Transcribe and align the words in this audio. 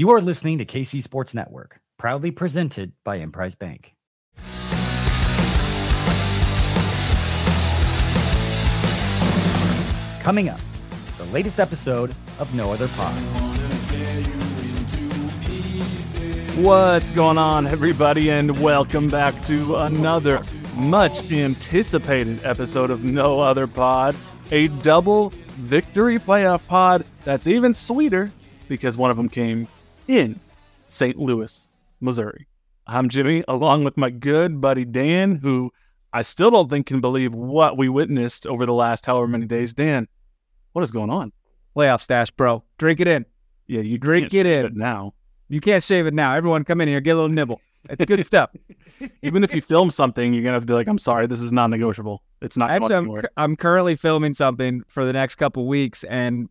You 0.00 0.10
are 0.10 0.20
listening 0.20 0.58
to 0.58 0.64
KC 0.64 1.02
Sports 1.02 1.34
Network, 1.34 1.80
proudly 1.98 2.30
presented 2.30 2.92
by 3.02 3.16
Emprise 3.16 3.56
Bank. 3.56 3.96
Coming 10.22 10.50
up, 10.50 10.60
the 11.16 11.24
latest 11.32 11.58
episode 11.58 12.14
of 12.38 12.54
No 12.54 12.70
Other 12.70 12.86
Pod. 12.86 13.12
What's 16.58 17.10
going 17.10 17.36
on, 17.36 17.66
everybody, 17.66 18.30
and 18.30 18.56
welcome 18.60 19.08
back 19.08 19.44
to 19.46 19.74
another 19.78 20.40
much 20.76 21.28
anticipated 21.32 22.38
episode 22.44 22.92
of 22.92 23.02
No 23.02 23.40
Other 23.40 23.66
Pod, 23.66 24.14
a 24.52 24.68
double 24.68 25.30
victory 25.56 26.20
playoff 26.20 26.64
pod 26.68 27.04
that's 27.24 27.48
even 27.48 27.74
sweeter 27.74 28.30
because 28.68 28.96
one 28.96 29.10
of 29.10 29.16
them 29.16 29.28
came 29.28 29.66
in 30.08 30.40
St. 30.86 31.16
Louis, 31.16 31.68
Missouri. 32.00 32.46
I'm 32.86 33.08
Jimmy, 33.08 33.44
along 33.46 33.84
with 33.84 33.96
my 33.96 34.10
good 34.10 34.60
buddy 34.60 34.84
Dan, 34.84 35.36
who 35.36 35.70
I 36.12 36.22
still 36.22 36.50
don't 36.50 36.70
think 36.70 36.86
can 36.86 37.00
believe 37.00 37.34
what 37.34 37.76
we 37.76 37.88
witnessed 37.88 38.46
over 38.46 38.64
the 38.64 38.72
last 38.72 39.04
however 39.04 39.28
many 39.28 39.44
days. 39.46 39.74
Dan, 39.74 40.08
what 40.72 40.82
is 40.82 40.90
going 40.90 41.10
on? 41.10 41.32
Playoff 41.76 42.00
stash, 42.00 42.30
bro. 42.30 42.64
Drink 42.78 43.00
it 43.00 43.06
in. 43.06 43.26
Yeah, 43.66 43.82
you 43.82 43.98
Drink 43.98 44.30
can't 44.30 44.48
it 44.48 44.64
in. 44.66 44.74
now. 44.78 45.12
You 45.48 45.60
can't 45.60 45.82
shave 45.82 46.06
it 46.06 46.14
now. 46.14 46.34
Everyone 46.34 46.64
come 46.64 46.80
in 46.80 46.88
here, 46.88 47.00
get 47.00 47.12
a 47.12 47.16
little 47.16 47.28
nibble. 47.30 47.60
It's 47.90 48.04
good 48.04 48.24
stuff. 48.24 48.50
Even 49.22 49.44
if 49.44 49.54
you 49.54 49.60
film 49.62 49.90
something, 49.90 50.32
you're 50.34 50.42
gonna 50.42 50.54
have 50.54 50.62
to 50.62 50.66
be 50.66 50.72
like, 50.74 50.88
"I'm 50.88 50.98
sorry, 50.98 51.26
this 51.26 51.40
is 51.40 51.52
non-negotiable. 51.52 52.22
It's 52.42 52.56
not 52.56 52.70
Actually, 52.70 52.94
I'm, 52.96 53.06
cu- 53.06 53.28
I'm 53.36 53.56
currently 53.56 53.94
filming 53.96 54.34
something 54.34 54.82
for 54.88 55.04
the 55.04 55.12
next 55.12 55.36
couple 55.36 55.66
weeks, 55.66 56.04
and 56.04 56.48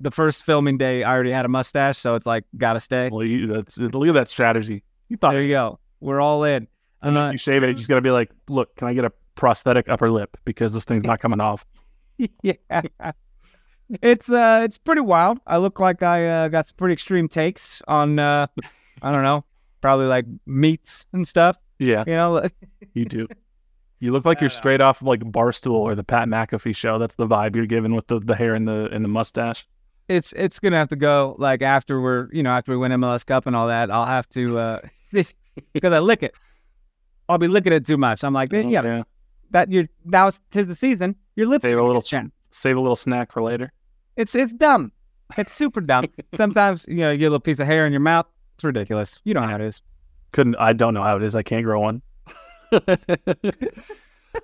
the 0.00 0.10
first 0.10 0.44
filming 0.44 0.78
day, 0.78 1.02
I 1.02 1.12
already 1.12 1.32
had 1.32 1.44
a 1.44 1.48
mustache, 1.48 1.98
so 1.98 2.14
it's 2.14 2.26
like, 2.26 2.44
gotta 2.56 2.80
stay. 2.80 3.10
Well, 3.10 3.24
you, 3.24 3.46
that's, 3.46 3.78
look 3.78 4.08
at 4.08 4.14
that 4.14 4.28
strategy. 4.28 4.82
You 5.08 5.16
thought 5.16 5.32
There 5.32 5.42
you 5.42 5.50
go. 5.50 5.78
We're 6.00 6.20
all 6.20 6.44
in. 6.44 6.68
I'm 7.02 7.14
not, 7.14 7.32
you 7.32 7.38
shave 7.38 7.62
it, 7.62 7.68
you 7.68 7.74
just 7.74 7.88
gotta 7.88 8.00
be 8.00 8.10
like, 8.10 8.30
"Look, 8.48 8.74
can 8.76 8.88
I 8.88 8.94
get 8.94 9.04
a 9.04 9.12
prosthetic 9.36 9.88
upper 9.88 10.10
lip 10.10 10.36
because 10.44 10.74
this 10.74 10.84
thing's 10.84 11.04
not 11.04 11.20
coming 11.20 11.40
off?" 11.40 11.64
yeah. 12.42 12.54
It's 14.02 14.30
uh, 14.30 14.60
it's 14.64 14.76
pretty 14.76 15.00
wild. 15.00 15.38
I 15.46 15.56
look 15.56 15.80
like 15.80 16.02
I 16.02 16.26
uh, 16.26 16.48
got 16.48 16.66
some 16.66 16.76
pretty 16.76 16.92
extreme 16.92 17.26
takes 17.26 17.80
on, 17.88 18.18
uh, 18.18 18.46
I 19.02 19.12
don't 19.12 19.22
know, 19.22 19.44
probably 19.80 20.06
like 20.06 20.26
meats 20.44 21.06
and 21.12 21.26
stuff. 21.26 21.56
Yeah, 21.78 22.04
You 22.06 22.16
know, 22.16 22.46
you 22.92 23.04
do. 23.04 23.28
You 24.00 24.12
look 24.12 24.24
like 24.24 24.40
you're 24.40 24.50
straight 24.50 24.80
off 24.80 25.00
of 25.00 25.06
like 25.06 25.20
Barstool 25.20 25.78
or 25.78 25.94
the 25.94 26.04
Pat 26.04 26.28
McAfee 26.28 26.76
show. 26.76 26.98
That's 26.98 27.14
the 27.14 27.26
vibe 27.26 27.56
you're 27.56 27.66
giving 27.66 27.94
with 27.94 28.08
the, 28.08 28.20
the 28.20 28.34
hair 28.34 28.54
and 28.54 28.68
the 28.68 28.88
and 28.92 29.04
the 29.04 29.08
mustache. 29.08 29.66
It's 30.08 30.32
it's 30.32 30.58
gonna 30.58 30.76
have 30.76 30.88
to 30.88 30.96
go 30.96 31.36
like 31.38 31.62
after 31.62 32.00
we're 32.00 32.28
you 32.32 32.42
know 32.42 32.50
after 32.50 32.72
we 32.72 32.78
win 32.78 32.92
MLS 32.92 33.24
Cup 33.24 33.46
and 33.46 33.54
all 33.54 33.68
that. 33.68 33.90
I'll 33.90 34.06
have 34.06 34.28
to 34.30 34.58
uh 34.58 34.80
because 35.72 35.92
I 35.92 35.98
lick 35.98 36.22
it. 36.22 36.34
I'll 37.28 37.38
be 37.38 37.48
licking 37.48 37.72
it 37.72 37.86
too 37.86 37.98
much. 37.98 38.24
I'm 38.24 38.32
like, 38.32 38.52
yeah, 38.52 38.62
yeah. 38.62 39.02
that 39.50 39.70
you're 39.70 39.88
now 40.04 40.28
it's 40.28 40.40
tis 40.50 40.66
the 40.66 40.74
season. 40.74 41.14
Your 41.36 41.46
lips 41.46 41.62
Save 41.62 41.78
a 41.78 41.82
little 41.82 42.02
chin. 42.02 42.32
Save 42.50 42.76
a 42.76 42.80
little 42.80 42.96
snack 42.96 43.32
for 43.32 43.42
later. 43.42 43.72
It's 44.16 44.34
it's 44.34 44.52
dumb. 44.52 44.92
It's 45.36 45.52
super 45.52 45.82
dumb. 45.82 46.06
Sometimes 46.34 46.86
you 46.88 46.96
know 46.96 47.10
you 47.10 47.18
get 47.18 47.26
a 47.26 47.30
little 47.30 47.40
piece 47.40 47.60
of 47.60 47.66
hair 47.66 47.86
in 47.86 47.92
your 47.92 48.00
mouth. 48.00 48.26
It's 48.56 48.64
ridiculous. 48.64 49.20
You 49.24 49.34
know 49.34 49.42
how 49.42 49.56
it 49.56 49.60
is. 49.60 49.82
Couldn't 50.32 50.56
I 50.56 50.72
don't 50.72 50.94
know 50.94 51.02
how 51.02 51.16
it 51.16 51.22
is. 51.22 51.36
I 51.36 51.42
can't 51.42 51.64
grow 51.64 51.80
one. 51.80 52.02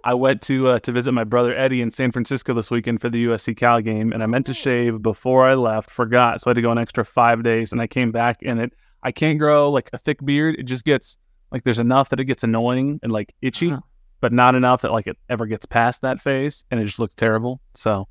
I 0.03 0.14
went 0.14 0.42
to 0.42 0.69
uh, 0.69 0.78
to 0.81 0.92
visit 0.92 1.12
my 1.12 1.25
brother 1.25 1.55
Eddie 1.55 1.81
in 1.83 1.91
San 1.91 2.11
Francisco 2.12 2.53
this 2.55 2.70
weekend 2.70 3.00
for 3.00 3.09
the 3.09 3.27
USC 3.27 3.56
Cal 3.56 3.81
game, 3.81 4.12
and 4.12 4.23
I 4.23 4.27
meant 4.27 4.47
to 4.47 4.55
shave 4.55 5.00
before 5.03 5.47
I 5.48 5.55
left. 5.55 5.91
Forgot, 5.91 6.41
so 6.41 6.48
I 6.48 6.50
had 6.50 6.56
to 6.56 6.62
go 6.62 6.70
an 6.73 6.78
extra 6.78 7.05
five 7.05 7.42
days, 7.42 7.73
and 7.73 7.81
I 7.81 7.87
came 7.87 8.11
back, 8.12 8.39
and 8.45 8.61
it 8.61 8.72
I 9.03 9.12
can't 9.12 9.39
grow 9.39 9.70
like 9.70 9.91
a 9.92 9.98
thick 9.98 10.25
beard. 10.25 10.56
It 10.59 10.65
just 10.65 10.84
gets 10.84 11.19
like 11.53 11.62
there's 11.62 11.78
enough 11.78 12.09
that 12.10 12.21
it 12.21 12.25
gets 12.25 12.43
annoying 12.43 12.99
and 13.03 13.12
like 13.12 13.34
itchy, 13.43 13.71
Uh-huh. 13.72 13.81
but 14.21 14.32
not 14.32 14.55
enough 14.55 14.82
that 14.82 14.93
like 14.93 15.06
it 15.06 15.16
ever 15.28 15.47
gets 15.47 15.66
past 15.66 16.03
that 16.03 16.19
phase, 16.21 16.65
and 16.71 16.81
it 16.81 16.84
just 16.87 16.99
looks 16.99 17.15
terrible. 17.15 17.61
So 17.75 18.09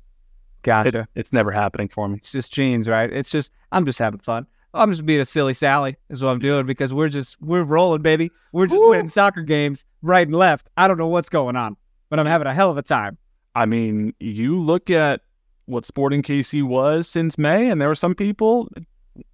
Gotcha. 0.62 1.00
it's, 1.00 1.08
it's 1.14 1.32
never 1.32 1.50
happening 1.50 1.88
for 1.88 2.08
me. 2.08 2.16
It's 2.16 2.30
just 2.32 2.52
jeans, 2.52 2.88
right? 2.88 3.12
It's 3.12 3.28
just 3.30 3.52
I'm 3.72 3.84
just 3.84 3.98
having 3.98 4.20
fun. 4.20 4.46
I'm 4.74 4.90
just 4.90 5.06
being 5.06 5.20
a 5.20 5.24
silly 5.24 5.54
Sally 5.54 5.96
is 6.10 6.22
what 6.22 6.30
I'm 6.30 6.40
doing 6.40 6.66
because 6.66 6.92
we're 6.92 7.08
just 7.08 7.40
we're 7.40 7.62
rolling, 7.62 8.02
baby. 8.02 8.30
We're 8.52 8.66
just 8.66 8.80
Woo. 8.80 8.90
winning 8.90 9.08
soccer 9.08 9.42
games 9.42 9.86
right 10.02 10.26
and 10.26 10.36
left. 10.36 10.68
I 10.76 10.88
don't 10.88 10.98
know 10.98 11.06
what's 11.06 11.28
going 11.28 11.56
on, 11.56 11.76
but 12.10 12.18
I'm 12.18 12.26
having 12.26 12.46
a 12.46 12.54
hell 12.54 12.70
of 12.70 12.76
a 12.76 12.82
time. 12.82 13.16
I 13.54 13.66
mean, 13.66 14.14
you 14.18 14.60
look 14.60 14.90
at 14.90 15.20
what 15.66 15.84
Sporting 15.84 16.22
KC 16.22 16.64
was 16.64 17.08
since 17.08 17.38
May, 17.38 17.70
and 17.70 17.80
there 17.80 17.88
were 17.88 17.94
some 17.94 18.14
people, 18.14 18.68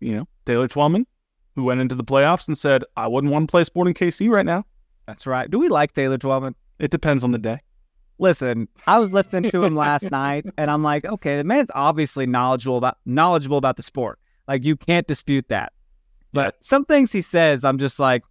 you 0.00 0.14
know, 0.14 0.28
Taylor 0.44 0.68
Twellman, 0.68 1.06
who 1.54 1.64
went 1.64 1.80
into 1.80 1.94
the 1.94 2.04
playoffs 2.04 2.46
and 2.46 2.56
said, 2.56 2.84
I 2.96 3.08
wouldn't 3.08 3.32
want 3.32 3.48
to 3.48 3.50
play 3.50 3.64
Sporting 3.64 3.94
KC 3.94 4.28
right 4.28 4.46
now. 4.46 4.64
That's 5.06 5.26
right. 5.26 5.50
Do 5.50 5.58
we 5.58 5.68
like 5.68 5.92
Taylor 5.92 6.18
Twellman? 6.18 6.54
It 6.78 6.90
depends 6.90 7.24
on 7.24 7.32
the 7.32 7.38
day. 7.38 7.60
Listen, 8.18 8.68
I 8.86 8.98
was 8.98 9.10
listening 9.10 9.50
to 9.50 9.64
him 9.64 9.74
last 9.74 10.02
night, 10.10 10.44
and 10.58 10.70
I'm 10.70 10.82
like, 10.82 11.06
okay, 11.06 11.38
the 11.38 11.44
man's 11.44 11.70
obviously 11.74 12.26
knowledgeable 12.26 12.76
about 12.76 12.98
knowledgeable 13.06 13.56
about 13.56 13.76
the 13.76 13.82
sport. 13.82 14.18
Like 14.50 14.64
you 14.64 14.76
can't 14.76 15.06
dispute 15.06 15.46
that. 15.48 15.72
But 16.32 16.56
some 16.62 16.84
things 16.84 17.12
he 17.12 17.20
says, 17.22 17.64
I'm 17.64 17.78
just 17.78 18.00
like, 18.00 18.22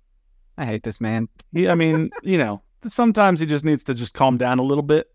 I 0.57 0.65
hate 0.65 0.83
this 0.83 0.99
man. 0.99 1.29
He, 1.53 1.69
I 1.69 1.75
mean, 1.75 2.09
you 2.23 2.37
know, 2.37 2.61
sometimes 2.85 3.39
he 3.39 3.45
just 3.45 3.63
needs 3.63 3.85
to 3.85 3.93
just 3.93 4.13
calm 4.13 4.37
down 4.37 4.59
a 4.59 4.63
little 4.63 4.83
bit. 4.83 5.07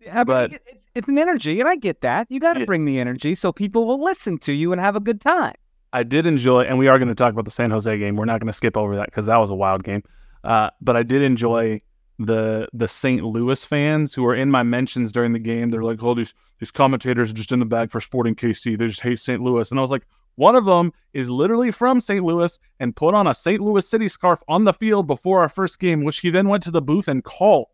Yeah, 0.00 0.24
But- 0.24 0.50
but 0.50 0.60
it's, 0.66 0.86
it's 0.94 1.08
an 1.08 1.16
energy, 1.18 1.58
and 1.58 1.68
I 1.68 1.76
get 1.76 2.02
that. 2.02 2.26
You 2.30 2.38
got 2.38 2.54
to 2.54 2.66
bring 2.66 2.84
the 2.84 3.00
energy 3.00 3.34
so 3.34 3.50
people 3.50 3.86
will 3.86 4.02
listen 4.04 4.36
to 4.40 4.52
you 4.52 4.72
and 4.72 4.80
have 4.80 4.94
a 4.94 5.00
good 5.00 5.22
time. 5.22 5.54
I 5.94 6.02
did 6.02 6.26
enjoy, 6.26 6.62
and 6.64 6.76
we 6.78 6.88
are 6.88 6.98
going 6.98 7.08
to 7.08 7.14
talk 7.14 7.32
about 7.32 7.46
the 7.46 7.50
San 7.50 7.70
Jose 7.70 7.96
game. 7.98 8.16
We're 8.16 8.26
not 8.26 8.38
going 8.40 8.48
to 8.48 8.52
skip 8.52 8.76
over 8.76 8.94
that 8.96 9.06
because 9.06 9.24
that 9.26 9.36
was 9.38 9.48
a 9.48 9.54
wild 9.54 9.84
game. 9.84 10.02
Uh, 10.44 10.68
but 10.82 10.96
I 10.96 11.02
did 11.02 11.22
enjoy 11.22 11.80
the 12.18 12.68
the 12.74 12.88
St. 12.88 13.22
Louis 13.24 13.64
fans 13.64 14.12
who 14.12 14.26
are 14.26 14.34
in 14.34 14.50
my 14.50 14.62
mentions 14.62 15.12
during 15.12 15.32
the 15.32 15.38
game. 15.38 15.70
They're 15.70 15.82
like, 15.82 16.02
"Oh, 16.02 16.12
these 16.14 16.34
these 16.60 16.70
commentators 16.70 17.30
are 17.30 17.34
just 17.34 17.52
in 17.52 17.58
the 17.58 17.64
bag 17.66 17.90
for 17.90 18.00
Sporting 18.00 18.34
KC. 18.34 18.76
They 18.78 18.86
just 18.86 19.00
hate 19.00 19.18
St. 19.18 19.40
Louis." 19.42 19.70
And 19.70 19.78
I 19.78 19.82
was 19.82 19.90
like, 19.90 20.06
one 20.36 20.56
of 20.56 20.64
them 20.64 20.92
is 21.12 21.28
literally 21.30 21.70
from 21.70 22.00
St. 22.00 22.24
Louis 22.24 22.58
and 22.80 22.96
put 22.96 23.14
on 23.14 23.26
a 23.26 23.34
St. 23.34 23.60
Louis 23.60 23.86
City 23.88 24.08
scarf 24.08 24.42
on 24.48 24.64
the 24.64 24.72
field 24.72 25.06
before 25.06 25.40
our 25.40 25.48
first 25.48 25.78
game, 25.78 26.04
which 26.04 26.20
he 26.20 26.30
then 26.30 26.48
went 26.48 26.62
to 26.64 26.70
the 26.70 26.82
booth 26.82 27.08
and 27.08 27.22
called. 27.24 27.66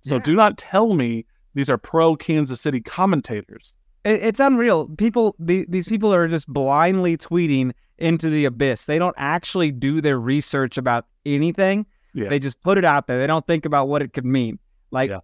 So 0.00 0.16
Yeah. 0.16 0.22
do 0.22 0.34
not 0.34 0.56
tell 0.56 0.94
me 0.94 1.26
these 1.54 1.68
are 1.68 1.76
pro 1.78 2.16
Kansas 2.16 2.60
City 2.60 2.80
commentators. 2.80 3.74
It's 4.04 4.40
unreal. 4.40 4.88
People, 4.96 5.36
these 5.38 5.86
people 5.86 6.14
are 6.14 6.26
just 6.26 6.48
blindly 6.48 7.18
tweeting 7.18 7.72
into 7.98 8.30
the 8.30 8.46
abyss. 8.46 8.86
They 8.86 8.98
don't 8.98 9.14
actually 9.18 9.70
do 9.72 10.00
their 10.00 10.18
research 10.18 10.78
about 10.78 11.04
anything. 11.26 11.84
Yeah. 12.14 12.30
They 12.30 12.38
just 12.38 12.62
put 12.62 12.78
it 12.78 12.84
out 12.86 13.06
there. 13.06 13.18
They 13.18 13.26
don't 13.26 13.46
think 13.46 13.66
about 13.66 13.88
what 13.88 14.00
it 14.00 14.14
could 14.14 14.24
mean. 14.24 14.58
Like, 14.90 15.10
Yeah. 15.10 15.18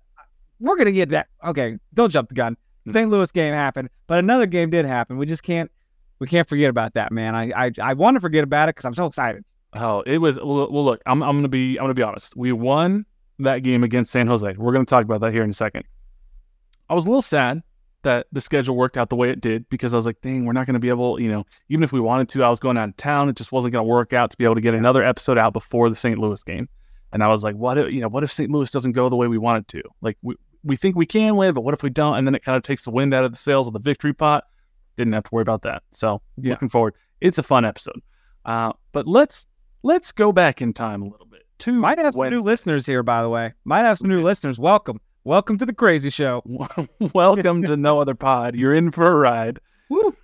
we're 0.61 0.77
gonna 0.77 0.93
get 0.93 1.09
that. 1.09 1.29
Okay, 1.43 1.79
don't 1.95 2.11
jump 2.13 2.29
the 2.29 2.35
gun. 2.35 2.57
Mm. 2.87 2.93
St. 2.93 3.11
Louis 3.11 3.33
game 3.33 3.55
happened, 3.55 3.89
but 4.07 4.19
another 4.19 4.45
game 4.47 4.69
did 4.69 4.85
happen. 4.85 5.17
We 5.17 5.25
just 5.25 5.43
can't, 5.43 5.71
we 6.19 6.27
can't 6.27 6.49
forget 6.49 6.71
about 6.71 6.95
that, 6.95 7.13
man. 7.13 7.35
I, 7.35 7.67
I, 7.67 7.71
I 7.83 7.95
want 7.95 8.15
to 8.15 8.21
forget 8.21 8.45
about 8.45 8.69
it 8.69 8.75
because 8.75 8.85
I'm 8.85 8.95
so 8.95 9.07
excited. 9.07 9.45
Oh, 9.75 10.01
it 10.07 10.19
was 10.19 10.39
well. 10.39 10.85
Look, 10.85 11.03
I'm 11.07 11.23
I'm 11.23 11.37
gonna 11.37 11.49
be 11.49 11.79
I'm 11.79 11.85
gonna 11.85 11.95
be 11.95 12.03
honest. 12.03 12.37
We 12.37 12.53
won 12.53 13.05
that 13.41 13.59
game 13.63 13.85
against 13.85 14.11
San 14.11 14.27
Jose. 14.27 14.55
We're 14.57 14.73
gonna 14.73 14.85
talk 14.85 15.05
about 15.05 15.21
that 15.21 15.33
here 15.33 15.43
in 15.43 15.51
a 15.51 15.55
second. 15.55 15.85
I 16.89 16.95
was 16.95 17.05
a 17.05 17.09
little 17.09 17.23
sad 17.23 17.63
that 18.03 18.27
the 18.33 18.41
schedule 18.41 18.77
worked 18.77 18.97
out 18.97 19.11
the 19.11 19.17
way 19.17 19.31
it 19.31 19.41
did 19.41 19.69
because 19.69 19.93
I 19.93 19.97
was 19.97 20.07
like, 20.07 20.21
dang, 20.21 20.47
we're 20.47 20.53
not 20.53 20.67
gonna 20.67 20.79
be 20.79 20.89
able, 20.89 21.21
you 21.21 21.31
know, 21.31 21.45
even 21.69 21.83
if 21.83 21.93
we 21.93 22.01
wanted 22.01 22.29
to, 22.31 22.45
I 22.45 22.49
was 22.49 22.61
going 22.61 22.79
out 22.79 22.89
of 22.89 22.97
town. 22.97 23.29
It 23.29 23.37
just 23.37 23.53
wasn't 23.53 23.73
gonna 23.73 23.85
work 23.85 24.13
out 24.13 24.31
to 24.31 24.37
be 24.37 24.45
able 24.45 24.55
to 24.55 24.61
get 24.61 24.75
another 24.75 25.03
episode 25.03 25.37
out 25.37 25.53
before 25.53 25.91
the 25.91 25.97
St. 25.97 26.19
Louis 26.19 26.43
game. 26.43 26.69
And 27.13 27.23
I 27.23 27.29
was 27.29 27.45
like, 27.45 27.57
what 27.57 27.77
if 27.77 27.93
you 27.93 28.01
know, 28.01 28.09
what 28.09 28.23
if 28.23 28.33
St. 28.33 28.51
Louis 28.51 28.71
doesn't 28.71 28.93
go 28.93 29.09
the 29.09 29.17
way 29.17 29.27
we 29.27 29.39
want 29.39 29.59
it 29.59 29.69
to? 29.77 29.83
Like 30.01 30.17
we 30.23 30.37
we 30.65 30.77
think 30.77 30.97
we 30.97 31.07
can 31.07 31.37
win, 31.37 31.55
but 31.55 31.63
what 31.63 31.75
if 31.75 31.83
we 31.83 31.91
don't? 31.91 32.17
And 32.17 32.27
then 32.27 32.35
it 32.35 32.43
kind 32.43 32.57
of 32.57 32.63
takes 32.63 32.85
the 32.85 32.91
wind 32.91 33.13
out 33.13 33.25
of 33.25 33.31
the 33.31 33.37
sails 33.37 33.67
of 33.67 33.73
the 33.73 33.79
victory 33.81 34.13
pot. 34.13 34.45
Didn't 34.97 35.13
have 35.13 35.25
to 35.25 35.31
worry 35.33 35.43
about 35.43 35.63
that. 35.63 35.83
So 35.93 36.21
Yeah. 36.37 36.53
looking 36.53 36.69
forward. 36.69 36.95
It's 37.21 37.39
a 37.39 37.43
fun 37.43 37.65
episode. 37.65 38.01
Uh, 38.45 38.73
but 38.93 39.07
let's 39.07 39.47
let's 39.83 40.13
go 40.13 40.33
back 40.33 40.61
in 40.63 40.73
time 40.73 41.03
a 41.03 41.07
little 41.07 41.27
bit. 41.27 41.43
To 41.61 41.73
Might 41.73 41.99
have 41.99 42.15
some 42.15 42.31
new 42.31 42.43
listeners 42.43 42.85
here, 42.87 43.03
by 43.03 43.23
the 43.23 43.29
way. 43.29 43.53
Might 43.65 43.81
have 43.85 43.99
some 43.99 44.09
new 44.09 44.23
listeners. 44.23 44.59
Welcome, 44.59 45.01
welcome 45.25 45.57
to 45.59 45.67
the 45.67 45.73
Crazy 45.73 46.11
Show. 46.11 46.43
Welcome 47.15 47.63
to 47.65 47.77
No 47.77 47.99
Other 48.01 48.15
Pod. 48.15 48.55
You're 48.57 48.75
in 48.75 48.91
for 48.91 49.07
a 49.11 49.15
ride. 49.15 49.59
Woo. 49.89 50.15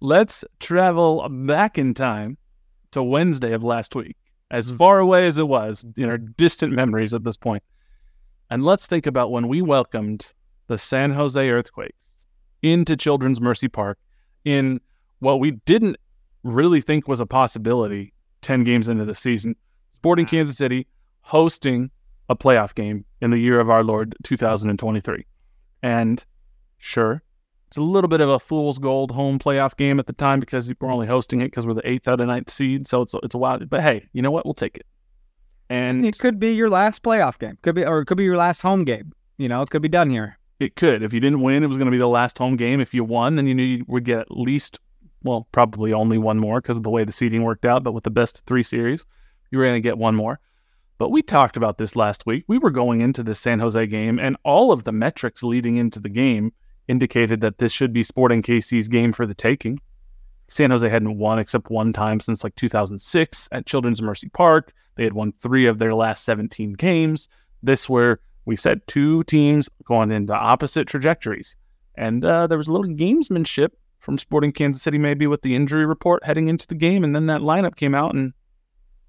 Let's 0.00 0.44
travel 0.60 1.28
back 1.28 1.78
in 1.78 1.94
time 1.94 2.36
to 2.92 3.02
Wednesday 3.02 3.52
of 3.52 3.62
last 3.64 3.94
week, 3.94 4.16
as 4.50 4.70
far 4.70 4.98
away 4.98 5.26
as 5.26 5.38
it 5.38 5.46
was 5.48 5.84
in 5.96 6.08
our 6.08 6.18
distant 6.18 6.72
memories 6.72 7.14
at 7.14 7.22
this 7.24 7.36
point. 7.36 7.62
And 8.50 8.64
let's 8.64 8.86
think 8.86 9.06
about 9.06 9.30
when 9.30 9.48
we 9.48 9.62
welcomed 9.62 10.32
the 10.66 10.78
San 10.78 11.12
Jose 11.12 11.48
Earthquakes 11.50 12.05
into 12.62 12.96
Children's 12.96 13.40
Mercy 13.40 13.68
Park 13.68 13.98
in 14.44 14.80
what 15.20 15.40
we 15.40 15.52
didn't 15.52 15.96
really 16.42 16.80
think 16.80 17.08
was 17.08 17.20
a 17.20 17.26
possibility 17.26 18.12
10 18.42 18.64
games 18.64 18.88
into 18.88 19.04
the 19.04 19.14
season. 19.14 19.56
Sporting 19.92 20.26
mm-hmm. 20.26 20.36
Kansas 20.36 20.56
City 20.56 20.86
hosting 21.22 21.90
a 22.28 22.36
playoff 22.36 22.74
game 22.74 23.04
in 23.20 23.30
the 23.30 23.38
year 23.38 23.60
of 23.60 23.70
our 23.70 23.82
Lord 23.82 24.14
2023. 24.24 25.26
And 25.82 26.24
sure, 26.78 27.22
It's 27.68 27.76
a 27.76 27.82
little 27.82 28.08
bit 28.08 28.20
of 28.20 28.28
a 28.28 28.38
fool's 28.38 28.78
gold 28.78 29.10
home 29.10 29.38
playoff 29.38 29.76
game 29.76 29.98
at 29.98 30.06
the 30.06 30.12
time 30.12 30.40
because 30.40 30.72
we're 30.80 30.90
only 30.90 31.06
hosting 31.06 31.40
it 31.40 31.46
because 31.46 31.66
we're 31.66 31.74
the 31.74 31.88
eighth 31.88 32.08
out 32.08 32.20
of 32.20 32.26
ninth 32.26 32.50
seed. 32.50 32.86
So 32.86 33.02
it's 33.02 33.14
it's 33.22 33.34
a 33.34 33.38
wild. 33.38 33.68
But 33.68 33.82
hey, 33.82 34.08
you 34.12 34.22
know 34.22 34.30
what? 34.30 34.44
We'll 34.44 34.54
take 34.54 34.76
it. 34.76 34.86
And 35.68 36.06
It 36.06 36.18
could 36.18 36.38
be 36.38 36.52
your 36.52 36.70
last 36.70 37.02
playoff 37.02 37.38
game. 37.38 37.58
Could 37.62 37.74
be, 37.74 37.84
or 37.84 38.00
it 38.00 38.06
could 38.06 38.16
be 38.16 38.24
your 38.24 38.36
last 38.36 38.60
home 38.60 38.84
game. 38.84 39.12
You 39.36 39.48
know, 39.48 39.62
it 39.62 39.70
could 39.70 39.82
be 39.82 39.88
done 39.88 40.10
here. 40.10 40.38
It 40.58 40.76
could. 40.76 41.02
If 41.02 41.12
you 41.12 41.20
didn't 41.20 41.40
win, 41.40 41.62
it 41.62 41.66
was 41.66 41.76
going 41.76 41.86
to 41.86 41.92
be 41.92 41.98
the 41.98 42.08
last 42.08 42.38
home 42.38 42.56
game. 42.56 42.80
If 42.80 42.94
you 42.94 43.04
won, 43.04 43.36
then 43.36 43.46
you 43.46 43.54
knew 43.54 43.62
you 43.62 43.84
would 43.88 44.04
get 44.04 44.20
at 44.20 44.30
least, 44.30 44.78
well, 45.22 45.46
probably 45.52 45.92
only 45.92 46.18
one 46.18 46.38
more 46.38 46.60
because 46.60 46.76
of 46.76 46.82
the 46.82 46.90
way 46.90 47.04
the 47.04 47.12
seeding 47.12 47.42
worked 47.42 47.66
out. 47.66 47.84
But 47.84 47.92
with 47.92 48.04
the 48.04 48.10
best 48.10 48.42
three 48.46 48.62
series, 48.62 49.04
you 49.50 49.58
were 49.58 49.64
going 49.64 49.76
to 49.76 49.80
get 49.80 49.98
one 49.98 50.14
more. 50.14 50.40
But 50.98 51.10
we 51.10 51.20
talked 51.20 51.58
about 51.58 51.76
this 51.76 51.94
last 51.94 52.24
week. 52.24 52.44
We 52.48 52.58
were 52.58 52.70
going 52.70 53.02
into 53.02 53.22
the 53.22 53.34
San 53.34 53.58
Jose 53.60 53.86
game, 53.88 54.18
and 54.18 54.36
all 54.44 54.72
of 54.72 54.84
the 54.84 54.92
metrics 54.92 55.42
leading 55.42 55.76
into 55.76 56.00
the 56.00 56.08
game 56.08 56.52
indicated 56.88 57.42
that 57.42 57.58
this 57.58 57.72
should 57.72 57.92
be 57.92 58.02
Sporting 58.02 58.42
KC's 58.42 58.88
game 58.88 59.12
for 59.12 59.26
the 59.26 59.34
taking. 59.34 59.78
San 60.48 60.70
Jose 60.70 60.88
hadn't 60.88 61.18
won 61.18 61.38
except 61.38 61.70
one 61.70 61.92
time 61.92 62.20
since 62.20 62.44
like 62.44 62.54
2006 62.54 63.48
at 63.52 63.66
Children's 63.66 64.00
Mercy 64.00 64.28
Park. 64.28 64.72
They 64.94 65.04
had 65.04 65.12
won 65.12 65.32
three 65.32 65.66
of 65.66 65.78
their 65.78 65.94
last 65.94 66.24
17 66.24 66.74
games. 66.74 67.28
This 67.62 67.88
were 67.88 68.20
we 68.46 68.56
said 68.56 68.80
two 68.86 69.22
teams 69.24 69.68
going 69.84 70.10
into 70.10 70.32
opposite 70.32 70.88
trajectories, 70.88 71.56
and 71.94 72.24
uh, 72.24 72.46
there 72.46 72.58
was 72.58 72.68
a 72.68 72.72
little 72.72 72.86
gamesmanship 72.86 73.70
from 73.98 74.16
Sporting 74.16 74.52
Kansas 74.52 74.82
City, 74.82 74.98
maybe 74.98 75.26
with 75.26 75.42
the 75.42 75.54
injury 75.54 75.84
report 75.84 76.24
heading 76.24 76.48
into 76.48 76.66
the 76.66 76.74
game, 76.74 77.04
and 77.04 77.14
then 77.14 77.26
that 77.26 77.40
lineup 77.40 77.76
came 77.76 77.94
out, 77.94 78.14
and 78.14 78.32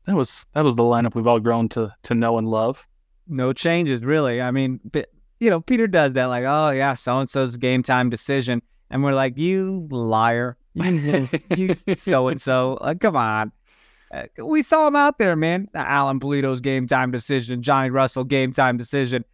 that 0.06 0.16
was 0.16 0.46
that 0.54 0.64
was 0.64 0.76
the 0.76 0.84
lineup 0.84 1.16
we've 1.16 1.28
all 1.28 1.40
grown 1.40 1.70
to 1.70 1.94
to 2.04 2.16
know 2.16 2.38
and 2.38 2.48
love. 2.50 2.88
No 3.28 3.54
changes, 3.54 4.04
really. 4.04 4.42
I 4.42 4.52
mean, 4.52 4.80
but, 4.92 5.10
you 5.40 5.50
know, 5.50 5.60
Peter 5.62 5.86
does 5.86 6.14
that, 6.14 6.26
like, 6.26 6.46
oh 6.48 6.72
yeah, 6.72 6.94
so 6.94 7.20
and 7.20 7.30
so's 7.30 7.58
game 7.58 7.84
time 7.84 8.10
decision, 8.10 8.62
and 8.90 9.04
we're 9.04 9.14
like, 9.14 9.38
you 9.38 9.88
liar, 9.92 10.58
you 10.74 11.28
you 11.56 11.76
so 11.96 12.28
and 12.30 12.42
so, 12.42 12.78
like, 12.82 13.00
come 13.00 13.16
on. 13.16 13.52
Uh, 14.12 14.24
we 14.46 14.62
saw 14.62 14.88
him 14.88 14.96
out 14.96 15.18
there, 15.18 15.36
man. 15.36 15.68
Alan 15.76 16.20
Pulido's 16.20 16.62
game 16.62 16.88
time 16.88 17.12
decision, 17.12 17.62
Johnny 17.62 17.90
Russell 17.90 18.24
game 18.24 18.52
time 18.54 18.78
decision. 18.78 19.26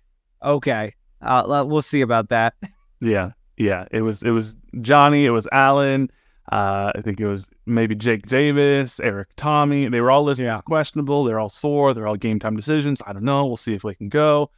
Okay, 0.44 0.94
uh, 1.22 1.64
we'll 1.68 1.82
see 1.82 2.02
about 2.02 2.30
that. 2.30 2.54
Yeah, 3.00 3.32
yeah. 3.58 3.86
It 3.92 4.02
was 4.02 4.24
it 4.24 4.32
was 4.32 4.56
Johnny. 4.82 5.26
It 5.26 5.30
was 5.32 5.48
Alan. 5.52 6.10
Uh, 6.52 6.92
I 6.96 7.02
think 7.02 7.20
it 7.22 7.28
was 7.28 7.50
maybe 7.66 7.96
Jake 7.96 8.26
Davis, 8.28 9.00
Erik 9.00 9.34
Thommy. 9.38 9.90
They 9.90 10.02
were 10.02 10.12
all 10.12 10.24
listed 10.24 10.46
Yeah. 10.48 10.56
as 10.56 10.62
questionable. 10.62 11.24
They're 11.24 11.40
all 11.40 11.50
sore. 11.50 11.94
They're 11.94 12.08
all 12.08 12.18
game 12.18 12.40
time 12.40 12.56
decisions. 12.56 13.02
I 13.08 13.14
don't 13.14 13.24
know. 13.24 13.46
We'll 13.46 13.56
see 13.58 13.74
if 13.74 13.84
they 13.84 13.94
can 13.94 14.10
go. 14.10 14.50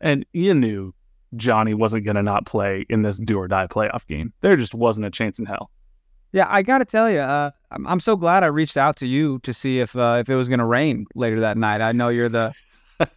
And 0.00 0.24
you 0.32 0.54
knew 0.54 0.94
Johnny 1.34 1.74
wasn't 1.74 2.04
going 2.04 2.14
to 2.16 2.22
not 2.22 2.46
play 2.46 2.86
in 2.88 3.02
this 3.02 3.18
do 3.18 3.38
or 3.38 3.48
die 3.48 3.66
playoff 3.66 4.06
game. 4.06 4.32
There 4.40 4.56
just 4.56 4.74
wasn't 4.74 5.06
a 5.06 5.10
chance 5.10 5.38
in 5.40 5.46
hell. 5.46 5.70
Yeah, 6.36 6.48
I 6.50 6.60
got 6.60 6.78
to 6.78 6.84
tell 6.84 7.10
you, 7.10 7.20
uh, 7.20 7.50
I'm, 7.70 7.86
I'm 7.86 7.98
so 7.98 8.14
glad 8.14 8.44
I 8.44 8.48
reached 8.48 8.76
out 8.76 8.96
to 8.96 9.06
you 9.06 9.38
to 9.38 9.54
see 9.54 9.80
if 9.80 9.96
uh, 9.96 10.18
if 10.20 10.28
it 10.28 10.34
was 10.34 10.50
going 10.50 10.58
to 10.58 10.66
rain 10.66 11.06
later 11.14 11.40
that 11.40 11.56
night. 11.56 11.80
I 11.80 11.92
know 11.92 12.10
you're 12.10 12.28
the 12.28 12.52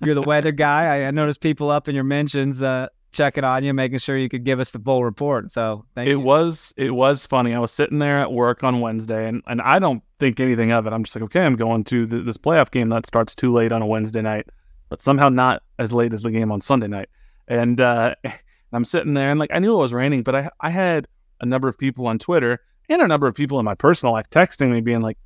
you're 0.01 0.16
the 0.16 0.21
weather 0.21 0.54
guy. 0.54 0.86
I, 0.86 1.07
I 1.07 1.12
noticed 1.12 1.42
people 1.42 1.69
up 1.69 1.89
in 1.89 1.95
your 1.95 2.06
mentions 2.06 2.62
uh, 2.62 2.88
checking 3.12 3.44
on 3.44 3.66
you, 3.66 3.74
making 3.74 4.00
sure 4.00 4.16
you 4.16 4.30
could 4.30 4.45
give 4.45 4.62
us 4.62 4.71
the 4.71 4.80
full 4.80 5.04
report. 5.04 5.51
So 5.51 5.83
thank 5.95 6.07
it 6.07 6.12
you. 6.12 6.19
was 6.21 6.74
it 6.77 6.92
was 6.92 7.25
funny. 7.25 7.54
I 7.54 7.60
was 7.60 7.74
sitting 7.74 8.00
there 8.00 8.19
at 8.19 8.31
work 8.31 8.63
on 8.63 8.80
Wednesday, 8.80 9.27
and, 9.27 9.44
and 9.48 9.62
I 9.63 9.80
don't 9.80 10.01
think 10.19 10.39
anything 10.39 10.71
of 10.71 10.88
it. 10.88 10.94
I'm 10.94 11.04
just 11.04 11.13
like, 11.13 11.24
okay, 11.24 11.45
I'm 11.45 11.57
going 11.57 11.83
to 11.83 12.07
th- 12.07 12.25
this 12.25 12.38
playoff 12.38 12.71
game 12.71 12.88
that 12.88 13.06
starts 13.06 13.36
too 13.36 13.51
late 13.51 13.74
on 13.74 13.81
a 13.81 13.86
Wednesday 13.86 14.21
night, 14.21 14.48
but 14.88 15.01
somehow 15.01 15.27
not 15.27 15.62
as 15.77 15.92
late 15.92 16.13
as 16.13 16.24
the 16.24 16.31
game 16.31 16.54
on 16.54 16.62
Sunday 16.62 16.88
night. 16.88 17.10
And 17.50 17.81
uh, 17.81 18.16
I'm 18.71 18.86
sitting 18.86 19.13
there, 19.13 19.30
and 19.30 19.42
like 19.42 19.51
I 19.54 19.60
knew 19.60 19.74
it 19.74 19.81
was 19.81 19.92
raining, 19.92 20.24
but 20.24 20.38
I 20.38 20.50
I 20.62 20.69
had 20.69 21.06
a 21.42 21.45
number 21.45 21.68
of 21.68 21.77
people 21.77 22.07
on 22.07 22.18
Twitter 22.18 22.62
and 22.90 23.02
a 23.02 23.08
number 23.08 23.28
of 23.28 23.36
people 23.36 23.60
in 23.60 23.66
my 23.66 23.76
personal 23.76 24.14
life 24.14 24.30
texting 24.30 24.72
me, 24.72 24.82
being 24.82 25.02
like, 25.02 25.18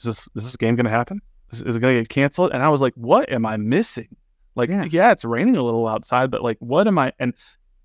"Is 0.00 0.06
this 0.06 0.28
is 0.36 0.44
this 0.44 0.56
game 0.56 0.74
going 0.76 0.84
to 0.84 0.90
happen? 0.90 1.20
Is, 1.50 1.62
is 1.62 1.76
it 1.76 1.80
going 1.80 1.96
to 1.96 2.00
get 2.02 2.08
canceled?" 2.08 2.52
And 2.52 2.62
I 2.62 2.68
was 2.68 2.80
like, 2.80 2.94
"What 2.94 3.30
am 3.32 3.46
I 3.46 3.56
missing?" 3.56 4.16
Like, 4.54 4.68
Yeah. 4.68 4.84
yeah, 4.90 5.12
it's 5.12 5.24
raining 5.24 5.56
a 5.56 5.62
little 5.62 5.88
outside, 5.88 6.30
but 6.30 6.42
like, 6.42 6.58
what 6.60 6.86
am 6.86 6.98
I? 6.98 7.12
And 7.18 7.32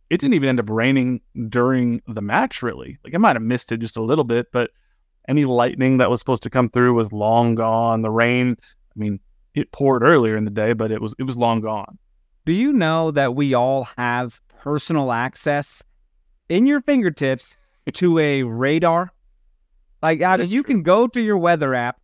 it 0.10 0.20
didn't 0.20 0.34
even 0.34 0.50
end 0.50 0.60
up 0.60 0.70
raining 0.70 1.22
during 1.48 2.02
the 2.08 2.22
match, 2.22 2.62
really. 2.62 2.98
Like, 3.04 3.16
I 3.16 3.18
might 3.18 3.36
have 3.38 3.44
missed 3.44 3.72
it 3.72 3.78
just 3.78 3.96
a 3.98 4.02
little 4.02 4.24
bit, 4.26 4.48
but 4.52 4.72
any 5.30 5.46
lightning 5.46 5.98
that 5.98 6.10
was 6.10 6.20
supposed 6.20 6.44
to 6.44 6.50
come 6.50 6.70
through 6.70 6.94
was 6.94 7.14
long 7.14 7.56
gone. 7.56 8.02
The 8.02 8.10
rain, 8.10 8.58
I 8.62 9.00
mean, 9.00 9.20
it 9.54 9.72
poured 9.72 10.04
earlier 10.04 10.36
in 10.36 10.46
the 10.46 10.52
day, 10.52 10.74
but 10.74 10.92
it 10.92 11.02
was 11.02 11.14
it 11.20 11.24
was 11.24 11.38
long 11.38 11.62
gone. 11.62 11.98
Do 12.46 12.54
you 12.54 12.72
know 12.74 13.12
that 13.12 13.36
we 13.36 13.54
all 13.54 13.86
have 13.98 14.40
personal 14.60 15.12
access 15.12 15.84
in 16.50 16.66
your 16.66 16.82
fingertips 16.82 17.58
to 17.94 18.20
a 18.20 18.44
radar? 18.44 19.12
Like, 20.02 20.20
I 20.22 20.32
That 20.32 20.38
mean, 20.40 20.44
is 20.44 20.54
you 20.54 20.64
true. 20.64 20.76
can 20.76 20.84
go 20.84 21.08
to 21.08 21.22
your 21.22 21.38
weather 21.38 21.74
app, 21.74 22.00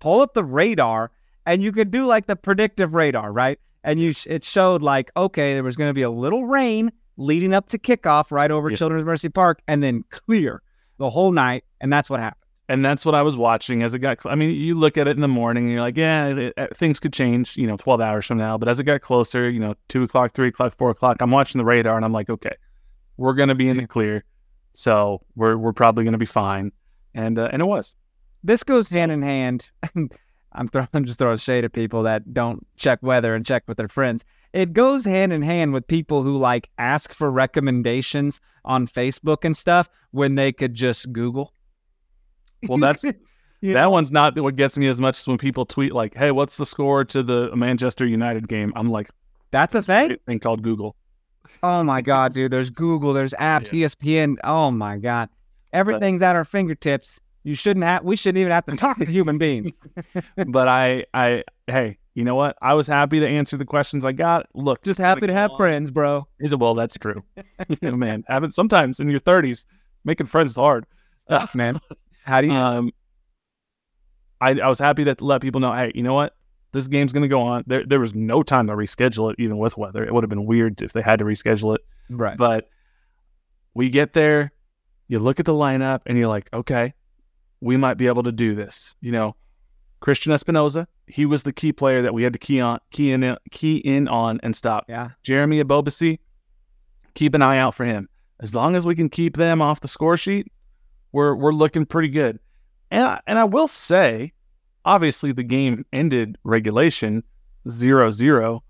pull 0.00 0.20
up 0.20 0.34
the 0.34 0.44
radar, 0.44 1.10
and 1.46 1.62
you 1.62 1.72
could 1.72 1.90
do 1.90 2.06
like 2.06 2.26
the 2.26 2.36
predictive 2.36 2.94
radar, 2.94 3.32
right? 3.32 3.58
And 3.84 3.98
you, 4.00 4.12
it 4.26 4.44
showed 4.44 4.82
like, 4.82 5.10
okay, 5.16 5.54
there 5.54 5.62
was 5.62 5.76
going 5.76 5.88
to 5.88 5.94
be 5.94 6.02
a 6.02 6.10
little 6.10 6.44
rain 6.46 6.90
leading 7.16 7.54
up 7.54 7.68
to 7.68 7.78
kickoff 7.78 8.30
right 8.30 8.50
over 8.50 8.68
Yes. 8.70 8.78
Children's 8.78 9.04
Mercy 9.04 9.28
Park, 9.28 9.60
and 9.68 9.82
then 9.82 10.04
clear 10.10 10.62
the 10.98 11.08
whole 11.08 11.32
night, 11.32 11.64
and 11.80 11.92
that's 11.92 12.10
what 12.10 12.20
happened. 12.20 12.36
And 12.68 12.84
that's 12.84 13.04
what 13.04 13.14
I 13.16 13.22
was 13.22 13.36
watching 13.36 13.82
as 13.82 13.94
it 13.94 13.98
got. 13.98 14.20
Cl- 14.22 14.32
I 14.32 14.36
mean, 14.36 14.50
you 14.50 14.76
look 14.76 14.96
at 14.96 15.08
it 15.08 15.16
in 15.16 15.20
the 15.22 15.26
morning 15.28 15.64
and 15.64 15.72
you're 15.72 15.80
like, 15.80 15.96
yeah, 15.96 16.28
it, 16.28 16.38
it- 16.38 16.54
uh, 16.56 16.66
things 16.72 17.00
could 17.00 17.12
change, 17.12 17.56
you 17.56 17.66
know, 17.66 17.76
12 17.76 18.00
hours 18.00 18.26
from 18.26 18.38
now. 18.38 18.56
But 18.58 18.68
as 18.68 18.78
it 18.78 18.84
got 18.84 19.00
closer, 19.00 19.50
you 19.50 19.58
know, 19.58 19.74
two 19.88 20.04
o'clock, 20.04 20.32
three 20.34 20.48
o'clock, 20.48 20.76
four 20.78 20.90
o'clock, 20.90 21.16
I'm 21.20 21.32
watching 21.32 21.58
the 21.58 21.64
radar 21.64 21.96
and 21.96 22.04
I'm 22.04 22.12
like, 22.12 22.30
okay, 22.30 22.54
we're 23.16 23.32
gonna 23.34 23.56
be 23.56 23.68
in 23.68 23.76
the 23.76 23.88
clear, 23.88 24.22
so 24.72 25.22
we're 25.36 25.56
we're 25.56 25.72
probably 25.72 26.04
gonna 26.04 26.18
be 26.18 26.26
fine. 26.26 26.72
And 27.14 27.38
uh, 27.38 27.48
and 27.52 27.62
it 27.62 27.66
was. 27.66 27.96
This 28.42 28.62
goes 28.62 28.88
hand 28.88 29.12
in 29.12 29.22
hand. 29.22 29.70
I'm, 30.52 30.66
throw, 30.68 30.86
I'm 30.92 31.04
just 31.04 31.18
throwing 31.18 31.36
shade 31.36 31.64
at 31.64 31.72
people 31.72 32.02
that 32.04 32.32
don't 32.32 32.66
check 32.76 33.00
weather 33.02 33.34
and 33.34 33.46
check 33.46 33.64
with 33.68 33.76
their 33.76 33.88
friends. 33.88 34.24
It 34.52 34.72
goes 34.72 35.04
hand 35.04 35.32
in 35.32 35.42
hand 35.42 35.72
with 35.72 35.86
people 35.86 36.22
who 36.22 36.36
like 36.38 36.70
ask 36.78 37.12
for 37.12 37.30
recommendations 37.30 38.40
on 38.64 38.88
Facebook 38.88 39.44
and 39.44 39.56
stuff 39.56 39.88
when 40.10 40.34
they 40.34 40.52
could 40.52 40.74
just 40.74 41.12
Google. 41.12 41.52
Well, 42.66 42.78
that's 42.78 43.04
You 43.60 43.74
that 43.74 43.90
one's 43.90 44.10
not 44.10 44.38
what 44.40 44.56
gets 44.56 44.78
me 44.78 44.86
as 44.86 45.00
much 45.00 45.18
as 45.18 45.28
when 45.28 45.36
people 45.36 45.66
tweet 45.66 45.92
like, 45.92 46.14
"Hey, 46.14 46.30
what's 46.30 46.56
the 46.56 46.64
score 46.64 47.04
to 47.04 47.22
the 47.22 47.54
Manchester 47.54 48.06
United 48.06 48.48
game?" 48.48 48.72
I'm 48.74 48.90
like, 48.90 49.10
That's 49.50 49.74
a 49.74 49.82
thing. 49.82 50.16
Thing 50.26 50.38
called 50.38 50.62
Google." 50.62 50.96
Oh 51.62 51.82
my 51.82 52.00
God, 52.00 52.32
dude. 52.32 52.50
There's 52.50 52.70
Google. 52.70 53.12
There's 53.12 53.34
apps. 53.34 53.72
E 53.72 53.82
ESPN. 53.82 54.36
Oh 54.44 54.70
my 54.70 54.98
God. 54.98 55.28
Everything's 55.72 56.22
at 56.22 56.36
our 56.36 56.44
fingertips. 56.44 57.20
You 57.42 57.54
shouldn't 57.54 57.84
have. 57.84 58.04
We 58.04 58.16
shouldn't 58.16 58.38
even 58.38 58.52
have 58.52 58.66
to 58.66 58.76
talk 58.76 58.98
to 58.98 59.04
human 59.06 59.38
beings. 59.38 59.80
but 60.48 60.68
I, 60.68 61.06
I, 61.14 61.44
hey, 61.66 61.96
you 62.14 62.24
know 62.24 62.34
what? 62.34 62.56
I 62.60 62.74
was 62.74 62.86
happy 62.86 63.20
to 63.20 63.26
answer 63.26 63.56
the 63.56 63.64
questions 63.64 64.04
I 64.04 64.12
got. 64.12 64.46
Look, 64.54 64.82
Just 64.82 65.00
happy 65.00 65.26
to 65.26 65.32
have 65.32 65.50
on. 65.52 65.56
friends, 65.56 65.90
bro. 65.90 66.26
Is 66.38 66.52
it? 66.52 66.58
Well, 66.58 66.74
that's 66.74 66.98
true. 66.98 67.22
you 67.68 67.76
know, 67.82 67.96
man, 67.96 68.24
having 68.28 68.50
sometimes 68.50 69.00
in 69.00 69.08
your 69.08 69.20
30s, 69.20 69.64
making 70.04 70.26
friends 70.26 70.50
is 70.50 70.56
hard. 70.56 70.84
Stuff, 71.18 71.54
man. 71.54 71.80
How 72.24 72.40
do 72.40 72.48
you? 72.48 72.52
Um, 72.52 72.92
I, 74.40 74.58
I 74.60 74.68
was 74.68 74.78
happy 74.78 75.04
to 75.04 75.14
let 75.20 75.40
people 75.40 75.60
know, 75.60 75.72
hey, 75.72 75.92
you 75.94 76.02
know 76.02 76.14
what? 76.14 76.34
This 76.72 76.86
game's 76.86 77.12
going 77.12 77.22
to 77.22 77.28
go 77.28 77.42
on. 77.42 77.64
There, 77.66 77.84
there 77.84 78.00
was 78.00 78.14
no 78.14 78.42
time 78.42 78.66
to 78.68 78.74
reschedule 78.74 79.32
it, 79.32 79.36
even 79.38 79.58
with 79.58 79.76
weather. 79.76 80.04
It 80.04 80.14
would 80.14 80.22
have 80.22 80.30
been 80.30 80.46
weird 80.46 80.80
if 80.82 80.92
they 80.92 81.02
had 81.02 81.18
to 81.18 81.24
reschedule 81.24 81.74
it. 81.74 81.84
right. 82.08 82.36
But 82.36 82.68
we 83.74 83.88
get 83.88 84.12
there, 84.12 84.52
you 85.08 85.18
look 85.18 85.40
at 85.40 85.46
the 85.46 85.52
lineup, 85.52 86.02
and 86.06 86.16
you're 86.16 86.28
like, 86.28 86.48
okay, 86.52 86.94
we 87.60 87.76
might 87.76 87.94
be 87.94 88.06
able 88.06 88.22
to 88.22 88.32
do 88.32 88.54
this. 88.54 88.94
You 89.00 89.12
know, 89.12 89.36
Cristian 90.00 90.32
Espinoza, 90.32 90.86
he 91.06 91.26
was 91.26 91.42
the 91.42 91.52
key 91.52 91.72
player 91.72 92.02
that 92.02 92.14
we 92.14 92.22
had 92.22 92.32
to 92.32 92.38
key 92.38 92.60
on, 92.60 92.78
key 92.90 93.12
in, 93.12 93.36
key 93.50 93.76
in 93.78 94.08
on, 94.08 94.40
and 94.42 94.54
stop. 94.54 94.86
Yeah. 94.88 95.10
Jeremy 95.22 95.62
Ebobisse, 95.62 96.18
keep 97.14 97.34
an 97.34 97.42
eye 97.42 97.58
out 97.58 97.74
for 97.74 97.84
him. 97.84 98.08
As 98.40 98.54
long 98.54 98.76
as 98.76 98.86
we 98.86 98.94
can 98.94 99.08
keep 99.08 99.36
them 99.36 99.60
off 99.60 99.80
the 99.80 99.88
score 99.88 100.16
sheet, 100.16 100.50
we're 101.12 101.34
we're 101.34 101.52
looking 101.52 101.84
pretty 101.84 102.08
good. 102.08 102.38
And 102.90 103.04
I, 103.04 103.20
and 103.26 103.38
I 103.38 103.44
will 103.44 103.68
say, 103.68 104.32
obviously 104.90 105.30
the 105.30 105.44
game 105.44 105.86
ended 105.92 106.36
regulation 106.42 107.22
0-0. 107.68 108.60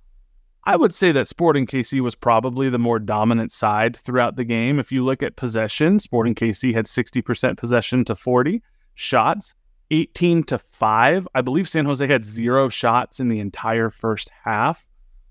I 0.65 0.77
would 0.77 0.93
say 0.93 1.13
that 1.13 1.27
Sporting 1.27 1.67
KC 1.67 2.03
was 2.03 2.15
probably 2.15 2.69
the 2.69 2.79
more 2.79 2.99
dominant 2.99 3.51
side 3.51 3.97
throughout 3.97 4.37
the 4.37 4.45
game. 4.45 4.79
If 4.79 4.93
you 4.93 5.03
look 5.03 5.23
at 5.23 5.37
possession, 5.37 5.99
Sporting 5.99 6.35
KC 6.35 6.75
had 6.75 6.85
60% 6.85 7.57
possession 7.57 8.05
to 8.05 8.15
40 8.15 8.63
shots, 8.97 9.55
18 9.91 10.43
to 10.45 10.59
5. 10.59 11.27
I 11.35 11.41
believe 11.41 11.67
San 11.67 11.87
Jose 11.87 12.07
had 12.07 12.27
0 12.27 12.69
shots 12.69 13.19
in 13.19 13.29
the 13.29 13.41
entire 13.41 13.89
first 13.89 14.31
half. 14.45 14.87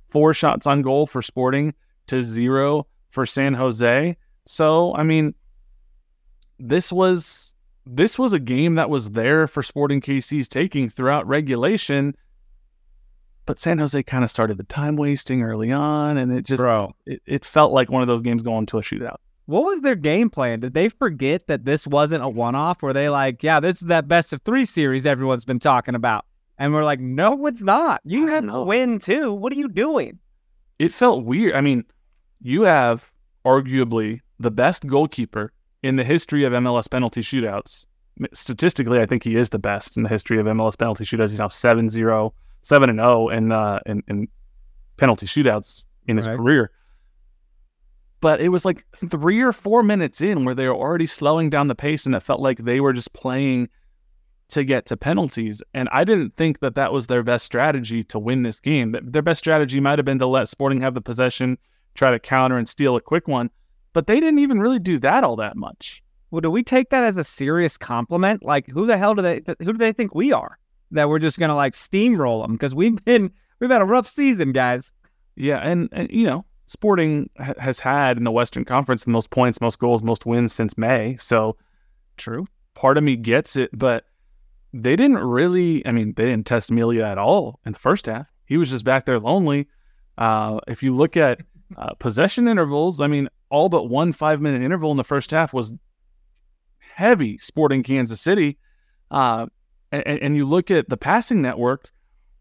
4 0.07 0.33
shots 0.33 0.65
on 0.65 0.81
goal 0.81 1.05
for 1.05 1.21
Sporting 1.21 1.75
to 2.07 2.23
0 2.23 2.87
for 3.09 3.27
San 3.27 3.53
Jose. 3.53 4.17
So, 4.47 4.95
I 4.95 5.03
mean, 5.03 5.35
this 6.57 6.91
was 6.91 7.48
this 7.91 8.19
was 8.19 8.33
a 8.33 8.39
game 8.39 8.75
that 8.75 8.89
was 8.89 9.11
there 9.11 9.47
for 9.47 9.63
Sporting 9.63 9.99
KC's 9.99 10.47
taking 10.47 10.89
throughout 10.89 11.27
regulation. 11.27 12.15
But 13.45 13.57
San 13.57 13.79
Jose 13.79 14.01
kind 14.03 14.23
of 14.23 14.29
started 14.29 14.59
the 14.59 14.63
time 14.63 14.95
wasting 14.95 15.41
early 15.41 15.71
on, 15.71 16.17
and 16.17 16.31
it 16.31 16.45
just 16.45 16.59
Bro. 16.59 16.93
it, 17.07 17.21
it 17.25 17.45
felt 17.45 17.71
like 17.73 17.89
one 17.89 18.03
of 18.03 18.07
those 18.07 18.21
games 18.21 18.43
going 18.43 18.67
to 18.67 18.77
a 18.77 18.81
shootout. 18.81 19.15
what 19.47 19.63
was 19.65 19.81
their 19.81 19.95
game 19.95 20.29
plan? 20.29 20.59
Did 20.59 20.75
they 20.75 20.89
forget 20.89 21.47
that 21.47 21.65
this 21.65 21.87
wasn't 21.87 22.23
a 22.23 22.29
one 22.29 22.53
off? 22.53 22.83
Were 22.83 22.93
they 22.93 23.09
like, 23.09 23.41
yeah, 23.41 23.59
this 23.59 23.81
is 23.81 23.87
that 23.87 24.07
best 24.07 24.33
of 24.33 24.41
three 24.43 24.65
series 24.65 25.07
everyone's 25.07 25.45
been 25.45 25.57
talking 25.57 25.95
about? 25.95 26.25
And 26.59 26.73
we're 26.73 26.83
like, 26.83 26.99
no, 26.99 27.47
it's 27.47 27.63
not. 27.63 28.01
You 28.03 28.27
have 28.27 28.45
to 28.45 28.61
win 28.61 28.99
too. 28.99 29.33
What 29.33 29.51
are 29.51 29.55
you 29.55 29.67
doing? 29.69 30.19
It 30.77 30.91
felt 30.91 31.25
weird. 31.25 31.55
I 31.55 31.61
mean, 31.61 31.85
you 32.41 32.61
have 32.63 33.11
arguably 33.45 34.19
the 34.39 34.51
best 34.51 34.85
goalkeeper 34.85 35.51
in 35.83 35.95
the 35.95 36.03
history 36.03 36.43
of 36.43 36.53
MLS 36.53 36.89
penalty 36.89 37.21
shootouts. 37.21 37.85
Statistically, 38.33 38.99
I 38.99 39.05
think 39.05 39.23
he 39.23 39.35
is 39.35 39.49
the 39.49 39.59
best 39.59 39.95
in 39.95 40.03
the 40.03 40.09
history 40.09 40.39
of 40.39 40.45
MLS 40.45 40.77
penalty 40.77 41.05
shootouts. 41.05 41.29
He's 41.29 41.39
now 41.39 41.47
7 41.47 41.89
0, 41.89 42.33
7 42.61 42.89
and 42.89 42.99
0 42.99 43.29
in, 43.29 43.51
uh, 43.51 43.79
in, 43.85 44.03
in 44.07 44.27
penalty 44.97 45.25
shootouts 45.25 45.85
in 46.07 46.17
his 46.17 46.27
right. 46.27 46.37
career. 46.37 46.71
But 48.21 48.41
it 48.41 48.49
was 48.49 48.65
like 48.65 48.85
three 48.97 49.41
or 49.41 49.53
four 49.53 49.81
minutes 49.81 50.19
in 50.19 50.43
where 50.43 50.53
they 50.53 50.67
were 50.67 50.75
already 50.75 51.05
slowing 51.05 51.49
down 51.49 51.69
the 51.69 51.75
pace, 51.75 52.05
and 52.05 52.13
it 52.13 52.19
felt 52.19 52.41
like 52.41 52.57
they 52.57 52.81
were 52.81 52.91
just 52.91 53.13
playing 53.13 53.69
to 54.49 54.65
get 54.65 54.85
to 54.87 54.97
penalties. 54.97 55.63
And 55.73 55.87
I 55.93 56.03
didn't 56.03 56.35
think 56.35 56.59
that 56.59 56.75
that 56.75 56.91
was 56.91 57.07
their 57.07 57.23
best 57.23 57.45
strategy 57.45 58.03
to 58.05 58.19
win 58.19 58.41
this 58.41 58.59
game. 58.59 58.93
Their 59.01 59.21
best 59.21 59.39
strategy 59.39 59.79
might 59.79 59.99
have 59.99 60.05
been 60.05 60.19
to 60.19 60.25
let 60.25 60.49
Sporting 60.49 60.81
have 60.81 60.95
the 60.95 61.01
possession, 61.01 61.57
try 61.93 62.11
to 62.11 62.19
counter 62.19 62.57
and 62.57 62.67
steal 62.67 62.97
a 62.97 63.01
quick 63.01 63.29
one 63.29 63.51
but 63.93 64.07
they 64.07 64.19
didn't 64.19 64.39
even 64.39 64.59
really 64.59 64.79
do 64.79 64.99
that 64.99 65.23
all 65.23 65.35
that 65.37 65.55
much. 65.55 66.03
Well, 66.31 66.41
do 66.41 66.51
we 66.51 66.63
take 66.63 66.89
that 66.91 67.03
as 67.03 67.17
a 67.17 67.23
serious 67.23 67.77
compliment? 67.77 68.43
Like, 68.43 68.67
who 68.67 68.85
the 68.85 68.97
hell 68.97 69.15
do 69.15 69.21
they 69.21 69.41
who 69.59 69.73
do 69.73 69.77
they 69.77 69.93
think 69.93 70.13
we 70.13 70.31
are 70.31 70.57
that 70.91 71.09
we're 71.09 71.19
just 71.19 71.39
gonna 71.39 71.55
like 71.55 71.73
steamroll 71.73 72.43
them? 72.43 72.53
Because 72.53 72.75
we've 72.75 73.03
been 73.03 73.31
we've 73.59 73.69
had 73.69 73.81
a 73.81 73.85
rough 73.85 74.07
season, 74.07 74.51
guys. 74.51 74.91
Yeah, 75.35 75.57
and, 75.57 75.89
and 75.91 76.11
you 76.11 76.25
know, 76.25 76.45
Sporting 76.65 77.29
ha- 77.39 77.53
has 77.57 77.79
had 77.79 78.17
in 78.17 78.25
the 78.25 78.31
Western 78.31 78.63
Conference 78.63 79.05
the 79.05 79.11
most 79.11 79.31
points, 79.31 79.59
most 79.59 79.79
goals, 79.79 80.03
most 80.03 80.25
wins 80.25 80.53
since 80.53 80.77
May. 80.77 81.15
So, 81.17 81.57
true. 82.17 82.45
Part 82.75 82.97
of 82.97 83.03
me 83.03 83.15
gets 83.15 83.55
it, 83.55 83.71
but 83.73 84.05
they 84.71 84.95
didn't 84.95 85.17
really. 85.17 85.85
I 85.87 85.91
mean, 85.91 86.13
they 86.15 86.25
didn't 86.25 86.45
test 86.45 86.71
Melia 86.71 87.07
at 87.07 87.17
all 87.17 87.59
in 87.65 87.71
the 87.71 87.79
first 87.79 88.05
half. 88.05 88.27
He 88.45 88.57
was 88.57 88.69
just 88.69 88.85
back 88.85 89.05
there 89.05 89.19
lonely. 89.19 89.67
Uh, 90.17 90.59
if 90.67 90.83
you 90.83 90.95
look 90.95 91.17
at 91.17 91.41
uh, 91.77 91.93
possession 91.95 92.47
intervals, 92.47 93.01
I 93.01 93.07
mean, 93.07 93.29
all 93.49 93.69
but 93.69 93.85
one 93.85 94.11
five 94.11 94.41
minute 94.41 94.61
interval 94.61 94.91
in 94.91 94.97
the 94.97 95.03
first 95.03 95.31
half 95.31 95.53
was 95.53 95.73
heavy 96.79 97.37
sporting 97.39 97.83
Kansas 97.83 98.21
City. 98.21 98.57
Uh, 99.11 99.47
and, 99.91 100.03
and, 100.05 100.35
you 100.35 100.45
look 100.45 100.69
at 100.69 100.87
the 100.89 100.97
passing 100.97 101.41
network 101.41 101.89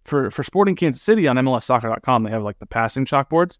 for, 0.04 0.30
for 0.30 0.42
sporting 0.42 0.76
Kansas 0.76 1.00
City 1.00 1.26
on 1.26 1.36
MLSsoccer.com, 1.36 2.24
they 2.24 2.30
have 2.30 2.42
like 2.42 2.58
the 2.58 2.66
passing 2.66 3.06
chalkboards. 3.06 3.58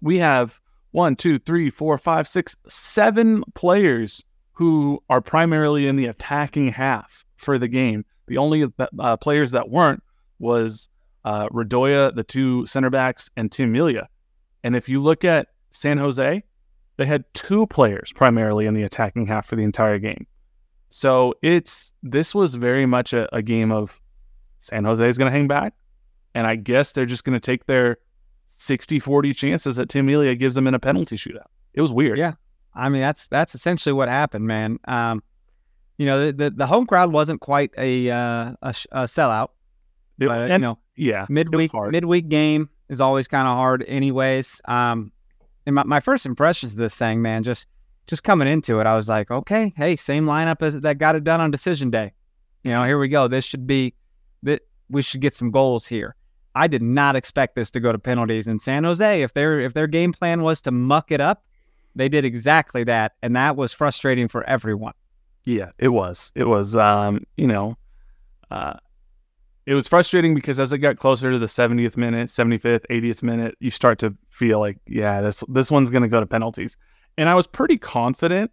We 0.00 0.18
have 0.18 0.60
one, 0.92 1.16
two, 1.16 1.38
three, 1.38 1.70
four, 1.70 1.98
five, 1.98 2.28
six, 2.28 2.54
seven 2.68 3.42
players 3.54 4.22
who 4.52 5.02
are 5.10 5.20
primarily 5.20 5.86
in 5.86 5.96
the 5.96 6.06
attacking 6.06 6.68
half 6.68 7.24
for 7.36 7.58
the 7.58 7.68
game. 7.68 8.04
The 8.26 8.38
only 8.38 8.66
uh, 8.98 9.16
players 9.16 9.50
that 9.50 9.68
weren't 9.68 10.02
was 10.38 10.88
uh, 11.24 11.48
Radoja, 11.48 12.14
the 12.14 12.24
two 12.24 12.64
center 12.66 12.90
backs, 12.90 13.30
and 13.36 13.50
Tim 13.50 13.72
Melia. 13.72 14.08
And 14.62 14.76
if 14.76 14.88
you 14.88 15.02
look 15.02 15.24
at 15.24 15.48
San 15.76 15.98
Jose, 15.98 16.42
they 16.96 17.06
had 17.06 17.24
two 17.34 17.66
players 17.66 18.12
primarily 18.14 18.66
in 18.66 18.74
the 18.74 18.82
attacking 18.82 19.26
half 19.26 19.46
for 19.46 19.56
the 19.56 19.62
entire 19.62 19.98
game. 19.98 20.26
So 20.88 21.34
it's 21.42 21.92
this 22.02 22.34
was 22.34 22.54
very 22.54 22.86
much 22.86 23.12
a, 23.12 23.34
a 23.34 23.42
game 23.42 23.70
of 23.70 24.00
San 24.60 24.84
Jose 24.84 25.06
is 25.06 25.18
going 25.18 25.30
to 25.30 25.36
hang 25.36 25.48
back. 25.48 25.74
And 26.34 26.46
I 26.46 26.56
guess 26.56 26.92
they're 26.92 27.06
just 27.06 27.24
going 27.24 27.34
to 27.34 27.40
take 27.40 27.66
their 27.66 27.98
60 28.46 29.00
40 29.00 29.34
chances 29.34 29.76
that 29.76 29.88
Tim 29.88 30.06
Melia 30.06 30.34
gives 30.34 30.54
them 30.54 30.66
in 30.66 30.74
a 30.74 30.78
penalty 30.78 31.16
shootout. 31.16 31.48
It 31.74 31.82
was 31.82 31.92
weird. 31.92 32.18
Yeah. 32.18 32.34
I 32.74 32.88
mean, 32.88 33.02
that's 33.02 33.28
that's 33.28 33.54
essentially 33.54 33.92
what 33.92 34.08
happened, 34.08 34.46
man. 34.46 34.78
Um, 34.86 35.22
you 35.98 36.06
know, 36.06 36.26
the, 36.26 36.32
the, 36.32 36.50
the 36.50 36.66
home 36.66 36.86
crowd 36.86 37.12
wasn't 37.12 37.40
quite 37.40 37.70
a 37.76 38.10
uh, 38.10 38.52
a, 38.62 38.74
a 38.92 39.02
sellout. 39.04 39.48
It, 40.18 40.28
but, 40.28 40.50
and, 40.50 40.52
you 40.52 40.58
know, 40.58 40.78
yeah, 40.94 41.26
midweek 41.28 41.72
midweek 41.74 42.28
game 42.28 42.70
is 42.88 43.00
always 43.00 43.28
kind 43.28 43.46
of 43.48 43.56
hard, 43.56 43.84
anyways. 43.86 44.60
Um, 44.66 45.12
and 45.66 45.74
my, 45.74 45.84
my 45.84 46.00
first 46.00 46.26
impressions 46.26 46.72
of 46.72 46.78
this 46.78 46.96
thing, 46.96 47.20
man, 47.22 47.42
just 47.42 47.66
just 48.06 48.22
coming 48.22 48.46
into 48.46 48.78
it, 48.78 48.86
I 48.86 48.94
was 48.94 49.08
like, 49.08 49.30
okay, 49.30 49.72
hey, 49.76 49.96
same 49.96 50.26
lineup 50.26 50.62
as 50.62 50.80
that 50.80 50.98
got 50.98 51.16
it 51.16 51.24
done 51.24 51.40
on 51.40 51.50
decision 51.50 51.90
day. 51.90 52.12
You 52.62 52.70
know, 52.70 52.84
here 52.84 52.98
we 52.98 53.08
go. 53.08 53.26
This 53.26 53.44
should 53.44 53.66
be 53.66 53.94
that 54.44 54.62
we 54.88 55.02
should 55.02 55.20
get 55.20 55.34
some 55.34 55.50
goals 55.50 55.86
here. 55.86 56.14
I 56.54 56.68
did 56.68 56.82
not 56.82 57.16
expect 57.16 57.54
this 57.54 57.70
to 57.72 57.80
go 57.80 57.92
to 57.92 57.98
penalties 57.98 58.46
in 58.46 58.58
San 58.58 58.84
Jose. 58.84 59.22
If 59.22 59.34
their 59.34 59.60
if 59.60 59.74
their 59.74 59.86
game 59.86 60.12
plan 60.12 60.42
was 60.42 60.62
to 60.62 60.70
muck 60.70 61.10
it 61.10 61.20
up, 61.20 61.44
they 61.94 62.08
did 62.08 62.24
exactly 62.24 62.84
that, 62.84 63.14
and 63.22 63.34
that 63.36 63.56
was 63.56 63.72
frustrating 63.72 64.28
for 64.28 64.42
everyone. 64.48 64.94
Yeah, 65.44 65.70
it 65.78 65.88
was. 65.88 66.32
It 66.34 66.44
was. 66.44 66.74
Um, 66.76 67.24
you 67.36 67.46
know, 67.46 67.76
uh, 68.50 68.74
it 69.66 69.74
was 69.74 69.88
frustrating 69.88 70.34
because 70.34 70.60
as 70.60 70.72
it 70.72 70.78
got 70.78 70.96
closer 70.96 71.30
to 71.32 71.38
the 71.38 71.46
70th 71.46 71.96
minute, 71.96 72.28
75th, 72.28 72.86
80th 72.88 73.22
minute, 73.24 73.56
you 73.58 73.72
start 73.72 73.98
to 73.98 74.16
feel 74.30 74.60
like, 74.60 74.78
yeah, 74.86 75.20
this 75.20 75.42
this 75.48 75.70
one's 75.70 75.90
going 75.90 76.04
to 76.04 76.08
go 76.08 76.20
to 76.20 76.26
penalties. 76.26 76.76
And 77.18 77.28
I 77.28 77.34
was 77.34 77.48
pretty 77.48 77.76
confident 77.76 78.52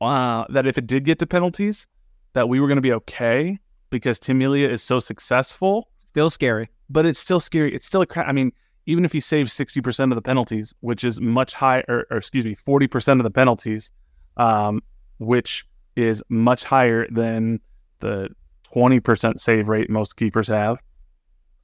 uh, 0.00 0.44
that 0.50 0.66
if 0.66 0.76
it 0.76 0.86
did 0.86 1.04
get 1.04 1.18
to 1.20 1.26
penalties, 1.26 1.86
that 2.34 2.48
we 2.48 2.60
were 2.60 2.66
going 2.66 2.76
to 2.76 2.82
be 2.82 2.92
okay 2.92 3.58
because 3.88 4.20
Tim 4.20 4.38
Melia 4.38 4.68
is 4.68 4.82
so 4.82 5.00
successful. 5.00 5.88
Still 6.06 6.28
scary, 6.28 6.68
but 6.90 7.06
it's 7.06 7.18
still 7.18 7.40
scary. 7.40 7.74
It's 7.74 7.86
still 7.86 8.02
a 8.02 8.06
cra- 8.06 8.26
I 8.26 8.32
mean, 8.32 8.52
even 8.86 9.04
if 9.04 9.12
he 9.12 9.20
saves 9.20 9.56
60% 9.56 10.10
of 10.10 10.16
the 10.16 10.22
penalties, 10.22 10.74
which 10.80 11.04
is 11.04 11.20
much 11.20 11.54
higher, 11.54 11.84
or, 11.88 12.06
or 12.10 12.18
excuse 12.18 12.44
me, 12.44 12.56
40% 12.56 13.18
of 13.18 13.22
the 13.22 13.30
penalties, 13.30 13.92
um, 14.36 14.82
which 15.18 15.64
is 15.96 16.22
much 16.28 16.64
higher 16.64 17.06
than 17.10 17.60
the 18.00 18.30
20% 18.74 19.38
save 19.38 19.68
rate 19.68 19.90
most 19.90 20.16
keepers 20.16 20.48
have. 20.48 20.78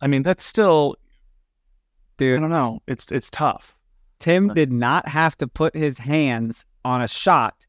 I 0.00 0.06
mean, 0.06 0.22
that's 0.22 0.44
still, 0.44 0.96
dude. 2.16 2.38
I 2.38 2.40
don't 2.40 2.50
know. 2.50 2.80
It's 2.86 3.10
it's 3.10 3.30
tough. 3.30 3.74
Tim 4.18 4.48
did 4.48 4.72
not 4.72 5.06
have 5.08 5.36
to 5.38 5.46
put 5.46 5.74
his 5.74 5.98
hands 5.98 6.66
on 6.84 7.02
a 7.02 7.08
shot 7.08 7.66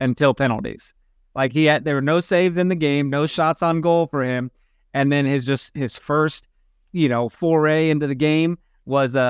until 0.00 0.34
penalties. 0.34 0.94
Like 1.34 1.52
he 1.52 1.66
had, 1.66 1.84
there 1.84 1.94
were 1.94 2.02
no 2.02 2.20
saves 2.20 2.56
in 2.56 2.68
the 2.68 2.74
game, 2.74 3.10
no 3.10 3.26
shots 3.26 3.62
on 3.62 3.80
goal 3.80 4.06
for 4.06 4.22
him, 4.22 4.50
and 4.94 5.12
then 5.12 5.24
his 5.24 5.44
just 5.44 5.76
his 5.76 5.96
first, 5.96 6.48
you 6.92 7.08
know, 7.08 7.28
foray 7.28 7.90
into 7.90 8.06
the 8.06 8.14
game 8.14 8.58
was 8.86 9.14
a, 9.14 9.20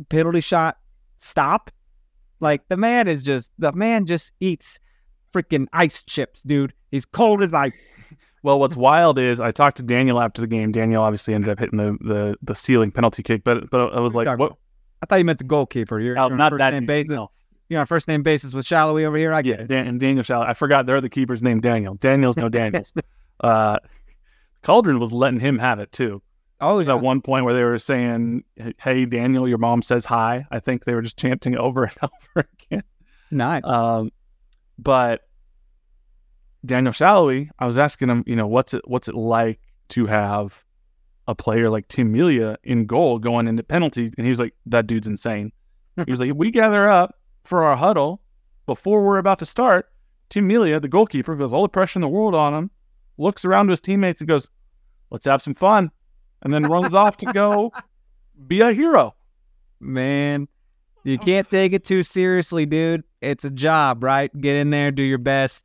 a 0.00 0.04
penalty 0.04 0.40
shot 0.40 0.76
stop. 1.18 1.70
Like 2.40 2.62
the 2.68 2.76
man 2.76 3.08
is 3.08 3.22
just 3.22 3.50
the 3.58 3.72
man 3.72 4.06
just 4.06 4.32
eats 4.40 4.78
freaking 5.32 5.66
ice 5.72 6.02
chips, 6.02 6.42
dude. 6.42 6.72
He's 6.90 7.04
cold 7.04 7.42
as 7.42 7.54
ice. 7.54 7.74
Well, 8.42 8.58
what's 8.58 8.76
wild 8.76 9.18
is 9.18 9.40
I 9.40 9.50
talked 9.50 9.76
to 9.78 9.82
Daniel 9.82 10.20
after 10.20 10.40
the 10.40 10.46
game. 10.46 10.72
Daniel 10.72 11.02
obviously 11.02 11.34
ended 11.34 11.50
up 11.50 11.58
hitting 11.58 11.76
the 11.76 11.98
the, 12.00 12.36
the 12.42 12.54
ceiling 12.54 12.90
penalty 12.90 13.22
kick, 13.22 13.44
but 13.44 13.70
but 13.70 13.92
I 13.92 14.00
was 14.00 14.14
like, 14.14 14.38
what? 14.38 14.54
I 15.02 15.06
thought 15.06 15.16
you 15.16 15.24
meant 15.24 15.38
the 15.38 15.44
goalkeeper. 15.44 15.98
You're, 15.98 16.18
oh, 16.18 16.28
you're 16.28 16.36
not 16.36 16.56
that 16.58 16.74
name 16.74 16.86
basis. 16.86 17.10
No. 17.10 17.28
You're 17.68 17.80
on 17.80 17.86
first 17.86 18.08
name 18.08 18.22
basis 18.22 18.52
with 18.52 18.66
Salloi 18.66 19.04
over 19.04 19.16
here. 19.16 19.32
I 19.32 19.42
get 19.42 19.60
yeah, 19.60 19.66
Dan- 19.66 19.86
and 19.86 20.00
Daniel 20.00 20.24
Salloi. 20.24 20.46
I 20.48 20.54
forgot 20.54 20.86
they're 20.86 21.00
the 21.00 21.08
keepers 21.08 21.42
named 21.42 21.62
Daniel. 21.62 21.94
Daniel's 21.94 22.36
no 22.36 22.48
Daniels. 22.50 22.92
uh, 23.40 23.78
Cauldron 24.62 24.98
was 24.98 25.12
letting 25.12 25.40
him 25.40 25.58
have 25.58 25.78
it 25.78 25.92
too. 25.92 26.20
Oh, 26.60 26.76
was 26.76 26.88
yeah. 26.88 26.94
at 26.94 27.00
one 27.00 27.22
point 27.22 27.44
where 27.44 27.54
they 27.54 27.64
were 27.64 27.78
saying, 27.78 28.44
"Hey, 28.78 29.06
Daniel, 29.06 29.48
your 29.48 29.56
mom 29.58 29.82
says 29.82 30.04
hi." 30.04 30.46
I 30.50 30.58
think 30.58 30.84
they 30.84 30.94
were 30.94 31.00
just 31.02 31.16
chanting 31.18 31.56
over 31.56 31.84
and 31.84 31.96
over 32.02 32.48
again. 32.62 32.82
Nice. 33.30 33.64
Um, 33.64 34.10
but 34.78 35.22
Daniel 36.64 36.92
Salloi, 36.92 37.48
I 37.58 37.66
was 37.66 37.78
asking 37.78 38.10
him, 38.10 38.24
you 38.26 38.36
know, 38.36 38.46
what's 38.46 38.74
it 38.74 38.86
what's 38.86 39.08
it 39.08 39.14
like 39.14 39.60
to 39.88 40.06
have 40.06 40.64
a 41.26 41.34
player 41.34 41.70
like 41.70 41.88
Tim 41.88 42.12
Melia 42.12 42.58
in 42.62 42.86
goal 42.86 43.18
going 43.18 43.48
into 43.48 43.62
penalties? 43.62 44.12
And 44.16 44.26
he 44.26 44.30
was 44.30 44.40
like, 44.40 44.54
that 44.66 44.86
dude's 44.86 45.06
insane. 45.06 45.52
Hmm. 45.96 46.04
he 46.06 46.10
was 46.10 46.20
like, 46.20 46.30
if 46.30 46.36
we 46.36 46.50
gather 46.50 46.88
up 46.88 47.16
for 47.44 47.64
our 47.64 47.76
huddle 47.76 48.22
before 48.66 49.02
we're 49.02 49.18
about 49.18 49.38
to 49.40 49.46
start, 49.46 49.90
Tim 50.28 50.46
Melia, 50.46 50.80
the 50.80 50.88
goalkeeper, 50.88 51.34
goes 51.34 51.52
all 51.52 51.62
the 51.62 51.68
pressure 51.68 51.98
in 51.98 52.02
the 52.02 52.08
world 52.08 52.34
on 52.34 52.54
him, 52.54 52.70
looks 53.18 53.44
around 53.44 53.66
to 53.66 53.72
his 53.72 53.80
teammates 53.80 54.20
and 54.20 54.28
goes, 54.28 54.48
let's 55.10 55.24
have 55.24 55.42
some 55.42 55.54
fun. 55.54 55.90
And 56.42 56.52
then 56.52 56.64
runs 56.64 56.94
off 56.94 57.16
to 57.18 57.32
go 57.32 57.72
be 58.46 58.60
a 58.60 58.72
hero. 58.72 59.14
Man, 59.80 60.48
you 61.04 61.18
oh. 61.20 61.24
can't 61.24 61.48
take 61.48 61.72
it 61.72 61.84
too 61.84 62.02
seriously, 62.02 62.66
dude. 62.66 63.02
It's 63.20 63.44
a 63.44 63.50
job, 63.50 64.02
right? 64.02 64.30
Get 64.40 64.56
in 64.56 64.70
there, 64.70 64.90
do 64.90 65.02
your 65.02 65.18
best 65.18 65.64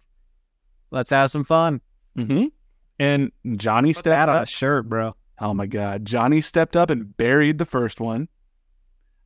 Let's 0.95 1.09
have 1.09 1.29
some 1.29 1.43
fun. 1.43 1.81
Mm-hmm. 2.17 2.45
And 2.99 3.31
Johnny 3.57 3.91
Put 3.91 3.99
stepped 3.99 4.29
on 4.29 4.43
a 4.43 4.45
shirt, 4.45 4.87
bro. 4.87 5.13
Oh 5.39 5.53
my 5.53 5.65
God. 5.65 6.05
Johnny 6.05 6.39
stepped 6.39 6.77
up 6.77 6.89
and 6.89 7.15
buried 7.17 7.57
the 7.57 7.65
first 7.65 7.99
one. 7.99 8.29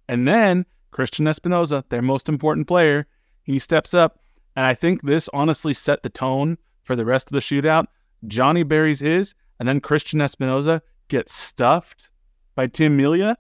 And 0.08 0.28
then 0.28 0.66
Cristian 0.92 1.30
Espinoza, 1.30 1.88
their 1.90 2.02
most 2.02 2.28
important 2.28 2.68
player, 2.68 3.06
he 3.44 3.60
steps 3.60 3.94
up. 3.94 4.24
And 4.56 4.66
I 4.66 4.74
think 4.74 5.04
this 5.04 5.30
honestly 5.32 5.76
set 5.76 6.02
the 6.02 6.10
tone 6.10 6.58
for 6.82 6.96
the 6.96 7.06
rest 7.06 7.28
of 7.28 7.34
the 7.34 7.40
shootout. 7.40 7.86
Johnny 8.26 8.64
buries 8.64 9.00
his, 9.00 9.36
and 9.60 9.70
then 9.70 9.80
Cristian 9.80 10.24
Espinoza 10.24 10.82
gets 11.08 11.36
stuffed 11.36 12.10
by 12.56 12.66
Tim 12.66 12.98
Melia. 12.98 13.38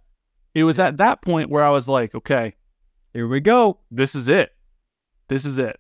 It 0.54 0.66
was 0.66 0.78
at 0.78 0.98
that 0.98 1.24
point 1.24 1.50
where 1.50 1.64
I 1.64 1.72
was 1.72 1.90
like, 1.90 2.14
okay, 2.14 2.54
here 3.12 3.28
we 3.28 3.40
go. 3.40 3.80
This 3.90 4.14
is 4.14 4.30
it. 4.30 4.52
This 5.30 5.46
is 5.46 5.58
it. 5.58 5.80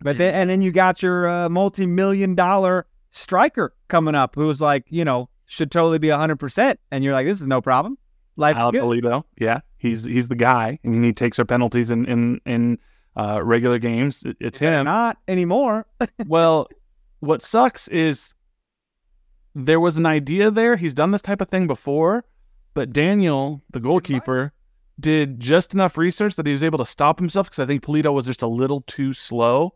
But 0.00 0.16
then, 0.18 0.34
and 0.34 0.48
then 0.50 0.62
you 0.62 0.70
got 0.70 1.02
your 1.02 1.28
uh, 1.28 1.48
multi-million 1.48 2.34
dollar 2.34 2.86
striker 3.10 3.74
coming 3.88 4.14
up, 4.14 4.34
who's 4.36 4.60
like, 4.60 4.84
you 4.88 5.04
know, 5.04 5.28
should 5.46 5.70
totally 5.72 5.98
be 5.98 6.08
hundred 6.10 6.36
percent, 6.36 6.78
and 6.90 7.02
you're 7.02 7.12
like, 7.12 7.26
this 7.26 7.40
is 7.40 7.46
no 7.46 7.60
problem. 7.60 7.98
Life 8.36 8.56
Al. 8.56 8.70
Toledo. 8.72 9.26
Yeah, 9.38 9.60
he's 9.78 10.04
he's 10.04 10.28
the 10.28 10.36
guy, 10.36 10.78
I 10.84 10.88
mean, 10.88 11.02
he 11.02 11.12
takes 11.12 11.38
our 11.40 11.44
penalties 11.44 11.90
in 11.90 12.04
in 12.06 12.40
in 12.46 12.78
uh, 13.16 13.40
regular 13.42 13.78
games. 13.80 14.22
It- 14.24 14.36
It's 14.40 14.58
him. 14.58 14.84
Not 14.84 15.18
anymore. 15.26 15.86
well, 16.26 16.68
what 17.20 17.42
sucks 17.42 17.88
is 17.88 18.34
there 19.54 19.80
was 19.80 19.98
an 19.98 20.06
idea 20.06 20.50
there. 20.50 20.76
He's 20.76 20.94
done 20.94 21.10
this 21.10 21.22
type 21.22 21.40
of 21.40 21.48
thing 21.48 21.66
before, 21.66 22.24
but 22.74 22.92
Daniel, 22.92 23.62
the 23.70 23.80
goalkeeper, 23.80 24.52
did 25.00 25.40
just 25.40 25.74
enough 25.74 25.96
research 25.98 26.36
that 26.36 26.46
he 26.46 26.52
was 26.52 26.62
able 26.62 26.78
to 26.78 26.84
stop 26.84 27.18
himself 27.18 27.46
because 27.46 27.58
I 27.58 27.66
think 27.66 27.82
Pulido 27.82 28.12
was 28.12 28.26
just 28.26 28.42
a 28.42 28.46
little 28.48 28.82
too 28.82 29.12
slow. 29.12 29.74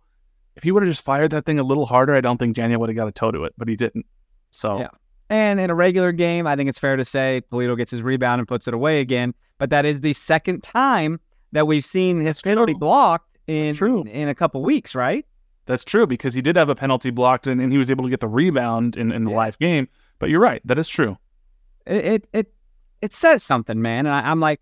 If 0.56 0.62
he 0.64 0.70
would 0.72 0.82
have 0.82 0.90
just 0.90 1.04
fired 1.04 1.30
that 1.30 1.46
thing 1.46 1.58
a 1.58 1.62
little 1.62 1.86
harder, 1.86 2.14
I 2.14 2.20
don't 2.20 2.38
think 2.38 2.54
Daniel 2.56 2.80
would 2.80 2.88
have 2.90 2.96
got 2.96 3.08
a 3.08 3.12
toe 3.12 3.30
to 3.30 3.44
it, 3.44 3.54
but 3.56 3.68
he 3.68 3.76
didn't. 3.76 4.06
So 4.50 4.78
Yeah. 4.80 4.88
And 5.30 5.58
in 5.60 5.70
a 5.70 5.74
regular 5.74 6.12
game, 6.12 6.46
I 6.46 6.56
think 6.56 6.68
it's 6.68 6.78
fair 6.78 6.96
to 6.96 7.04
say 7.06 7.40
Pulido 7.50 7.74
gets 7.76 7.90
his 7.90 8.02
rebound 8.02 8.40
and 8.40 8.46
puts 8.46 8.68
it 8.68 8.74
away 8.74 9.00
again. 9.00 9.32
But 9.58 9.70
that 9.70 9.86
is 9.86 10.00
the 10.02 10.12
second 10.12 10.62
time 10.62 11.18
that 11.52 11.66
we've 11.66 11.84
seen 11.84 12.20
his 12.20 12.42
penalty 12.42 12.74
true. 12.74 12.80
blocked 12.80 13.36
in 13.46 13.74
in 14.08 14.28
a 14.28 14.34
couple 14.34 14.62
weeks, 14.62 14.94
right? 14.94 15.24
that's 15.64 15.84
true 15.84 16.06
because 16.08 16.34
he 16.34 16.42
did 16.42 16.56
have 16.56 16.68
a 16.68 16.74
penalty 16.74 17.10
blocked 17.10 17.46
and, 17.46 17.60
and 17.60 17.70
he 17.70 17.78
was 17.78 17.88
able 17.88 18.02
to 18.02 18.10
get 18.10 18.18
the 18.18 18.26
rebound 18.28 18.96
in, 18.96 19.12
in 19.12 19.24
the 19.24 19.30
Yeah. 19.30 19.36
live 19.36 19.58
game. 19.60 19.88
But 20.18 20.28
you're 20.28 20.40
right, 20.40 20.60
that 20.66 20.76
is 20.78 20.88
true. 20.88 21.16
It 21.86 22.04
it 22.04 22.28
it, 22.32 22.54
it 23.00 23.12
says 23.12 23.42
something, 23.44 23.80
man. 23.80 24.06
And 24.06 24.14
I, 24.14 24.28
I'm 24.30 24.40
like, 24.40 24.60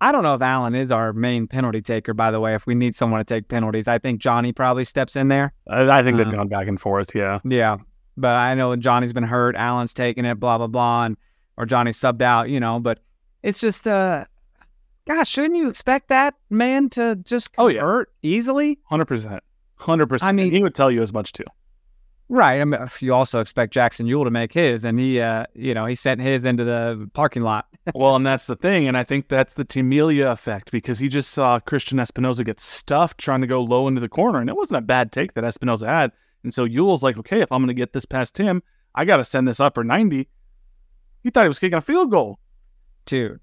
I 0.00 0.12
don't 0.12 0.22
know 0.22 0.34
if 0.34 0.42
Alan 0.42 0.74
is 0.74 0.90
our 0.92 1.12
main 1.12 1.46
penalty 1.48 1.82
taker. 1.82 2.14
By 2.14 2.30
the 2.30 2.38
way, 2.40 2.54
if 2.54 2.66
we 2.66 2.74
need 2.74 2.94
someone 2.94 3.18
to 3.20 3.24
take 3.24 3.48
penalties, 3.48 3.88
I 3.88 3.98
think 3.98 4.20
Johnny 4.20 4.52
probably 4.52 4.84
steps 4.84 5.16
in 5.16 5.28
there. 5.28 5.52
I, 5.68 5.88
I 5.88 6.02
think 6.02 6.16
they've 6.18 6.26
Uh, 6.28 6.30
gone 6.30 6.48
back 6.48 6.68
and 6.68 6.80
forth. 6.80 7.14
Yeah. 7.14 7.40
Yeah, 7.44 7.78
but 8.16 8.36
I 8.36 8.54
know 8.54 8.74
Johnny's 8.76 9.12
been 9.12 9.24
hurt. 9.24 9.56
Alan's 9.56 9.94
taking 9.94 10.24
it. 10.24 10.38
Blah 10.38 10.58
blah 10.58 10.66
blah, 10.68 11.04
and 11.06 11.16
or 11.56 11.66
Johnny 11.66 11.90
subbed 11.90 12.22
out. 12.22 12.48
You 12.48 12.60
know, 12.60 12.78
but 12.80 13.00
it's 13.42 13.58
just 13.58 13.86
uh, 13.88 14.24
gosh, 15.06 15.28
shouldn't 15.28 15.56
you 15.56 15.68
expect 15.68 16.08
that 16.10 16.34
man 16.50 16.88
to 16.90 17.16
just 17.16 17.50
Oh, 17.58 17.66
yeah. 17.68 17.80
convert 17.80 18.12
easily? 18.22 18.78
Hundred 18.84 19.06
percent, 19.06 19.42
hundred 19.76 20.06
percent. 20.06 20.28
I 20.28 20.32
mean- 20.32 20.52
he 20.52 20.62
would 20.62 20.74
tell 20.74 20.90
you 20.90 21.02
as 21.02 21.12
much 21.12 21.32
too. 21.32 21.44
Right. 22.30 22.60
I 22.60 22.64
mean, 22.64 22.78
you 23.00 23.14
also 23.14 23.40
expect 23.40 23.72
Jackson 23.72 24.06
Yueill 24.06 24.24
to 24.24 24.30
make 24.30 24.52
his, 24.52 24.84
and 24.84 25.00
he, 25.00 25.18
uh, 25.20 25.46
you 25.54 25.72
know, 25.72 25.86
he 25.86 25.94
sent 25.94 26.20
his 26.20 26.44
into 26.44 26.62
the 26.62 27.08
parking 27.14 27.42
lot. 27.42 27.66
well, 27.94 28.16
and 28.16 28.26
that's 28.26 28.46
the 28.46 28.56
thing, 28.56 28.86
and 28.86 28.98
I 28.98 29.04
think 29.04 29.28
that's 29.28 29.54
the 29.54 29.64
Tim 29.64 29.88
Melia 29.88 30.30
effect 30.30 30.70
because 30.70 30.98
he 30.98 31.08
just 31.08 31.30
saw 31.30 31.58
Cristian 31.58 31.98
Espinoza 31.98 32.44
get 32.44 32.60
stuffed 32.60 33.18
trying 33.18 33.40
to 33.40 33.46
go 33.46 33.62
low 33.62 33.88
into 33.88 34.00
the 34.00 34.10
corner, 34.10 34.40
and 34.40 34.50
it 34.50 34.56
wasn't 34.56 34.78
a 34.78 34.82
bad 34.82 35.10
take 35.10 35.34
that 35.34 35.44
Espinoza 35.44 35.86
had. 35.86 36.12
And 36.42 36.52
so 36.52 36.66
Yueill's 36.66 37.02
like, 37.02 37.16
okay, 37.18 37.40
if 37.40 37.50
I'm 37.50 37.60
going 37.60 37.68
to 37.68 37.74
get 37.74 37.94
this 37.94 38.04
past 38.04 38.36
him, 38.36 38.62
I 38.94 39.06
got 39.06 39.16
to 39.16 39.24
send 39.24 39.48
this 39.48 39.58
upper 39.58 39.82
ninety. 39.82 40.28
He 41.22 41.30
thought 41.30 41.44
he 41.44 41.48
was 41.48 41.58
kicking 41.58 41.78
a 41.78 41.80
field 41.80 42.10
goal. 42.10 42.38
dude. 43.06 43.42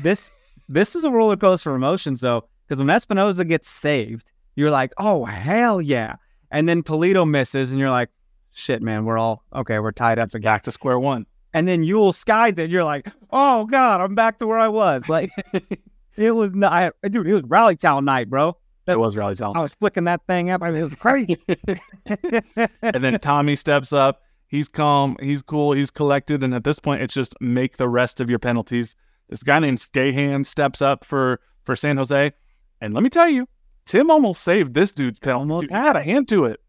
This 0.00 0.30
this 0.70 0.96
is 0.96 1.04
a 1.04 1.10
roller 1.10 1.36
coaster 1.36 1.70
of 1.70 1.76
emotions 1.76 2.22
though, 2.22 2.48
because 2.66 2.78
when 2.78 2.88
Espinoza 2.88 3.46
gets 3.46 3.68
saved, 3.68 4.30
you're 4.56 4.70
like, 4.70 4.92
oh 4.96 5.26
hell 5.26 5.82
yeah, 5.82 6.16
and 6.50 6.66
then 6.66 6.82
Pulido 6.82 7.28
misses, 7.28 7.72
and 7.72 7.78
you're 7.78 7.90
like, 7.90 8.08
shit, 8.52 8.82
man, 8.82 9.04
we're 9.04 9.18
all 9.18 9.44
okay, 9.54 9.78
we're 9.78 9.92
tied 9.92 10.18
up 10.18 10.28
again. 10.28 10.42
Back 10.42 10.62
to 10.64 10.72
square 10.72 10.98
one. 10.98 11.26
And 11.54 11.68
then 11.68 11.82
Yueill 11.84 12.14
skied 12.14 12.58
it, 12.58 12.70
you're 12.70 12.84
like, 12.84 13.06
oh 13.30 13.66
god, 13.66 14.00
I'm 14.00 14.14
back 14.14 14.38
to 14.38 14.46
where 14.46 14.58
I 14.58 14.68
was. 14.68 15.08
Like, 15.08 15.30
it 16.16 16.32
was 16.32 16.54
not, 16.54 16.94
dude, 17.10 17.26
it 17.26 17.34
was 17.34 17.44
Rally 17.44 17.76
Town 17.76 18.04
night, 18.04 18.30
bro. 18.30 18.56
It 18.86 18.98
was 18.98 19.16
Rally 19.16 19.34
Town. 19.34 19.56
I 19.56 19.60
was 19.60 19.74
flicking 19.74 20.04
that 20.04 20.22
thing 20.26 20.50
up. 20.50 20.62
I 20.62 20.70
mean, 20.70 20.80
it 20.80 20.84
was 20.84 20.94
crazy. 20.94 21.36
and 22.82 23.04
then 23.04 23.18
Tommy 23.20 23.54
steps 23.54 23.92
up. 23.92 24.22
He's 24.48 24.68
calm. 24.68 25.16
He's 25.20 25.40
cool. 25.40 25.72
He's 25.72 25.90
collected. 25.90 26.42
And 26.42 26.52
at 26.52 26.64
this 26.64 26.78
point, 26.78 27.00
it's 27.00 27.14
just 27.14 27.34
make 27.40 27.76
the 27.76 27.88
rest 27.88 28.20
of 28.20 28.28
your 28.28 28.38
penalties. 28.38 28.96
This 29.28 29.42
guy 29.42 29.58
named 29.60 29.78
Skahan 29.78 30.44
steps 30.44 30.82
up 30.82 31.04
for 31.04 31.40
for 31.64 31.76
San 31.76 31.96
Jose, 31.96 32.32
and 32.80 32.92
let 32.92 33.02
me 33.02 33.08
tell 33.08 33.28
you, 33.28 33.48
Tim 33.86 34.10
almost 34.10 34.42
saved 34.42 34.74
this 34.74 34.92
dude's 34.92 35.20
penalty. 35.20 35.50
Almost 35.50 35.70
had 35.70 35.96
a 35.96 36.02
hand 36.02 36.28
to 36.28 36.44
it 36.44 36.60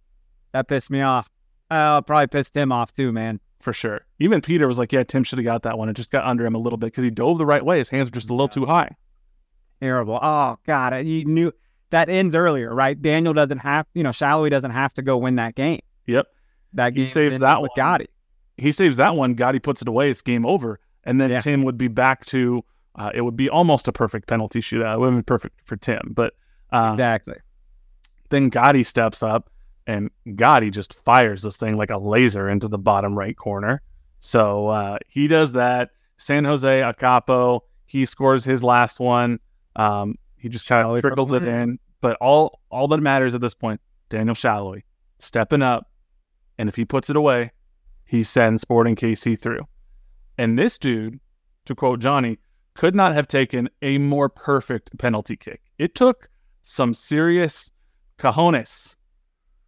that 0.54 0.68
pissed 0.68 0.92
me 0.92 1.02
off. 1.02 1.30
Uh, 1.74 2.02
probably 2.02 2.28
pissed 2.28 2.56
him 2.56 2.72
off 2.72 2.94
too, 2.94 3.12
man. 3.12 3.40
for 3.60 3.74
sure. 3.74 4.02
Even 4.20 4.42
Peter 4.42 4.68
was 4.68 4.78
like, 4.78 4.92
"Yeah, 4.92 5.04
Tim 5.04 5.24
should 5.24 5.40
have 5.40 5.46
got 5.46 5.64
that 5.64 5.78
one. 5.78 5.88
It 5.90 5.94
just 5.96 6.12
got 6.12 6.26
under 6.26 6.46
him 6.46 6.54
a 6.54 6.58
little 6.58 6.78
bit 6.78 6.88
because 6.88 7.04
he 7.06 7.10
dove 7.10 7.38
the 7.38 7.46
right 7.46 7.64
way. 7.66 7.78
His 7.80 7.90
hands 7.90 8.10
were 8.10 8.14
just 8.14 8.30
a 8.30 8.34
little 8.34 8.48
too 8.50 8.66
high." 8.66 8.96
Terrible. 9.82 10.20
Oh 10.22 10.58
God, 10.66 10.94
he 11.06 11.24
knew 11.26 11.52
that 11.90 12.10
ends 12.10 12.36
earlier, 12.36 12.74
right? 12.74 13.00
Daniel 13.02 13.34
doesn't 13.34 13.60
have, 13.60 13.86
you 13.94 14.04
know, 14.04 14.10
Salloi 14.10 14.50
doesn't 14.50 14.72
have 14.72 14.94
to 14.96 15.02
go 15.02 15.18
win 15.18 15.36
that 15.36 15.56
game. 15.56 15.80
Yep. 16.08 16.28
That 16.74 16.96
He 16.96 17.06
saves 17.06 17.40
that 17.40 17.62
with 17.62 17.70
one. 17.70 17.76
Gadi. 17.76 18.08
He 18.58 18.72
saves 18.72 18.98
that 18.98 19.16
one. 19.16 19.34
Gadi 19.36 19.60
puts 19.60 19.82
it 19.82 19.88
away. 19.88 20.10
It's 20.10 20.22
game 20.22 20.46
over. 20.46 20.80
And 21.04 21.20
then 21.22 21.30
Yeah. 21.32 21.40
Tim 21.40 21.64
would 21.64 21.78
be 21.78 21.88
back 21.88 22.26
to. 22.28 22.64
Uh, 22.96 23.12
it 23.14 23.22
would 23.22 23.36
be 23.36 23.50
almost 23.50 23.88
a 23.88 23.92
perfect 23.92 24.28
penalty 24.28 24.60
shootout. 24.60 24.96
It 24.96 25.00
would 25.00 25.08
have 25.08 25.16
been 25.16 25.24
perfect 25.24 25.60
for 25.66 25.76
Tim, 25.76 26.12
but 26.16 26.34
uh, 26.72 26.92
Exactly. 26.94 27.36
Then 28.30 28.50
Gadi 28.50 28.84
steps 28.84 29.22
up 29.24 29.50
and 29.88 30.10
God, 30.36 30.64
he 30.64 30.70
just 30.70 31.04
fires 31.04 31.42
this 31.42 31.58
thing 31.58 31.78
like 31.78 31.90
a 31.90 31.98
laser 31.98 32.50
into 32.50 32.68
the 32.68 32.78
bottom 32.78 33.18
right 33.18 33.36
corner. 33.36 33.82
So 34.20 34.68
uh, 34.68 34.98
he 35.08 35.28
does 35.28 35.54
that. 35.54 35.90
San 36.18 36.46
Jose 36.46 36.82
Akapo, 36.82 37.62
he 37.86 38.06
scores 38.06 38.46
his 38.46 38.64
last 38.64 39.00
one. 39.00 39.40
Um, 39.76 40.16
he 40.38 40.50
just 40.50 40.68
kind 40.68 40.88
of 40.88 41.02
trickles 41.02 41.32
it 41.32 41.44
in. 41.44 41.80
But 42.02 42.18
all 42.22 42.62
all 42.70 42.88
that 42.90 43.02
matters 43.02 43.36
at 43.36 43.42
this 43.42 43.54
point, 43.54 43.82
Daniel 44.10 44.36
Salloi 44.36 44.84
stepping 45.20 45.62
up. 45.62 45.90
And 46.58 46.70
if 46.70 46.76
he 46.76 46.86
puts 46.86 47.10
it 47.10 47.16
away, 47.16 47.52
he 48.06 48.24
sends 48.24 48.62
Sporting 48.62 48.96
KC 48.96 49.40
through. 49.40 49.68
And 50.38 50.58
this 50.58 50.78
dude, 50.78 51.20
to 51.66 51.76
quote 51.76 52.00
Johnny, 52.00 52.40
could 52.76 52.96
not 52.96 53.14
have 53.14 53.28
taken 53.28 53.70
a 53.82 53.98
more 53.98 54.30
perfect 54.30 54.98
penalty 54.98 55.36
kick. 55.36 55.62
It 55.78 55.96
took 55.96 56.30
some 56.62 56.94
serious 56.94 57.72
cojones 58.18 58.96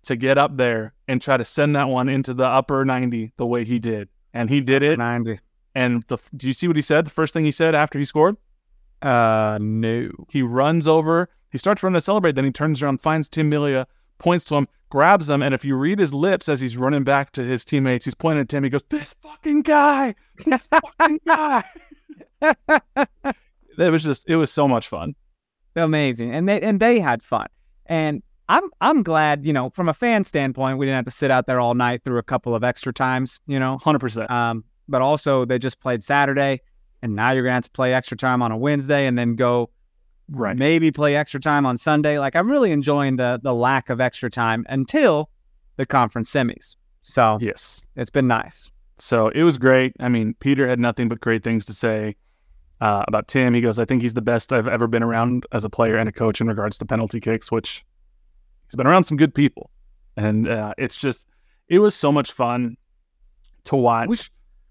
to 0.05 0.15
get 0.15 0.37
up 0.37 0.57
there 0.57 0.93
and 1.07 1.21
try 1.21 1.37
to 1.37 1.45
send 1.45 1.75
that 1.75 1.87
one 1.87 2.09
into 2.09 2.33
the 2.33 2.45
upper 2.45 2.85
90 2.85 3.33
the 3.37 3.45
way 3.45 3.63
he 3.63 3.79
did. 3.79 4.09
And 4.33 4.49
he 4.49 4.61
did 4.61 4.83
it. 4.83 4.97
90. 4.97 5.39
And 5.75 6.03
the, 6.07 6.17
do 6.35 6.47
you 6.47 6.53
see 6.53 6.67
what 6.67 6.75
he 6.75 6.81
said? 6.81 7.05
The 7.05 7.11
first 7.11 7.33
thing 7.33 7.45
he 7.45 7.51
said 7.51 7.75
after 7.75 7.99
he 7.99 8.05
scored? 8.05 8.37
Uh, 9.01 9.57
no. 9.61 10.09
He 10.29 10.41
runs 10.41 10.87
over. 10.87 11.29
He 11.51 11.57
starts 11.57 11.83
running 11.83 11.95
to 11.95 12.01
celebrate. 12.01 12.35
Then 12.35 12.45
he 12.45 12.51
turns 12.51 12.81
around, 12.81 13.01
finds 13.01 13.29
Tim 13.29 13.49
Melia, 13.49 13.87
points 14.17 14.45
to 14.45 14.55
him, 14.55 14.67
grabs 14.89 15.29
him. 15.29 15.41
And 15.41 15.53
if 15.53 15.65
you 15.65 15.75
read 15.75 15.99
his 15.99 16.13
lips 16.13 16.49
as 16.49 16.59
he's 16.59 16.77
running 16.77 17.03
back 17.03 17.31
to 17.33 17.43
his 17.43 17.65
teammates, 17.65 18.05
he's 18.05 18.15
pointing 18.15 18.41
at 18.41 18.49
Tim. 18.49 18.63
He 18.63 18.69
goes, 18.69 18.83
This 18.89 19.13
fucking 19.21 19.61
guy. 19.61 20.15
This 20.45 20.67
fucking 20.67 21.19
guy. 21.25 21.63
it 22.41 23.91
was 23.91 24.03
just, 24.03 24.29
it 24.29 24.35
was 24.35 24.51
so 24.51 24.67
much 24.67 24.87
fun. 24.87 25.15
Amazing. 25.75 26.33
And 26.33 26.47
they 26.47 26.61
and 26.61 26.79
they 26.79 26.99
had 26.99 27.21
fun. 27.21 27.47
And 27.85 28.23
I'm 28.49 28.63
I'm 28.81 29.01
glad, 29.03 29.45
you 29.45 29.53
know, 29.53 29.69
from 29.71 29.89
a 29.89 29.93
fan 29.93 30.23
standpoint, 30.23 30.77
we 30.77 30.85
didn't 30.85 30.97
have 30.97 31.05
to 31.05 31.11
sit 31.11 31.31
out 31.31 31.47
there 31.47 31.59
all 31.59 31.73
night 31.73 32.03
through 32.03 32.19
a 32.19 32.23
couple 32.23 32.53
of 32.55 32.63
extra 32.63 32.93
times, 32.93 33.39
you 33.47 33.59
know. 33.59 33.79
100%. 33.83 34.29
Um, 34.29 34.63
but 34.87 35.01
also 35.01 35.45
they 35.45 35.57
just 35.57 35.79
played 35.79 36.03
Saturday, 36.03 36.61
and 37.01 37.15
now 37.15 37.31
you're 37.31 37.43
gonna 37.43 37.55
have 37.55 37.63
to 37.63 37.71
play 37.71 37.93
extra 37.93 38.15
time 38.17 38.41
on 38.41 38.51
a 38.51 38.57
Wednesday, 38.57 39.07
and 39.07 39.17
then 39.17 39.35
go 39.35 39.69
Right. 40.29 40.57
maybe 40.57 40.91
play 40.91 41.15
extra 41.15 41.39
time 41.39 41.65
on 41.67 41.77
Sunday. 41.77 42.17
Like 42.19 42.35
I'm 42.35 42.49
really 42.49 42.71
enjoying 42.71 43.15
the 43.17 43.39
the 43.43 43.53
lack 43.53 43.89
of 43.89 43.99
extra 44.01 44.29
time 44.29 44.65
until 44.69 45.29
the 45.77 45.85
conference 45.85 46.31
semis. 46.31 46.75
So 47.03 47.37
Yes. 47.41 47.83
it's 47.95 48.09
been 48.09 48.27
nice. 48.27 48.69
So 48.97 49.27
it 49.29 49.43
was 49.43 49.57
great. 49.57 49.93
I 49.99 50.09
mean, 50.09 50.35
Peter 50.39 50.67
had 50.67 50.79
nothing 50.79 51.09
but 51.09 51.19
great 51.19 51.43
things 51.43 51.65
to 51.65 51.73
say 51.73 52.15
uh, 52.81 53.03
about 53.07 53.27
Tim. 53.27 53.53
He 53.53 53.61
goes, 53.61 53.77
I 53.77 53.85
think 53.85 54.01
he's 54.01 54.13
the 54.15 54.21
best 54.21 54.51
I've 54.53 54.67
ever 54.67 54.87
been 54.87 55.03
around 55.03 55.45
as 55.51 55.63
a 55.65 55.69
player 55.69 55.97
and 55.97 56.07
a 56.09 56.11
coach 56.11 56.41
in 56.41 56.47
regards 56.47 56.77
to 56.79 56.85
penalty 56.85 57.19
kicks, 57.19 57.51
which 57.51 57.85
he's 58.67 58.75
been 58.75 58.87
around 58.87 59.03
some 59.05 59.17
good 59.17 59.33
people. 59.33 59.69
And 60.17 60.47
uh, 60.47 60.73
it's 60.77 60.95
just, 60.97 61.27
it 61.67 61.79
was 61.79 61.93
so 61.95 62.11
much 62.11 62.31
fun 62.31 62.77
to 63.65 63.75
watch 63.75 64.07
We- 64.09 64.17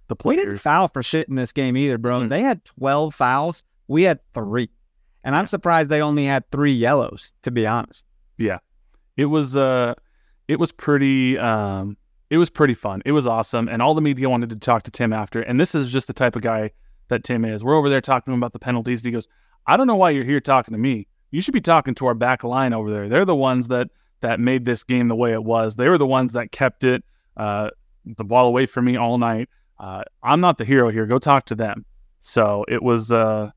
the 0.08 0.16
We 0.24 0.36
didn't 0.36 0.46
players. 0.46 0.60
foul 0.60 0.88
for 0.88 1.02
shit 1.02 1.28
in 1.28 1.34
this 1.34 1.52
game 1.52 1.76
either, 1.76 1.98
bro. 1.98 2.20
Mm. 2.20 2.28
They 2.28 2.42
had 2.42 2.64
12 2.64 3.14
fouls. 3.14 3.62
We 3.88 4.02
had 4.04 4.20
three. 4.34 4.70
And 5.22 5.34
I'm 5.34 5.46
surprised 5.46 5.88
they 5.88 6.02
only 6.02 6.26
had 6.26 6.50
three 6.50 6.72
yellows, 6.72 7.32
to 7.42 7.50
be 7.50 7.66
honest. 7.66 8.04
Yeah, 8.36 8.58
it 9.16 9.26
was, 9.26 9.56
uh, 9.56 9.94
it 10.48 10.58
was 10.58 10.72
pretty, 10.72 11.38
um, 11.38 11.96
it 12.30 12.36
was 12.38 12.50
pretty 12.50 12.74
fun. 12.74 13.00
It 13.06 13.12
was 13.12 13.26
awesome. 13.26 13.68
And 13.68 13.80
all 13.80 13.94
the 13.94 14.02
media 14.02 14.28
wanted 14.28 14.50
to 14.50 14.56
talk 14.56 14.82
to 14.84 14.90
Tim 14.90 15.12
after. 15.12 15.40
And 15.40 15.58
this 15.58 15.74
is 15.74 15.90
just 15.90 16.06
the 16.06 16.12
type 16.12 16.36
of 16.36 16.42
guy 16.42 16.70
that 17.08 17.22
Tim 17.24 17.44
is. 17.44 17.64
We're 17.64 17.76
over 17.76 17.88
there 17.88 18.00
talking 18.02 18.30
to 18.30 18.34
him 18.34 18.40
about 18.40 18.52
the 18.52 18.58
penalties. 18.58 19.00
And 19.02 19.06
he 19.06 19.12
goes, 19.12 19.28
I 19.66 19.76
don't 19.78 19.86
know 19.86 19.96
why 19.96 20.10
you're 20.10 20.24
here 20.24 20.40
talking 20.40 20.72
to 20.72 20.78
me. 20.78 21.06
You 21.34 21.40
should 21.40 21.52
be 21.54 21.60
talking 21.60 21.94
to 21.96 22.06
our 22.06 22.14
back 22.14 22.44
line 22.44 22.72
over 22.72 22.92
there. 22.92 23.08
They're 23.08 23.24
the 23.24 23.34
ones 23.34 23.66
that 23.68 23.88
that 24.20 24.38
made 24.38 24.64
this 24.64 24.84
game 24.84 25.08
the 25.08 25.16
way 25.16 25.32
it 25.32 25.42
was. 25.42 25.74
They 25.74 25.88
were 25.88 25.98
the 25.98 26.06
ones 26.06 26.32
that 26.34 26.52
kept 26.52 26.84
it 26.84 27.02
uh, 27.36 27.70
the 28.04 28.22
ball 28.24 28.46
away 28.46 28.66
from 28.66 28.84
me 28.84 28.96
all 28.96 29.18
night. 29.18 29.48
Uh, 29.78 30.02
I'm 30.22 30.40
not 30.40 30.58
the 30.58 30.64
hero 30.64 30.90
here. 30.90 31.06
Go 31.06 31.18
talk 31.18 31.46
to 31.46 31.56
them. 31.56 31.84
So 32.20 32.64
it 32.68 32.82
was 32.84 33.10
uh, 33.10 33.50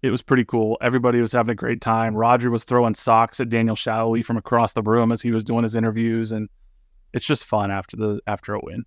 It 0.00 0.10
was 0.10 0.22
pretty 0.22 0.44
cool. 0.46 0.78
Everybody 0.80 1.20
was 1.20 1.32
having 1.32 1.50
a 1.52 1.54
great 1.54 1.82
time. 1.82 2.14
Roger 2.14 2.50
was 2.50 2.64
throwing 2.64 2.94
socks 2.94 3.40
at 3.40 3.50
Daniel 3.50 3.76
Salloi 3.76 4.24
from 4.24 4.38
across 4.38 4.72
the 4.72 4.82
room 4.82 5.12
as 5.12 5.20
he 5.20 5.30
was 5.30 5.44
doing 5.44 5.64
his 5.64 5.74
interviews, 5.74 6.32
and 6.32 6.48
it's 7.12 7.26
just 7.26 7.44
fun 7.44 7.70
after 7.70 7.96
the 7.98 8.20
after 8.26 8.54
a 8.54 8.60
win. 8.62 8.84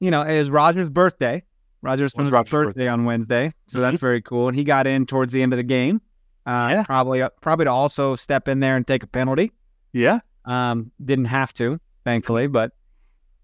You 0.00 0.10
know, 0.10 0.22
it 0.22 0.36
was 0.36 0.50
Roger's 0.50 0.90
birthday. 0.90 1.42
Roger's 1.82 2.12
Was 2.16 2.30
birthday, 2.30 2.50
birthday 2.50 2.88
on 2.88 3.04
Wednesday, 3.04 3.52
so 3.68 3.80
that's 3.80 3.98
Mhm. 3.98 4.00
very 4.00 4.22
cool. 4.22 4.48
And 4.48 4.56
he 4.56 4.64
got 4.64 4.88
in 4.88 5.06
towards 5.06 5.32
the 5.32 5.40
end 5.42 5.52
of 5.52 5.56
the 5.58 5.62
game. 5.62 6.00
Uh, 6.46 6.68
Yeah. 6.70 6.84
Probably, 6.84 7.22
probably 7.40 7.64
to 7.64 7.70
also 7.72 8.14
step 8.16 8.48
in 8.48 8.60
there 8.60 8.76
and 8.76 8.86
take 8.86 9.02
a 9.02 9.06
penalty. 9.06 9.52
Yeah, 9.92 10.20
Um, 10.44 10.90
didn't 11.04 11.24
have 11.26 11.52
to, 11.54 11.80
thankfully, 12.04 12.46
but 12.46 12.72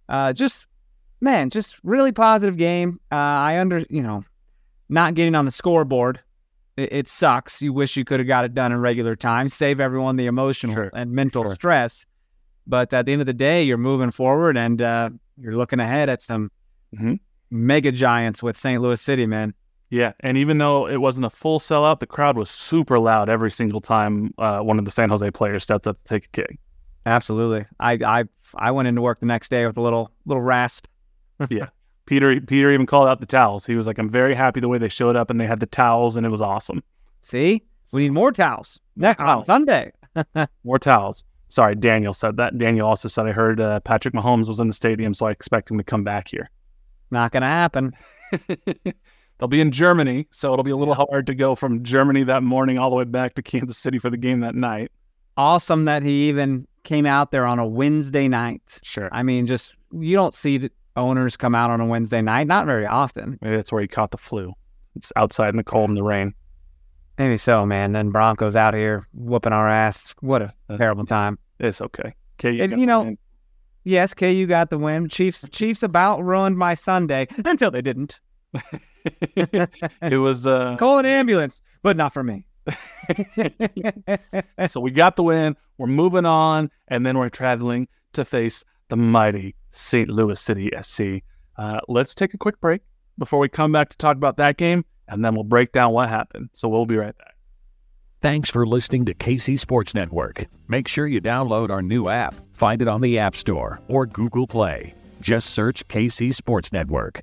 uh, 0.08 0.32
just 0.32 0.66
man, 1.20 1.50
just 1.50 1.78
really 1.82 2.12
positive 2.12 2.56
game. 2.56 3.00
Uh, 3.10 3.14
I 3.16 3.58
under, 3.60 3.84
you 3.90 4.02
know, 4.02 4.24
not 4.88 5.14
getting 5.14 5.34
on 5.34 5.44
the 5.46 5.50
scoreboard. 5.50 6.20
It, 6.76 6.92
it 6.92 7.08
sucks. 7.08 7.62
You 7.62 7.72
wish 7.72 7.96
you 7.96 8.04
could 8.04 8.20
have 8.20 8.26
got 8.26 8.44
it 8.44 8.54
done 8.54 8.72
in 8.72 8.80
regular 8.80 9.16
time, 9.16 9.48
save 9.48 9.80
everyone 9.80 10.16
the 10.16 10.26
emotional 10.26 10.74
Sure. 10.74 10.90
and 10.94 11.12
mental 11.12 11.44
Sure. 11.44 11.54
stress. 11.54 12.06
But 12.66 12.92
at 12.92 13.06
the 13.06 13.12
end 13.12 13.20
of 13.22 13.26
the 13.26 13.32
day, 13.34 13.62
you're 13.64 13.78
moving 13.78 14.10
forward 14.10 14.56
and 14.56 14.80
uh, 14.82 15.10
you're 15.40 15.56
looking 15.56 15.80
ahead 15.80 16.08
at 16.08 16.22
some 16.22 16.50
Mhm. 16.94 17.18
mega 17.50 17.90
giants 17.92 18.42
with 18.42 18.56
St. 18.56 18.80
Louis 18.82 19.00
City, 19.00 19.26
man. 19.26 19.54
Yeah. 19.92 20.14
And 20.20 20.38
even 20.38 20.56
though 20.56 20.88
it 20.88 20.96
wasn't 20.96 21.26
a 21.26 21.30
full 21.30 21.58
sellout, 21.58 22.00
the 22.00 22.06
crowd 22.06 22.38
was 22.38 22.48
super 22.48 22.98
loud 22.98 23.28
every 23.28 23.50
single 23.50 23.82
time 23.82 24.32
uh, 24.38 24.60
one 24.60 24.78
of 24.78 24.86
the 24.86 24.90
San 24.90 25.10
Jose 25.10 25.30
players 25.32 25.62
stepped 25.62 25.86
up 25.86 26.02
to 26.02 26.08
take 26.08 26.24
a 26.24 26.28
kick. 26.28 26.58
Absolutely. 27.04 27.66
I 27.78 27.98
I 28.02 28.24
I 28.54 28.70
went 28.70 28.88
into 28.88 29.02
work 29.02 29.20
the 29.20 29.26
next 29.26 29.50
day 29.50 29.66
with 29.66 29.76
a 29.76 29.82
little 29.82 30.10
little 30.24 30.42
rasp. 30.42 30.86
Yeah, 31.50 31.68
Peter 32.06 32.40
Peter 32.40 32.72
even 32.72 32.86
called 32.86 33.06
out 33.06 33.20
the 33.20 33.26
towels. 33.26 33.66
He 33.66 33.74
was 33.74 33.86
like, 33.86 33.98
"I'm 33.98 34.08
very 34.08 34.34
happy 34.34 34.60
the 34.60 34.68
way 34.68 34.78
they 34.78 34.88
showed 34.88 35.14
up 35.14 35.28
and 35.28 35.38
they 35.38 35.46
had 35.46 35.60
the 35.60 35.66
towels 35.66 36.16
and 36.16 36.24
it 36.24 36.30
was 36.30 36.40
awesome. 36.40 36.82
See, 37.20 37.62
we 37.92 38.04
need 38.04 38.12
more 38.12 38.32
towels 38.32 38.80
next 38.96 39.20
on 39.20 39.26
towels. 39.26 39.46
Sunday. 39.46 39.92
More 40.64 40.78
towels." 40.78 41.24
Sorry, 41.48 41.74
Daniel 41.74 42.14
said 42.14 42.38
that. 42.38 42.56
Daniel 42.56 42.88
also 42.88 43.08
said 43.08 43.26
I 43.26 43.32
heard 43.32 43.60
uh, 43.60 43.80
Patrick 43.80 44.14
Mahomes 44.14 44.48
was 44.48 44.58
in 44.58 44.68
the 44.68 44.72
stadium, 44.72 45.12
so 45.12 45.26
I 45.26 45.32
expect 45.32 45.70
him 45.70 45.76
to 45.76 45.84
come 45.84 46.02
back 46.02 46.28
here. 46.28 46.48
Not 47.10 47.30
gonna 47.30 47.46
happen. 47.46 47.92
They'll 49.42 49.48
be 49.48 49.60
in 49.60 49.72
Germany, 49.72 50.28
so 50.30 50.52
it'll 50.52 50.62
be 50.62 50.70
a 50.70 50.76
little 50.76 50.94
hard 50.94 51.26
to 51.26 51.34
go 51.34 51.56
from 51.56 51.82
Germany 51.82 52.22
that 52.22 52.44
morning 52.44 52.78
all 52.78 52.90
the 52.90 52.94
way 52.94 53.02
back 53.02 53.34
to 53.34 53.42
Kansas 53.42 53.76
City 53.76 53.98
for 53.98 54.08
the 54.08 54.16
game 54.16 54.38
that 54.38 54.54
night. 54.54 54.92
Awesome 55.36 55.84
that 55.86 56.04
he 56.04 56.28
even 56.28 56.64
came 56.84 57.06
out 57.06 57.32
there 57.32 57.44
on 57.44 57.58
a 57.58 57.66
Wednesday 57.66 58.28
night. 58.28 58.78
Sure. 58.84 59.08
I 59.10 59.24
mean, 59.24 59.46
just 59.46 59.74
you 59.98 60.14
don't 60.14 60.32
see 60.32 60.58
the 60.58 60.70
owners 60.94 61.36
come 61.36 61.56
out 61.56 61.70
on 61.70 61.80
a 61.80 61.86
Wednesday 61.86 62.22
night, 62.22 62.46
not 62.46 62.66
very 62.66 62.86
often. 62.86 63.36
Maybe 63.42 63.56
that's 63.56 63.72
where 63.72 63.82
he 63.82 63.88
caught 63.88 64.12
the 64.12 64.16
flu. 64.16 64.52
It's 64.94 65.12
outside 65.16 65.48
in 65.48 65.56
the 65.56 65.64
cold 65.64 65.88
and 65.88 65.96
the 65.96 66.04
rain. 66.04 66.34
Maybe 67.18 67.36
so, 67.36 67.66
man. 67.66 67.90
Then 67.90 68.10
Broncos 68.10 68.54
out 68.54 68.74
here 68.74 69.08
whooping 69.12 69.52
our 69.52 69.68
ass. 69.68 70.14
What 70.20 70.42
a 70.42 70.54
That's- 70.68 70.78
terrible 70.78 71.04
time. 71.04 71.36
It's 71.58 71.82
okay. 71.82 72.14
And, 72.44 72.78
you 72.80 72.86
know- 72.86 73.02
win. 73.02 73.18
Yes, 73.82 74.14
KU 74.14 74.46
got 74.46 74.70
the 74.70 74.78
win. 74.78 75.08
Chiefs 75.08 75.44
Chiefs 75.50 75.82
about 75.82 76.22
ruined 76.22 76.56
my 76.56 76.74
Sunday 76.74 77.26
until 77.44 77.72
they 77.72 77.82
didn't. 77.82 78.20
it 80.02 80.18
was 80.18 80.46
uh 80.46 80.76
Call 80.78 80.98
an 80.98 81.06
ambulance, 81.06 81.62
but 81.82 81.96
not 81.96 82.12
for 82.12 82.22
me. 82.22 82.46
so 84.66 84.80
we 84.80 84.90
got 84.90 85.16
the 85.16 85.22
win. 85.22 85.56
We're 85.78 85.88
moving 85.88 86.26
on, 86.26 86.70
and 86.88 87.04
then 87.04 87.18
we're 87.18 87.28
traveling 87.28 87.88
to 88.12 88.24
face 88.24 88.64
the 88.88 88.96
mighty 88.96 89.56
St. 89.70 90.08
Louis 90.08 90.38
City 90.38 90.70
SC. 90.80 91.22
Uh, 91.56 91.80
let's 91.88 92.14
take 92.14 92.34
a 92.34 92.38
quick 92.38 92.60
break 92.60 92.82
before 93.18 93.38
we 93.38 93.48
come 93.48 93.72
back 93.72 93.90
to 93.90 93.96
talk 93.96 94.16
about 94.16 94.36
that 94.36 94.56
game, 94.56 94.84
and 95.08 95.24
then 95.24 95.34
we'll 95.34 95.44
break 95.44 95.72
down 95.72 95.92
what 95.92 96.08
happened. 96.08 96.50
So 96.52 96.68
we'll 96.68 96.86
be 96.86 96.96
right 96.96 97.16
back. 97.16 97.34
Thanks 98.20 98.48
for 98.48 98.64
listening 98.64 99.06
to 99.06 99.14
KC 99.14 99.58
Sports 99.58 99.94
Network. 99.94 100.46
Make 100.68 100.86
sure 100.86 101.08
you 101.08 101.20
download 101.20 101.70
our 101.70 101.82
new 101.82 102.08
app. 102.08 102.36
Find 102.52 102.80
it 102.80 102.86
on 102.86 103.00
the 103.00 103.18
App 103.18 103.34
Store 103.34 103.80
or 103.88 104.06
Google 104.06 104.46
Play. 104.46 104.94
Just 105.20 105.50
search 105.50 105.86
KC 105.88 106.32
Sports 106.32 106.72
Network. 106.72 107.22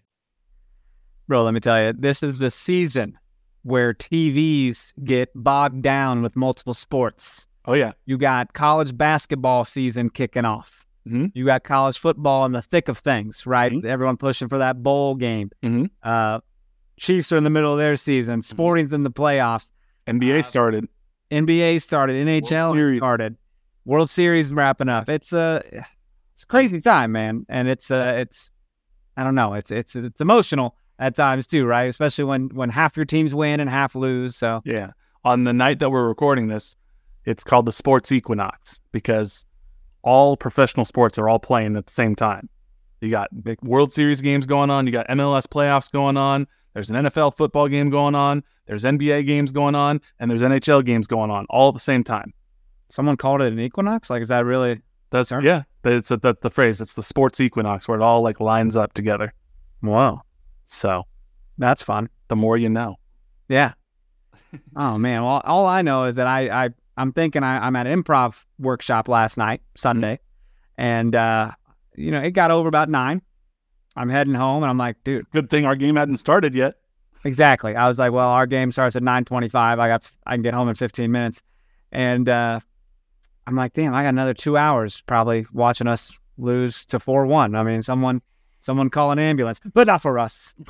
Bro, 1.31 1.43
let 1.43 1.53
me 1.53 1.61
tell 1.61 1.81
you, 1.81 1.93
this 1.93 2.23
is 2.23 2.39
the 2.39 2.51
season 2.51 3.17
where 3.63 3.93
TVs 3.93 4.91
get 5.05 5.29
bogged 5.33 5.81
down 5.81 6.21
with 6.23 6.35
multiple 6.35 6.73
sports. 6.73 7.47
Oh 7.63 7.71
yeah, 7.71 7.93
You 8.05 8.17
got 8.17 8.51
college 8.51 8.97
basketball 8.97 9.63
season 9.63 10.09
kicking 10.09 10.43
off. 10.43 10.85
Mhm. 11.07 11.31
You 11.33 11.45
got 11.45 11.63
college 11.63 11.97
football 11.97 12.45
in 12.45 12.51
the 12.51 12.61
thick 12.61 12.89
of 12.89 12.97
things, 12.97 13.45
right? 13.45 13.71
Mhm. 13.71 13.85
Everyone 13.85 14.17
pushing 14.17 14.49
for 14.49 14.57
that 14.57 14.83
bowl 14.83 15.15
game. 15.15 15.51
Mhm. 15.63 15.89
Uh, 16.03 16.41
Chiefs 16.97 17.31
are 17.31 17.37
in 17.37 17.45
the 17.45 17.49
middle 17.49 17.71
of 17.71 17.79
their 17.79 17.95
season. 17.95 18.41
Sporting's 18.41 18.91
in 18.91 19.03
the 19.03 19.09
playoffs. 19.09 19.71
NBA 20.07 20.39
Uh, 20.39 20.41
started. 20.41 20.89
NBA 21.31 21.79
started. 21.79 22.17
NHL 22.17 22.73
Series. 22.73 22.99
started. 22.99 23.37
World 23.85 24.09
Series 24.09 24.53
wrapping 24.53 24.89
up. 24.89 25.07
It's 25.07 25.31
a 25.31 25.61
it's 26.33 26.43
a 26.43 26.47
crazy 26.47 26.81
time, 26.81 27.13
man, 27.13 27.45
and 27.47 27.69
it's 27.69 27.89
uh 27.89 28.15
it's 28.17 28.49
I 29.15 29.23
don't 29.23 29.35
know. 29.35 29.53
It's 29.53 29.71
it's 29.71 29.95
it's 29.95 30.19
emotional 30.19 30.75
at 31.01 31.15
times 31.15 31.47
too, 31.47 31.65
right? 31.65 31.89
Especially 31.89 32.23
when 32.23 32.47
when 32.49 32.69
half 32.69 32.95
your 32.95 33.05
teams 33.05 33.35
win 33.35 33.59
and 33.59 33.69
half 33.69 33.95
lose. 33.95 34.37
So 34.37 34.61
Yeah. 34.63 34.91
On 35.25 35.43
the 35.43 35.53
night 35.53 35.79
that 35.79 35.89
we're 35.89 36.07
recording 36.07 36.47
this, 36.47 36.75
it's 37.25 37.43
called 37.43 37.65
the 37.65 37.71
sports 37.71 38.11
equinox 38.11 38.79
because 38.91 39.45
all 40.03 40.37
professional 40.37 40.85
sports 40.85 41.17
are 41.19 41.27
all 41.27 41.39
playing 41.39 41.75
at 41.75 41.85
the 41.85 41.91
same 41.91 42.15
time. 42.15 42.49
You 43.01 43.09
got 43.09 43.29
big 43.43 43.61
World 43.61 43.91
Series 43.91 44.21
games 44.21 44.45
going 44.45 44.69
on, 44.69 44.85
you 44.85 44.91
got 44.91 45.07
MLS 45.09 45.47
playoffs 45.47 45.91
going 45.91 46.17
on, 46.17 46.47
there's 46.73 46.89
an 46.89 47.05
NFL 47.05 47.35
football 47.35 47.67
game 47.67 47.89
going 47.89 48.15
on, 48.15 48.43
there's 48.65 48.83
NBA 48.83 49.25
games 49.25 49.51
going 49.51 49.75
on, 49.75 50.01
and 50.19 50.29
there's 50.29 50.41
NHL 50.41 50.85
games 50.85 51.07
going 51.07 51.29
on 51.29 51.45
all 51.49 51.69
at 51.69 51.73
the 51.73 51.79
same 51.79 52.03
time. 52.03 52.33
someone 52.89 53.17
called 53.17 53.41
it 53.41 53.51
an 53.53 53.59
equinox. 53.59 54.09
Like, 54.09 54.21
is 54.21 54.27
that 54.29 54.45
really? 54.45 54.81
That's 55.11 55.31
yeah, 55.31 55.63
that's 55.81 56.09
that's 56.09 56.41
the 56.41 56.49
phrase. 56.49 56.79
It's 56.79 56.93
the 56.93 57.03
sports 57.03 57.39
equinox 57.39 57.87
where 57.87 57.99
it 57.99 58.03
all 58.03 58.21
like 58.21 58.39
lines 58.39 58.75
up 58.75 58.93
together. 58.93 59.33
Wow, 59.83 60.21
So 60.71 61.03
that's 61.57 61.81
fun. 61.81 62.09
the 62.29 62.35
more 62.35 62.57
you 62.57 62.69
know. 62.69 62.97
Yeah. 63.49 63.73
oh 64.75 64.97
man. 64.97 65.23
Well, 65.23 65.41
all 65.43 65.67
I 65.67 65.81
know 65.81 66.05
is 66.05 66.15
that 66.15 66.27
I, 66.27 66.65
I 66.65 66.69
I'm 66.97 67.11
thinking 67.11 67.43
I, 67.43 67.65
I'm 67.65 67.75
at 67.75 67.87
an 67.87 68.01
improv 68.03 68.43
workshop 68.57 69.07
last 69.07 69.37
night, 69.37 69.61
Sunday, 69.75 70.19
and 70.77 71.13
uh, 71.15 71.51
you 71.95 72.11
know 72.11 72.21
it 72.21 72.31
got 72.31 72.51
over 72.51 72.67
about 72.69 72.89
nine. 72.89 73.21
I'm 73.95 74.09
heading 74.09 74.33
home, 74.33 74.63
and 74.63 74.69
I'm 74.69 74.77
like, 74.77 74.95
dude, 75.03 75.29
Good 75.31 75.49
thing 75.49 75.65
our 75.65 75.75
game 75.75 75.97
hadn't 75.97 76.17
started 76.17 76.55
yet. 76.55 76.75
exactly. 77.25 77.75
I 77.75 77.89
was 77.89 77.99
like, 77.99 78.13
well, 78.13 78.29
our 78.29 78.45
game 78.47 78.71
starts 78.71 78.95
at 78.95 79.03
9:25. 79.03 79.53
I 79.55 79.87
got 79.87 80.09
I 80.25 80.35
can 80.35 80.41
get 80.41 80.53
home 80.53 80.69
in 80.69 80.75
15 80.75 81.11
minutes, 81.11 81.43
and 81.91 82.29
uh, 82.29 82.61
I'm 83.45 83.55
like, 83.55 83.73
damn, 83.73 83.93
I 83.93 84.03
got 84.03 84.09
another 84.09 84.33
two 84.33 84.55
hours 84.55 85.01
probably 85.01 85.45
watching 85.51 85.87
us 85.87 86.17
lose 86.37 86.85
to 86.85 86.99
four 86.99 87.25
one. 87.25 87.55
I 87.55 87.63
mean, 87.63 87.81
someone 87.81 88.21
someone 88.61 88.89
call 88.89 89.11
an 89.11 89.19
ambulance, 89.19 89.59
but 89.73 89.87
not 89.87 90.01
for 90.01 90.17
us. 90.17 90.55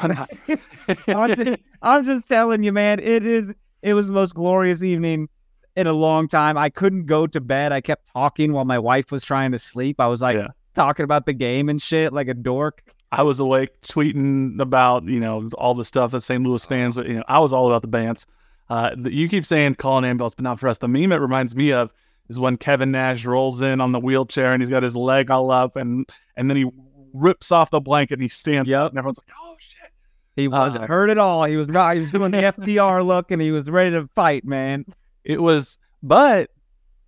I'm 1.08 1.36
just, 1.36 1.60
I'm 1.82 2.06
just 2.06 2.28
telling 2.28 2.64
you, 2.64 2.72
man. 2.72 3.00
It 3.00 3.26
is. 3.26 3.52
It 3.82 3.94
was 3.94 4.08
the 4.08 4.14
most 4.14 4.34
glorious 4.36 4.84
evening 4.84 5.30
in 5.76 5.88
a 5.88 5.94
long 5.94 6.28
time. 6.28 6.58
I 6.58 6.70
couldn't 6.70 7.06
go 7.06 7.28
to 7.28 7.40
bed. 7.42 7.72
I 7.72 7.82
kept 7.82 8.12
talking 8.14 8.54
while 8.54 8.66
my 8.66 8.78
wife 8.80 9.12
was 9.12 9.24
trying 9.24 9.52
to 9.54 9.60
sleep. 9.60 10.00
I 10.00 10.08
was 10.08 10.22
like 10.22 10.36
Yeah. 10.38 10.48
talking 10.76 11.04
about 11.04 11.26
the 11.26 11.34
game 11.34 11.70
and 11.70 11.82
shit, 11.82 12.14
like 12.14 12.28
a 12.28 12.34
dork. 12.34 12.84
I 13.12 13.24
was 13.24 13.40
awake 13.40 13.70
tweeting 13.82 14.60
about 14.62 15.06
you 15.06 15.20
know 15.20 15.50
all 15.58 15.74
the 15.74 15.86
stuff 15.86 16.12
that 16.12 16.22
St. 16.22 16.44
Louis 16.44 16.66
fans, 16.66 16.96
but 16.96 17.08
you 17.08 17.16
know 17.16 17.24
I 17.28 17.40
was 17.40 17.52
all 17.54 17.68
about 17.68 17.82
the 17.82 17.88
Bants. 17.88 18.26
Uh, 18.70 18.96
you 19.04 19.28
keep 19.28 19.46
saying 19.46 19.76
calling 19.76 20.06
ambulance, 20.06 20.34
but 20.34 20.44
not 20.44 20.60
for 20.60 20.70
us. 20.70 20.78
The 20.78 20.88
meme 20.88 21.12
it 21.12 21.18
reminds 21.18 21.56
me 21.56 21.74
of 21.74 21.92
is 22.30 22.40
when 22.40 22.56
Kevin 22.56 22.92
Nash 22.92 23.26
rolls 23.26 23.60
in 23.60 23.82
on 23.82 23.92
the 23.92 24.00
wheelchair 24.00 24.54
and 24.54 24.62
he's 24.62 24.70
got 24.70 24.82
his 24.84 24.96
leg 24.96 25.30
all 25.30 25.52
up, 25.52 25.76
and 25.76 26.08
and 26.38 26.50
then 26.50 26.56
he 26.58 26.66
rips 27.14 27.52
off 27.52 27.70
the 27.72 27.80
blanket 27.82 28.16
and 28.16 28.22
he 28.24 28.28
stands 28.30 28.70
Yep. 28.70 28.80
up, 28.82 28.92
and 28.92 28.98
everyone's 29.00 29.20
like, 29.20 29.36
"Oh 29.42 29.56
shit!" 29.60 29.92
He 30.36 30.48
wasn't 30.48 30.86
Uh, 30.86 30.88
hurt 30.88 31.10
at 31.10 31.18
all. 31.18 31.44
He 31.46 31.56
was 31.56 31.68
right. 31.68 31.96
He 31.96 32.02
was 32.02 32.12
doing 32.12 32.32
the 32.32 32.38
FDR 32.58 33.06
look 33.06 33.32
and 33.32 33.42
he 33.42 33.52
was 33.52 33.70
ready 33.70 33.92
to 33.92 34.08
fight, 34.16 34.46
man. 34.46 34.86
It 35.24 35.42
was, 35.42 35.78
but 36.02 36.50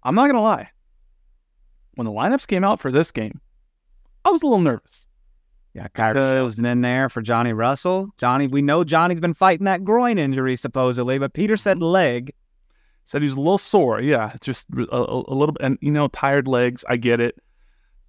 I'm 0.03 0.15
not 0.15 0.27
gonna 0.27 0.41
lie. 0.41 0.69
When 1.95 2.05
the 2.05 2.11
lineups 2.11 2.47
came 2.47 2.63
out 2.63 2.79
for 2.79 2.91
this 2.91 3.11
game, 3.11 3.39
I 4.25 4.31
was 4.31 4.41
a 4.41 4.45
little 4.45 4.61
nervous. 4.61 5.07
Yeah, 5.73 5.87
Khiry 5.87 6.43
was 6.43 6.59
in 6.59 6.81
there 6.81 7.09
for 7.09 7.21
Johnny 7.21 7.51
Russell. 7.53 8.09
Johnny, 8.19 8.45
we 8.47 8.61
know 8.61 8.83
Johnny's 8.83 9.19
been 9.19 9.33
fighting 9.33 9.65
that 9.65 9.83
groin 9.83 10.17
injury 10.19 10.55
supposedly, 10.55 11.17
but 11.17 11.33
Peter 11.33 11.57
said 11.57 11.81
leg. 11.81 12.33
Said 13.05 13.21
he 13.21 13.25
was 13.25 13.33
a 13.35 13.39
little 13.41 13.57
sore. 13.57 13.99
Yeah, 13.99 14.33
just 14.39 14.67
a, 14.77 14.83
a, 14.95 15.23
a 15.27 15.35
little 15.35 15.51
bit, 15.53 15.61
and 15.65 15.77
you 15.81 15.91
know, 15.91 16.07
tired 16.09 16.47
legs. 16.47 16.85
I 16.87 16.97
get 16.97 17.19
it. 17.19 17.35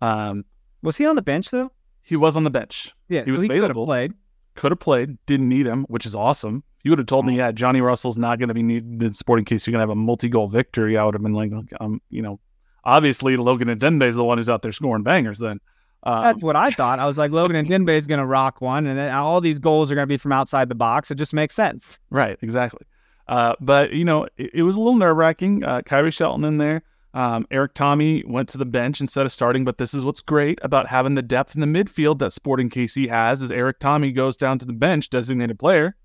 Um, 0.01 0.45
Was 0.83 0.97
he 0.99 1.07
on 1.07 1.17
the 1.17 1.23
bench 1.23 1.51
though? 1.51 1.73
He 2.05 2.17
was 2.17 2.37
on 2.37 2.45
the 2.45 2.51
bench. 2.51 2.93
Yeah, 3.09 3.25
He 3.25 3.31
was 3.33 3.39
so 3.39 3.43
he 3.43 3.49
could 3.49 3.57
have 3.57 3.65
available. 3.65 3.87
played. 3.87 4.13
Could 4.55 4.71
have 4.73 4.79
played. 4.79 5.19
Didn't 5.27 5.49
need 5.49 5.67
him, 5.67 5.85
which 5.89 6.07
is 6.07 6.15
awesome. 6.15 6.63
You 6.85 6.91
would 6.93 6.99
have 6.99 7.07
told 7.07 7.27
me, 7.27 7.39
yeah, 7.39 7.51
Johnny 7.51 7.81
Russell's 7.81 8.19
not 8.19 8.39
going 8.39 8.49
to 8.49 8.55
be 8.55 8.63
needed 8.63 9.03
in 9.03 9.13
Sporting 9.15 9.47
KC. 9.47 9.67
You're 9.67 9.73
going 9.73 9.79
to 9.79 9.83
have 9.83 9.91
a 9.91 9.95
multi-goal 9.97 10.49
victory. 10.49 10.99
I 10.99 11.05
would 11.05 11.15
have 11.15 11.23
been 11.23 11.33
like, 11.33 11.51
um, 11.81 12.01
you 12.11 12.21
know, 12.21 12.39
obviously 12.85 13.37
Logan 13.39 13.69
Ndenbe 13.69 14.05
is 14.07 14.17
the 14.17 14.25
one 14.25 14.37
who's 14.39 14.51
out 14.51 14.61
there 14.63 14.71
scoring 14.71 15.03
bangers. 15.03 15.39
Then, 15.39 15.61
um, 16.03 16.23
That's 16.23 16.43
what 16.43 16.57
I 16.57 16.71
thought. 16.71 16.99
I 16.99 17.07
was 17.07 17.17
like, 17.17 17.31
Logan 17.31 17.57
Ndenbe 17.67 17.97
is 17.97 18.07
going 18.07 18.21
to 18.21 18.27
rock 18.27 18.61
one, 18.61 18.87
and 18.87 18.99
then 18.99 19.13
all 19.15 19.41
these 19.41 19.59
goals 19.59 19.91
are 19.91 19.95
going 19.95 20.03
to 20.07 20.13
be 20.13 20.19
from 20.19 20.33
outside 20.33 20.69
the 20.69 20.75
box. 20.75 21.11
It 21.11 21.15
just 21.15 21.33
makes 21.33 21.55
sense. 21.55 21.99
Right, 22.11 22.39
exactly. 22.43 22.87
Uh, 23.27 23.55
but 23.61 23.95
you 23.95 24.05
know, 24.05 24.25
it, 24.37 24.51
it 24.53 24.63
was 24.63 24.77
a 24.77 24.79
little 24.79 24.97
nerve 24.99 25.17
wracking. 25.17 25.65
Uh, 25.65 25.81
Khiry 25.81 26.13
Shelton 26.13 26.45
in 26.45 26.59
there. 26.59 26.83
Um, 27.15 27.47
Erik 27.51 27.75
Thommy 27.75 28.27
went 28.27 28.49
to 28.51 28.59
the 28.59 28.67
bench 28.67 29.01
instead 29.01 29.25
of 29.25 29.33
starting. 29.33 29.65
But 29.65 29.79
this 29.79 29.95
is 29.95 30.05
what's 30.05 30.21
great 30.21 30.59
about 30.63 30.89
having 30.89 31.15
the 31.15 31.23
depth 31.23 31.55
in 31.55 31.61
the 31.61 31.67
midfield 31.67 32.19
that 32.19 32.33
Sporting 32.33 32.69
KC 32.69 33.09
has. 33.09 33.41
Is 33.41 33.51
Erik 33.53 33.79
Thommy 33.79 34.13
goes 34.15 34.37
down 34.37 34.59
to 34.59 34.67
the 34.67 34.73
bench, 34.73 35.09
designated 35.11 35.59
player. 35.59 35.97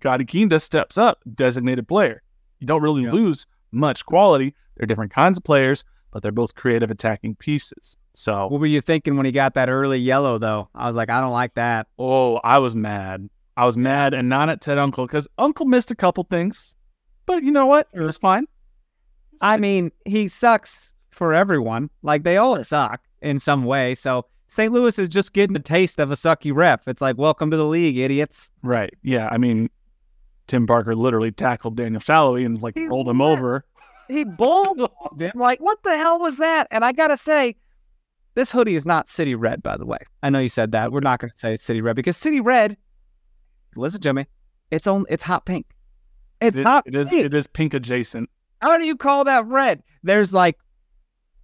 Gadi 0.00 0.24
Kinda 0.24 0.60
steps 0.60 0.98
up, 0.98 1.20
designated 1.34 1.88
player. 1.88 2.22
You 2.60 2.66
don't 2.66 2.82
really 2.82 3.04
Yeah. 3.04 3.12
lose 3.12 3.46
much 3.72 4.04
quality. 4.04 4.54
They're 4.76 4.86
different 4.86 5.12
kinds 5.12 5.38
of 5.38 5.44
players, 5.44 5.84
but 6.12 6.22
they're 6.22 6.32
both 6.32 6.54
creative 6.54 6.90
attacking 6.90 7.36
pieces. 7.36 7.96
So, 8.14 8.48
What 8.48 8.60
were 8.60 8.66
you 8.66 8.80
thinking 8.80 9.16
when 9.16 9.26
he 9.26 9.32
got 9.32 9.54
that 9.54 9.68
early 9.68 9.98
yellow 9.98 10.38
though? 10.38 10.68
I 10.74 10.86
was 10.88 10.96
like, 10.96 11.08
I 11.10 11.20
don't 11.20 11.32
like 11.32 11.54
that. 11.54 11.86
oh, 11.98 12.36
I 12.42 12.58
was 12.58 12.74
mad. 12.74 13.28
I 13.56 13.64
was 13.64 13.76
mad 13.76 14.12
and 14.14 14.28
not 14.28 14.48
at 14.48 14.60
Ted 14.60 14.78
Unkel 14.78 15.06
because 15.06 15.28
Unkel 15.38 15.66
missed 15.66 15.90
a 15.92 15.94
couple 15.96 16.24
things. 16.24 16.74
But 17.26 17.42
you 17.44 17.50
know 17.52 17.66
what? 17.66 17.88
It 17.92 18.00
was 18.00 18.18
fine. 18.18 18.46
I 19.40 19.56
mean, 19.56 19.92
he 20.04 20.28
sucks 20.28 20.92
for 21.10 21.32
everyone. 21.34 21.90
Like 22.02 22.22
they 22.24 22.36
all 22.36 22.62
suck 22.64 23.00
in 23.22 23.38
some 23.38 23.64
way. 23.64 23.94
So 23.94 24.26
St. 24.48 24.72
Louis 24.72 24.98
is 24.98 25.08
just 25.08 25.32
getting 25.32 25.56
a 25.56 25.60
taste 25.60 25.98
of 25.98 26.10
a 26.10 26.14
sucky 26.14 26.54
ref. 26.54 26.86
It's 26.88 27.00
like, 27.02 27.18
welcome 27.18 27.50
to 27.50 27.56
the 27.56 27.66
league, 27.66 27.98
idiots. 27.98 28.50
Right. 28.62 28.94
Yeah. 29.02 29.28
I 29.30 29.38
mean, 29.38 29.68
Tim 30.46 30.66
Parker 30.66 30.94
literally 30.94 31.30
tackled 31.32 31.76
Daniel 31.76 32.00
Salloi 32.00 32.46
and 32.46 32.62
like 32.62 32.74
He 32.74 32.86
rolled 32.86 33.08
him 33.08 33.20
over. 33.20 33.64
He 34.08 34.24
bulldogged 34.24 35.20
him. 35.20 35.32
Like, 35.34 35.60
what 35.60 35.82
the 35.82 35.96
hell 35.96 36.18
was 36.18 36.38
that? 36.38 36.66
And 36.70 36.84
I 36.84 36.92
gotta 36.92 37.16
say, 37.16 37.56
this 38.34 38.50
hoodie 38.50 38.76
is 38.76 38.86
not 38.86 39.08
city 39.08 39.34
red, 39.34 39.62
by 39.62 39.76
the 39.76 39.84
way. 39.84 39.98
I 40.22 40.30
know 40.30 40.38
you 40.38 40.48
said 40.48 40.72
that. 40.72 40.92
We're 40.92 41.00
not 41.00 41.18
gonna 41.20 41.32
say 41.36 41.54
it's 41.54 41.62
city 41.62 41.80
red 41.82 41.96
because 41.96 42.16
city 42.16 42.40
red. 42.40 42.76
Listen 43.76 44.00
to 44.00 44.14
me. 44.14 44.26
It's 44.70 44.86
on. 44.86 45.04
It's 45.10 45.22
hot 45.22 45.44
pink. 45.44 45.66
It's 46.40 46.56
It 46.56 46.60
is, 46.60 46.66
hot 46.66 46.84
it 46.86 46.94
is 46.94 47.10
pink. 47.10 47.24
it 47.26 47.34
is 47.34 47.46
pink 47.46 47.74
adjacent. 47.74 48.30
How 48.60 48.76
do 48.78 48.84
you 48.86 48.96
call 48.96 49.24
that 49.24 49.46
red? 49.46 49.82
There's 50.02 50.32
like 50.34 50.56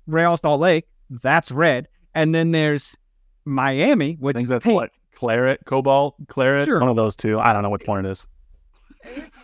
Real 0.07 0.37
Salt 0.37 0.61
Lake, 0.61 0.87
that's 1.11 1.51
red, 1.51 1.89
and 2.15 2.35
then 2.35 2.51
there's 2.51 2.97
Miami, 3.45 4.11
I 4.13 4.17
which 4.21 4.35
think 4.37 4.45
is 4.45 4.51
that's 4.51 4.65
pink. 4.65 4.75
what 4.75 4.91
claret, 5.15 5.61
cobalt, 5.65 6.17
claret. 6.29 6.67
Sure. 6.67 6.81
One 6.81 6.89
of 6.89 6.97
those 6.97 7.17
two. 7.17 7.39
I 7.39 7.53
don't 7.53 7.63
know 7.63 7.71
which 7.71 7.87
one 7.87 8.05
it 8.05 8.09
is. 8.11 8.27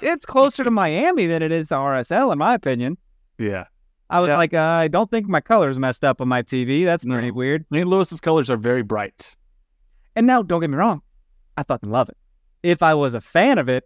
It's 0.00 0.24
closer 0.24 0.64
to 0.64 0.70
Miami 0.70 1.26
than 1.26 1.42
it 1.42 1.52
is 1.52 1.68
to 1.68 1.74
RSL, 1.74 2.32
in 2.32 2.38
my 2.38 2.54
opinion. 2.54 2.96
Yeah. 3.38 3.64
I 4.08 4.20
was 4.20 4.28
Yeah. 4.28 4.36
like, 4.38 4.54
uh, 4.54 4.58
I 4.60 4.88
don't 4.88 5.10
think 5.10 5.28
my 5.28 5.40
colors 5.40 5.78
messed 5.78 6.02
up 6.02 6.20
on 6.20 6.28
my 6.28 6.42
TV. 6.42 6.84
That's 6.84 7.04
No. 7.04 7.14
pretty 7.14 7.30
weird. 7.30 7.64
St. 7.72 7.86
Louis's 7.86 8.20
colors 8.20 8.50
are 8.50 8.56
very 8.56 8.82
bright. 8.82 9.36
And 10.16 10.26
now, 10.26 10.42
don't 10.42 10.60
get 10.60 10.70
me 10.70 10.76
wrong, 10.76 11.02
I 11.56 11.62
fucking 11.62 11.90
love 11.90 12.08
it. 12.08 12.16
If 12.62 12.82
I 12.82 12.94
was 12.94 13.14
a 13.14 13.20
fan 13.20 13.58
of 13.58 13.68
it, 13.68 13.84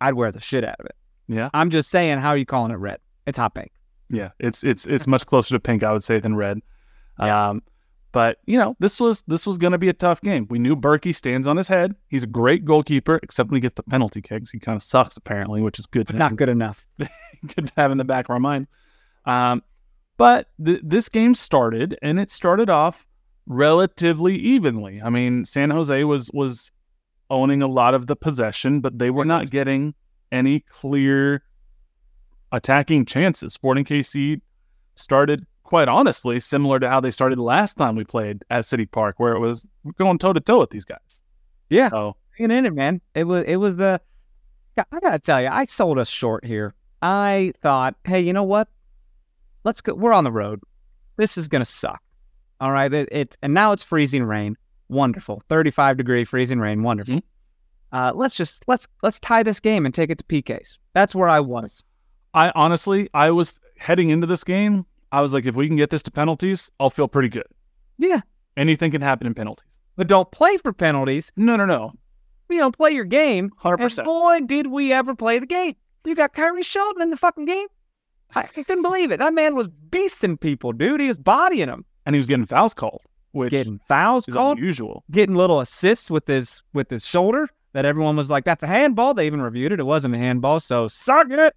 I'd 0.00 0.14
wear 0.14 0.30
the 0.30 0.40
shit 0.40 0.64
out 0.64 0.78
of 0.80 0.86
it. 0.86 0.94
Yeah. 1.28 1.48
I'm 1.54 1.70
just 1.70 1.88
saying, 1.90 2.18
how 2.18 2.28
are 2.30 2.36
you 2.36 2.44
calling 2.44 2.70
it 2.72 2.76
red? 2.76 2.98
It's 3.26 3.38
hot 3.38 3.54
pink. 3.54 3.72
Yeah. 4.08 4.30
It's 4.38 4.62
it's 4.64 4.86
it's 4.86 5.06
much 5.06 5.26
closer 5.26 5.54
to 5.54 5.60
pink, 5.60 5.82
I 5.82 5.92
would 5.92 6.02
say, 6.02 6.18
than 6.20 6.36
red. 6.36 6.60
Um, 7.18 7.62
but 8.12 8.38
you 8.46 8.58
know, 8.58 8.76
this 8.78 9.00
was 9.00 9.22
this 9.26 9.46
was 9.46 9.58
gonna 9.58 9.78
be 9.78 9.88
a 9.88 9.92
tough 9.92 10.20
game. 10.20 10.46
We 10.48 10.58
knew 10.58 10.76
Bürki 10.76 11.14
stands 11.14 11.46
on 11.46 11.56
his 11.56 11.68
head. 11.68 11.94
He's 12.08 12.22
a 12.22 12.28
great 12.28 12.64
goalkeeper, 12.64 13.20
except 13.22 13.50
when 13.50 13.56
he 13.56 13.60
gets 13.60 13.74
the 13.74 13.82
penalty 13.82 14.22
kicks. 14.22 14.50
He 14.50 14.58
kind 14.58 14.76
of 14.76 14.82
sucks 14.82 15.16
apparently, 15.16 15.60
which 15.60 15.78
is 15.78 15.86
good 15.86 16.06
to 16.08 16.14
Not 16.14 16.36
good 16.36 16.48
enough. 16.48 16.86
good 16.98 17.66
to 17.66 17.72
have 17.76 17.90
in 17.90 17.98
the 17.98 18.04
back 18.04 18.26
of 18.26 18.30
our 18.30 18.40
mind. 18.40 18.68
Um, 19.24 19.62
but 20.16 20.48
th- 20.64 20.80
this 20.82 21.08
game 21.08 21.34
started, 21.34 21.98
and 22.00 22.18
it 22.18 22.30
started 22.30 22.70
off 22.70 23.06
relatively 23.46 24.36
evenly. 24.36 25.02
I 25.02 25.10
mean, 25.10 25.44
San 25.44 25.70
Jose 25.70 26.04
was 26.04 26.30
was 26.32 26.72
owning 27.28 27.60
a 27.60 27.66
lot 27.66 27.94
of 27.94 28.06
the 28.06 28.16
possession, 28.16 28.80
but 28.80 28.98
they 28.98 29.10
were 29.10 29.24
not 29.24 29.50
getting 29.50 29.94
any 30.32 30.60
clear 30.60 31.42
attacking 32.56 33.04
chances. 33.04 33.52
Sporting 33.52 33.84
KC 33.84 34.40
started 34.94 35.46
quite 35.62 35.88
honestly 35.88 36.40
similar 36.40 36.78
to 36.80 36.88
how 36.88 37.00
they 37.00 37.10
started 37.10 37.38
last 37.38 37.74
time 37.74 37.96
we 37.96 38.04
played 38.04 38.44
at 38.50 38.64
City 38.64 38.86
Park, 38.86 39.18
where 39.18 39.34
it 39.34 39.40
was 39.40 39.66
going 39.98 40.18
toe 40.18 40.32
to 40.32 40.40
toe 40.40 40.58
with 40.60 40.70
these 40.70 40.84
guys. 40.84 41.20
Yeah. 41.68 41.90
So 41.90 42.16
Hanging 42.38 42.58
in 42.58 42.66
it, 42.66 42.74
man. 42.74 43.00
It 43.14 43.24
was 43.24 43.44
it 43.46 43.56
was 43.56 43.76
the 43.76 44.00
I 44.76 45.00
gotta 45.00 45.18
tell 45.18 45.40
you, 45.40 45.48
I 45.48 45.64
sold 45.64 45.98
us 45.98 46.08
short 46.08 46.44
here. 46.44 46.74
I 47.00 47.52
thought, 47.62 47.94
hey, 48.04 48.20
you 48.20 48.32
know 48.32 48.44
what? 48.44 48.68
Let's 49.64 49.80
go. 49.80 49.94
We're 49.94 50.12
on 50.12 50.24
the 50.24 50.32
road. 50.32 50.60
This 51.16 51.38
is 51.38 51.48
gonna 51.48 51.64
suck. 51.64 52.02
All 52.60 52.72
right. 52.72 52.92
It, 52.92 53.08
it 53.10 53.36
and 53.42 53.54
now 53.54 53.72
it's 53.72 53.82
freezing 53.82 54.24
rain. 54.24 54.56
Wonderful. 54.88 55.42
Thirty-five 55.48 55.96
degree 55.96 56.24
freezing 56.24 56.60
rain. 56.60 56.82
Wonderful. 56.82 57.20
Uh, 57.92 58.12
let's 58.14 58.34
just 58.34 58.64
let's 58.66 58.86
let's 59.02 59.18
tie 59.20 59.42
this 59.42 59.60
game 59.60 59.86
and 59.86 59.94
take 59.94 60.10
it 60.10 60.18
to 60.18 60.24
PKs. 60.24 60.78
That's 60.92 61.14
where 61.14 61.28
I 61.28 61.40
was. 61.40 61.82
I 62.36 62.52
honestly, 62.54 63.08
I 63.14 63.30
was 63.32 63.58
heading 63.78 64.10
into 64.10 64.26
this 64.26 64.44
game. 64.44 64.86
I 65.10 65.20
was 65.22 65.32
like, 65.32 65.46
if 65.46 65.56
we 65.56 65.66
can 65.66 65.76
get 65.76 65.90
this 65.90 66.02
to 66.04 66.10
penalties, 66.10 66.70
I'll 66.78 66.90
feel 66.90 67.08
pretty 67.08 67.28
good. 67.30 67.46
Yeah. 67.98 68.20
Anything 68.56 68.90
can 68.90 69.00
happen 69.00 69.26
in 69.26 69.34
penalties. 69.34 69.64
But 69.96 70.06
don't 70.06 70.30
play 70.30 70.56
for 70.58 70.72
penalties. 70.72 71.32
No, 71.36 71.56
no, 71.56 71.64
no. 71.66 71.92
You 72.50 72.58
know, 72.58 72.70
play 72.70 72.90
your 72.92 73.04
game. 73.04 73.50
Hundred 73.56 73.80
And 73.80 73.82
percent. 73.86 74.04
boy, 74.06 74.40
did 74.46 74.66
we 74.68 74.92
ever 74.92 75.14
play 75.14 75.38
the 75.38 75.46
game. 75.46 75.74
You 76.04 76.14
got 76.14 76.34
Khiry 76.34 76.64
Shelton 76.64 77.02
in 77.02 77.10
the 77.10 77.16
fucking 77.16 77.46
game. 77.46 77.66
I, 78.34 78.42
I 78.42 78.62
couldn't 78.62 78.82
believe 78.82 79.10
it. 79.10 79.18
That 79.18 79.34
man 79.34 79.54
was 79.56 79.68
beasting 79.90 80.38
people, 80.38 80.72
dude. 80.72 81.00
He 81.00 81.08
was 81.08 81.16
bodying 81.18 81.66
them. 81.68 81.84
And 82.04 82.14
he 82.14 82.18
was 82.18 82.26
getting 82.26 82.46
fouls 82.46 82.74
called, 82.74 83.02
which 83.32 83.50
getting 83.50 83.80
fouls 83.88 84.28
is 84.28 84.34
called, 84.34 84.58
unusual. 84.58 85.02
getting 85.10 85.34
little 85.34 85.60
assists 85.60 86.08
with 86.10 86.26
his 86.28 86.62
with 86.72 86.88
his 86.88 87.04
shoulder 87.04 87.48
that 87.72 87.84
everyone 87.84 88.16
was 88.16 88.30
like, 88.30 88.44
"That's 88.44 88.62
a 88.62 88.68
handball." 88.68 89.12
They 89.14 89.26
even 89.26 89.42
reviewed 89.42 89.72
it; 89.72 89.80
it 89.80 89.86
wasn't 89.86 90.14
a 90.14 90.18
handball. 90.18 90.60
So 90.60 90.86
suck 90.86 91.26
it. 91.30 91.56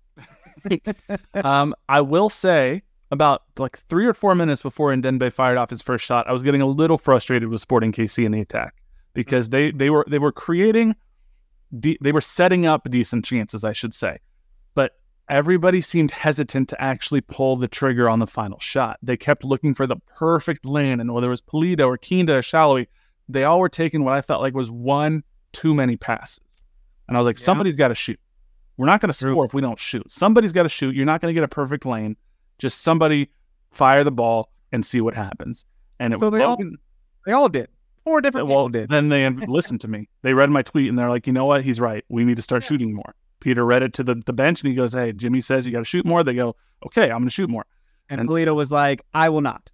um, 1.33 1.73
I 1.87 2.01
will 2.01 2.29
say 2.29 2.83
about 3.11 3.43
like 3.57 3.77
three 3.89 4.05
or 4.05 4.13
four 4.13 4.35
minutes 4.35 4.61
before 4.61 4.91
Ndenbe 4.93 5.31
fired 5.33 5.57
off 5.57 5.69
his 5.69 5.81
first 5.81 6.05
shot, 6.05 6.27
I 6.27 6.31
was 6.31 6.43
getting 6.43 6.61
a 6.61 6.67
little 6.67 6.97
frustrated 6.97 7.49
with 7.49 7.61
Sporting 7.61 7.91
KC 7.91 8.25
in 8.25 8.31
the 8.31 8.41
attack 8.41 8.75
because 9.13 9.49
they 9.49 9.71
they 9.71 9.89
were 9.89 10.05
they 10.07 10.19
were 10.19 10.31
creating, 10.31 10.95
de- 11.79 11.97
they 12.01 12.11
were 12.11 12.21
setting 12.21 12.65
up 12.65 12.89
decent 12.89 13.25
chances, 13.25 13.63
I 13.63 13.73
should 13.73 13.93
say, 13.93 14.17
but 14.75 14.93
everybody 15.27 15.81
seemed 15.81 16.11
hesitant 16.11 16.69
to 16.69 16.81
actually 16.81 17.21
pull 17.21 17.55
the 17.55 17.67
trigger 17.67 18.07
on 18.09 18.19
the 18.19 18.27
final 18.27 18.59
shot. 18.59 18.97
They 19.01 19.17
kept 19.17 19.43
looking 19.43 19.73
for 19.73 19.87
the 19.87 19.97
perfect 20.15 20.65
lane, 20.65 20.99
and 20.99 21.11
whether 21.13 21.27
it 21.27 21.31
was 21.31 21.41
Pulido 21.41 21.87
or 21.87 21.97
Kinda 21.97 22.35
or 22.37 22.41
Salloi, 22.41 22.87
they 23.27 23.43
all 23.43 23.59
were 23.59 23.69
taking 23.69 24.03
what 24.03 24.13
I 24.13 24.21
felt 24.21 24.41
like 24.41 24.53
was 24.53 24.69
one 24.71 25.23
too 25.51 25.73
many 25.73 25.97
passes, 25.97 26.65
and 27.07 27.17
I 27.17 27.19
was 27.19 27.25
like, 27.25 27.39
Yeah. 27.39 27.43
somebody's 27.45 27.75
got 27.75 27.87
to 27.87 27.95
shoot. 27.95 28.19
We're 28.79 28.85
not 28.85 29.01
going 29.01 29.09
to 29.09 29.13
score 29.13 29.43
if 29.43 29.53
we 29.53 29.59
don't 29.61 29.77
shoot. 29.77 30.09
Somebody's 30.09 30.53
got 30.53 30.63
to 30.63 30.69
shoot. 30.69 30.95
You're 30.95 31.05
not 31.05 31.19
going 31.19 31.29
to 31.31 31.37
get 31.37 31.43
a 31.43 31.49
perfect 31.49 31.85
lane. 31.85 32.15
Just 32.59 32.81
somebody 32.81 33.29
fire 33.71 34.05
the 34.05 34.11
ball 34.11 34.49
and 34.71 34.85
see 34.85 35.01
what 35.01 35.13
happens. 35.13 35.65
And 35.99 36.13
it 36.13 36.19
So 36.19 36.27
was 36.27 36.31
they 36.31 36.43
all- 36.43 36.57
They 37.25 37.33
all 37.33 37.49
did. 37.49 37.67
Four 38.05 38.21
different 38.21 38.47
well, 38.47 38.59
people 38.67 38.69
did. 38.69 38.89
then 38.89 39.09
they 39.09 39.29
listened 39.29 39.81
to 39.81 39.89
me. 39.89 40.07
They 40.21 40.33
read 40.33 40.49
my 40.49 40.61
tweet 40.61 40.87
and 40.87 40.97
they're 40.97 41.09
like, 41.09 41.27
you 41.27 41.33
know 41.33 41.43
what? 41.43 41.61
He's 41.61 41.81
right. 41.81 42.05
We 42.07 42.23
need 42.23 42.37
to 42.37 42.41
start 42.41 42.63
shooting 42.63 42.93
more. 42.93 43.13
Peter 43.41 43.65
read 43.65 43.83
it 43.83 43.91
to 43.95 44.03
the, 44.03 44.15
the 44.25 44.31
bench 44.31 44.61
and 44.61 44.69
he 44.69 44.75
goes, 44.75 44.93
hey, 44.93 45.11
Jimmy 45.11 45.41
says 45.41 45.65
you 45.65 45.73
got 45.73 45.79
to 45.79 45.85
shoot 45.85 46.05
more. 46.05 46.23
They 46.23 46.33
go, 46.33 46.55
okay, 46.85 47.03
I'm 47.11 47.17
going 47.19 47.25
to 47.25 47.29
shoot 47.31 47.49
more. 47.49 47.65
And 48.09 48.21
and- 48.21 48.29
Pulido 48.29 48.55
was 48.55 48.71
like, 48.71 49.01
"I 49.13 49.27
will 49.29 49.41
not." 49.41 49.69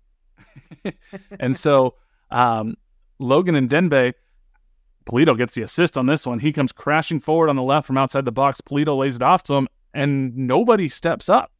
and 1.39 1.55
so 1.55 1.95
um, 2.31 2.75
Logan 3.19 3.55
Ndenbe, 3.69 4.13
Pulido 5.05 5.37
gets 5.37 5.53
the 5.53 5.61
assist 5.61 5.97
on 5.97 6.07
this 6.07 6.25
one. 6.25 6.39
He 6.39 6.51
comes 6.51 6.71
crashing 6.71 7.19
forward 7.19 7.49
on 7.49 7.55
the 7.55 7.63
left 7.63 7.87
from 7.87 7.97
outside 7.97 8.25
the 8.25 8.31
box. 8.31 8.61
Pulido 8.61 8.97
lays 8.97 9.17
it 9.17 9.21
off 9.21 9.43
to 9.43 9.53
him, 9.53 9.67
and 9.93 10.35
nobody 10.35 10.87
steps 10.87 11.29
up. 11.29 11.51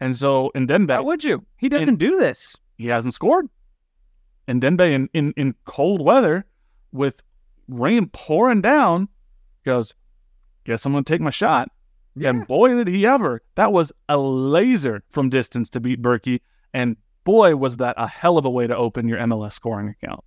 And 0.00 0.14
so 0.14 0.50
in 0.54 0.66
Why 0.66 0.78
Denbe, 0.78 1.04
would 1.04 1.24
you? 1.24 1.44
He 1.56 1.68
doesn't 1.68 1.96
do 1.96 2.18
this. 2.18 2.56
he 2.76 2.88
hasn't 2.88 3.14
scored. 3.14 3.48
And 4.48 4.60
Ndenbe 4.60 4.92
in, 4.92 5.08
in, 5.12 5.32
in 5.36 5.54
cold 5.64 6.02
weather 6.04 6.44
with 6.90 7.22
rain 7.68 8.06
pouring 8.08 8.60
down 8.60 9.08
goes, 9.64 9.94
Guess 10.64 10.84
I'm 10.84 10.92
gonna 10.92 11.04
take 11.04 11.20
my 11.20 11.30
shot. 11.30 11.70
And 12.22 12.46
boy 12.46 12.74
did 12.74 12.88
he 12.88 13.06
ever. 13.06 13.42
That 13.54 13.72
was 13.72 13.90
a 14.08 14.18
laser 14.18 15.02
from 15.08 15.28
distance 15.30 15.70
to 15.70 15.80
beat 15.80 16.02
Bürki. 16.02 16.40
And 16.74 16.96
boy 17.24 17.56
was 17.56 17.78
that 17.78 17.94
a 17.96 18.06
hell 18.06 18.38
of 18.38 18.44
a 18.44 18.50
way 18.50 18.66
to 18.66 18.76
open 18.76 19.08
your 19.08 19.18
MLS 19.18 19.54
scoring 19.54 19.88
account. 19.88 20.22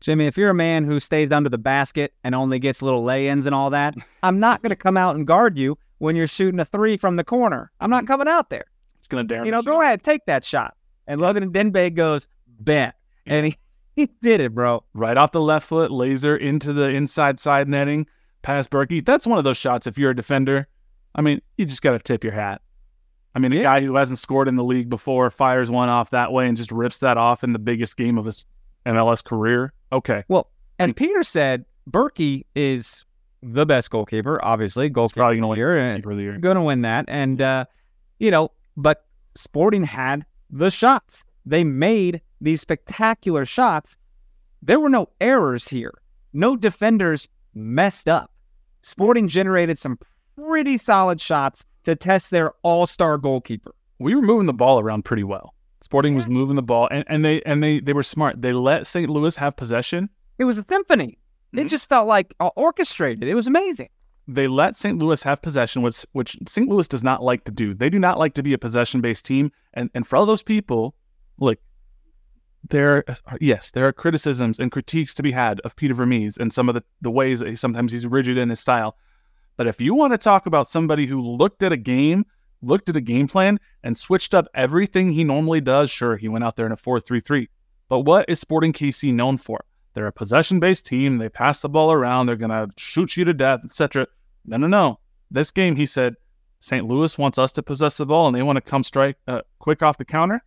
Jimmy, 0.00 0.26
if 0.26 0.36
you're 0.36 0.50
a 0.50 0.54
man 0.54 0.84
who 0.84 1.00
stays 1.00 1.30
under 1.30 1.48
the 1.48 1.58
basket 1.58 2.12
and 2.24 2.34
only 2.34 2.58
gets 2.58 2.82
little 2.82 3.02
lay-ins 3.02 3.46
and 3.46 3.54
all 3.54 3.70
that, 3.70 3.94
I'm 4.22 4.38
not 4.38 4.60
going 4.62 4.70
to 4.70 4.76
come 4.76 4.96
out 4.96 5.16
and 5.16 5.26
guard 5.26 5.56
you 5.56 5.78
when 5.98 6.14
you're 6.14 6.26
shooting 6.26 6.60
a 6.60 6.64
three 6.64 6.96
from 6.96 7.16
the 7.16 7.24
corner. 7.24 7.70
I'm 7.80 7.90
not 7.90 8.06
coming 8.06 8.28
out 8.28 8.50
there. 8.50 8.66
It's 8.98 9.08
gonna 9.08 9.24
dare 9.24 9.44
You 9.44 9.50
know, 9.50 9.62
go 9.62 9.80
ahead, 9.82 10.02
take 10.02 10.26
that 10.26 10.44
shot. 10.44 10.76
And 11.06 11.20
Logan 11.20 11.50
Ndenbe 11.52 11.94
goes, 11.94 12.26
bet. 12.60 12.96
And 13.26 13.46
he, 13.46 13.56
he 13.96 14.08
did 14.22 14.40
it, 14.40 14.54
bro. 14.54 14.84
right 14.94 15.16
off 15.16 15.32
the 15.32 15.40
left 15.40 15.66
foot, 15.66 15.90
laser 15.90 16.36
into 16.36 16.72
the 16.72 16.88
inside 16.90 17.38
side 17.40 17.68
netting, 17.68 18.06
past 18.42 18.70
Bürki. 18.70 19.04
That's 19.04 19.26
one 19.26 19.38
of 19.38 19.44
those 19.44 19.56
shots. 19.56 19.86
If 19.86 19.96
you're 19.98 20.10
a 20.10 20.16
defender, 20.16 20.68
I 21.14 21.22
mean, 21.22 21.40
you 21.56 21.64
just 21.64 21.80
got 21.82 21.92
to 21.92 21.98
tip 21.98 22.24
your 22.24 22.32
hat. 22.34 22.60
I 23.34 23.38
mean, 23.38 23.52
a 23.52 23.56
Yeah. 23.56 23.62
guy 23.62 23.80
who 23.82 23.96
hasn't 23.96 24.18
scored 24.18 24.48
in 24.48 24.54
the 24.56 24.64
league 24.64 24.88
before 24.90 25.30
fires 25.30 25.70
one 25.70 25.88
off 25.88 26.10
that 26.10 26.32
way 26.32 26.46
and 26.48 26.56
just 26.56 26.70
rips 26.72 26.98
that 26.98 27.16
off 27.16 27.42
in 27.44 27.52
the 27.52 27.58
biggest 27.58 27.96
game 27.96 28.16
of 28.18 28.24
his 28.24 28.44
MLS 28.86 29.22
career. 29.22 29.72
Okay, 29.92 30.24
Well, 30.28 30.50
and 30.78 30.96
Peter 30.96 31.22
said 31.22 31.64
Bürki 31.90 32.44
is 32.54 33.04
the 33.42 33.66
best 33.66 33.90
goalkeeper, 33.90 34.44
obviously. 34.44 34.88
Goalkeeper 34.88 35.20
probably 35.20 35.36
gonna 35.36 35.48
win 35.48 35.56
here, 35.56 35.76
and 35.76 36.04
of 36.04 36.16
the 36.16 36.22
year. 36.22 36.38
going 36.38 36.56
to 36.56 36.62
win 36.62 36.82
that. 36.82 37.04
And, 37.08 37.40
uh, 37.40 37.66
you 38.18 38.30
know, 38.30 38.50
but 38.76 39.06
Sporting 39.34 39.84
had 39.84 40.24
the 40.50 40.70
shots. 40.70 41.24
They 41.46 41.62
made 41.64 42.20
these 42.40 42.60
spectacular 42.60 43.44
shots. 43.44 43.96
There 44.62 44.80
were 44.80 44.88
no 44.88 45.08
errors 45.20 45.68
here. 45.68 45.92
No 46.32 46.56
defenders 46.56 47.28
messed 47.54 48.08
up. 48.08 48.32
Sporting 48.82 49.28
generated 49.28 49.78
some 49.78 49.98
pretty 50.36 50.78
solid 50.78 51.20
shots 51.20 51.64
to 51.84 51.94
test 51.94 52.30
their 52.30 52.52
all 52.62 52.86
star 52.86 53.18
goalkeeper. 53.18 53.74
we 53.98 54.14
were 54.14 54.22
moving 54.22 54.46
the 54.46 54.52
ball 54.52 54.80
around 54.80 55.04
pretty 55.04 55.24
well. 55.24 55.54
Sporting 55.84 56.14
was 56.14 56.26
moving 56.26 56.56
the 56.56 56.62
ball, 56.62 56.88
and, 56.90 57.04
and 57.08 57.22
they 57.22 57.42
and 57.42 57.62
they 57.62 57.78
they 57.78 57.92
were 57.92 58.02
smart. 58.02 58.40
They 58.40 58.54
let 58.54 58.86
St. 58.86 59.10
Louis 59.10 59.36
have 59.36 59.54
possession. 59.54 60.08
It 60.38 60.44
was 60.44 60.56
a 60.56 60.62
symphony. 60.64 61.18
It 61.52 61.66
Mhm. 61.66 61.68
just 61.68 61.90
felt 61.90 62.06
like 62.08 62.32
uh, 62.40 62.48
orchestrated. 62.56 63.24
It 63.28 63.34
was 63.34 63.46
amazing. 63.46 63.90
They 64.26 64.48
let 64.48 64.74
St. 64.76 64.98
Louis 64.98 65.22
have 65.24 65.42
possession, 65.42 65.82
which 65.82 66.06
which 66.12 66.38
St. 66.48 66.66
Louis 66.70 66.88
does 66.88 67.04
not 67.04 67.22
like 67.22 67.44
to 67.44 67.52
do. 67.52 67.74
They 67.74 67.90
do 67.90 67.98
not 67.98 68.18
like 68.18 68.32
to 68.34 68.42
be 68.42 68.54
a 68.54 68.58
possession 68.58 69.02
based 69.02 69.26
team. 69.26 69.52
And 69.74 69.90
and 69.94 70.06
for 70.06 70.16
all 70.16 70.24
those 70.24 70.42
people, 70.42 70.94
look, 71.38 71.58
there 72.70 73.04
are, 73.06 73.38
yes, 73.42 73.70
there 73.70 73.86
are 73.86 73.92
criticisms 73.92 74.58
and 74.58 74.72
critiques 74.72 75.14
to 75.16 75.22
be 75.22 75.32
had 75.32 75.60
of 75.60 75.76
Peter 75.76 75.92
Vermes 75.92 76.38
and 76.38 76.50
some 76.50 76.70
of 76.70 76.74
the, 76.74 76.82
the 77.02 77.10
ways 77.10 77.40
that 77.40 77.48
he, 77.50 77.56
sometimes 77.56 77.92
he's 77.92 78.06
rigid 78.06 78.38
in 78.38 78.48
his 78.48 78.58
style. 78.58 78.96
But 79.58 79.66
if 79.66 79.82
you 79.82 79.94
want 79.94 80.14
to 80.14 80.18
talk 80.18 80.46
about 80.46 80.66
somebody 80.66 81.04
who 81.04 81.20
looked 81.20 81.62
at 81.62 81.72
a 81.72 81.76
game, 81.76 82.24
looked 82.66 82.88
at 82.88 82.96
a 82.96 83.00
game 83.00 83.28
plan, 83.28 83.58
and 83.82 83.96
switched 83.96 84.34
up 84.34 84.46
everything 84.54 85.10
he 85.10 85.24
normally 85.24 85.60
does, 85.60 85.90
sure, 85.90 86.16
he 86.16 86.28
went 86.28 86.44
out 86.44 86.56
there 86.56 86.66
in 86.66 86.72
a 86.72 86.76
4 86.76 87.00
3 87.00 87.20
3. 87.20 87.48
But 87.88 88.00
what 88.00 88.24
is 88.28 88.40
Sporting 88.40 88.72
KC 88.72 89.12
known 89.12 89.36
for? 89.36 89.64
They're 89.94 90.06
a 90.06 90.12
possession 90.12 90.60
based 90.60 90.86
team. 90.86 91.18
They 91.18 91.28
pass 91.28 91.62
the 91.62 91.68
ball 91.68 91.92
around. 91.92 92.26
They're 92.26 92.36
going 92.36 92.50
to 92.50 92.68
shoot 92.76 93.16
you 93.16 93.24
to 93.24 93.32
death, 93.32 93.60
etc. 93.64 94.06
No, 94.44 94.56
no, 94.56 94.66
no. 94.66 94.98
This 95.30 95.50
game, 95.50 95.76
he 95.76 95.86
said, 95.86 96.16
St. 96.60 96.86
Louis 96.86 97.16
wants 97.16 97.38
us 97.38 97.52
to 97.52 97.62
possess 97.62 97.96
the 97.96 98.06
ball 98.06 98.26
and 98.26 98.34
they 98.34 98.42
want 98.42 98.56
to 98.56 98.62
come 98.62 98.82
strike 98.82 99.16
uh, 99.28 99.42
quick 99.58 99.82
off 99.82 99.98
the 99.98 100.04
counter. 100.04 100.42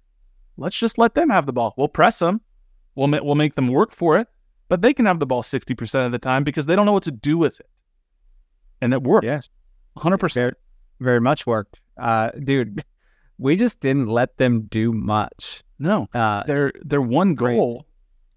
Let's 0.57 0.77
just 0.77 0.97
let 0.97 1.13
them 1.13 1.29
have 1.29 1.45
the 1.45 1.53
ball. 1.53 1.73
We'll 1.77 1.87
press 1.87 2.19
them. 2.19 2.41
We'll, 2.95 3.07
ma- 3.07 3.21
we'll 3.21 3.35
make 3.35 3.55
them 3.55 3.67
work 3.67 3.93
for 3.93 4.17
it. 4.17 4.27
But 4.69 4.81
they 4.81 4.93
can 4.93 5.05
have 5.05 5.19
the 5.19 5.25
ball 5.25 5.43
60% 5.43 6.05
of 6.05 6.11
the 6.11 6.19
time 6.19 6.43
because 6.43 6.65
they 6.65 6.75
don't 6.75 6.85
know 6.85 6.93
what 6.93 7.03
to 7.03 7.11
do 7.11 7.37
with 7.37 7.59
it. 7.59 7.69
And 8.81 8.93
it 8.93 9.03
worked. 9.03 9.25
Yes. 9.25 9.49
100%. 9.97 10.33
Very, 10.33 10.53
very 10.99 11.21
much 11.21 11.47
worked. 11.47 11.79
Uh, 11.97 12.31
dude, 12.31 12.83
we 13.37 13.55
just 13.55 13.79
didn't 13.79 14.07
let 14.07 14.37
them 14.37 14.63
do 14.63 14.91
much. 14.91 15.63
No. 15.79 16.07
Uh, 16.13 16.43
their 16.43 16.71
their 16.81 17.01
one 17.01 17.35
Crazy. 17.35 17.57
goal 17.57 17.85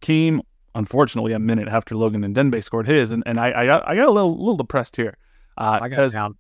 came 0.01 0.42
unfortunately 0.75 1.33
a 1.33 1.38
minute 1.38 1.68
after 1.68 1.96
Logan 1.96 2.23
Ndenbe 2.23 2.62
scored 2.62 2.87
his, 2.87 3.11
and, 3.11 3.23
and 3.27 3.40
I, 3.40 3.62
I 3.62 3.66
got 3.66 3.88
I 3.88 3.96
got 3.96 4.09
a 4.09 4.12
little 4.12 4.38
little 4.38 4.57
depressed 4.57 4.96
here 4.96 5.16
uh, 5.59 5.79
I 5.83 5.88
got 5.88 5.90
because 5.90 6.12
down. 6.12 6.37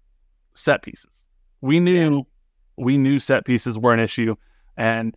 set 0.54 0.82
pieces. 0.82 1.22
We 1.60 1.80
knew 1.80 2.26
we 2.76 2.98
knew 2.98 3.18
set 3.18 3.44
pieces 3.44 3.78
were 3.78 3.92
an 3.92 4.00
issue, 4.00 4.36
and 4.76 5.16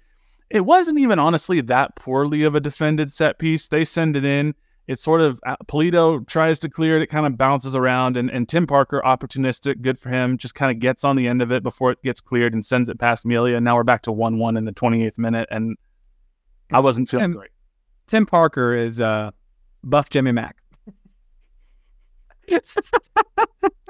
it 0.49 0.61
wasn't 0.61 0.99
even 0.99 1.19
honestly 1.19 1.61
that 1.61 1.95
poorly 1.95 2.43
of 2.43 2.55
a 2.55 2.59
defended 2.59 3.11
set 3.11 3.39
piece. 3.39 3.67
They 3.67 3.85
send 3.85 4.15
it 4.15 4.25
in. 4.25 4.55
It's 4.87 5.01
sort 5.01 5.21
of 5.21 5.39
uh, 5.45 5.55
Pulido 5.65 6.27
tries 6.27 6.59
to 6.59 6.69
clear 6.69 6.97
it. 6.97 7.01
It 7.01 7.07
kind 7.07 7.25
of 7.25 7.37
bounces 7.37 7.75
around, 7.75 8.17
and, 8.17 8.29
and 8.29 8.49
Tim 8.49 8.67
Parker, 8.67 9.01
opportunistic, 9.05 9.81
good 9.81 9.97
for 9.97 10.09
him, 10.09 10.37
just 10.37 10.55
kind 10.55 10.71
of 10.71 10.79
gets 10.79 11.05
on 11.05 11.15
the 11.15 11.27
end 11.27 11.41
of 11.41 11.51
it 11.51 11.63
before 11.63 11.91
it 11.91 12.01
gets 12.03 12.19
cleared 12.19 12.53
and 12.53 12.63
sends 12.63 12.89
it 12.89 12.99
past 12.99 13.25
Melia. 13.25 13.61
Now 13.61 13.75
we're 13.75 13.83
back 13.83 14.01
to 14.03 14.11
one 14.11 14.39
one 14.39 14.57
in 14.57 14.65
the 14.65 14.73
28th 14.73 15.17
minute, 15.17 15.47
and 15.51 15.77
I 16.71 16.81
wasn't 16.81 17.09
feeling 17.09 17.31
Tim- 17.31 17.37
great. 17.37 17.51
Tim 18.07 18.25
Parker 18.25 18.75
is 18.75 18.99
uh, 18.99 19.31
buff 19.83 20.09
Jimmy 20.09 20.33
Mack. 20.33 20.57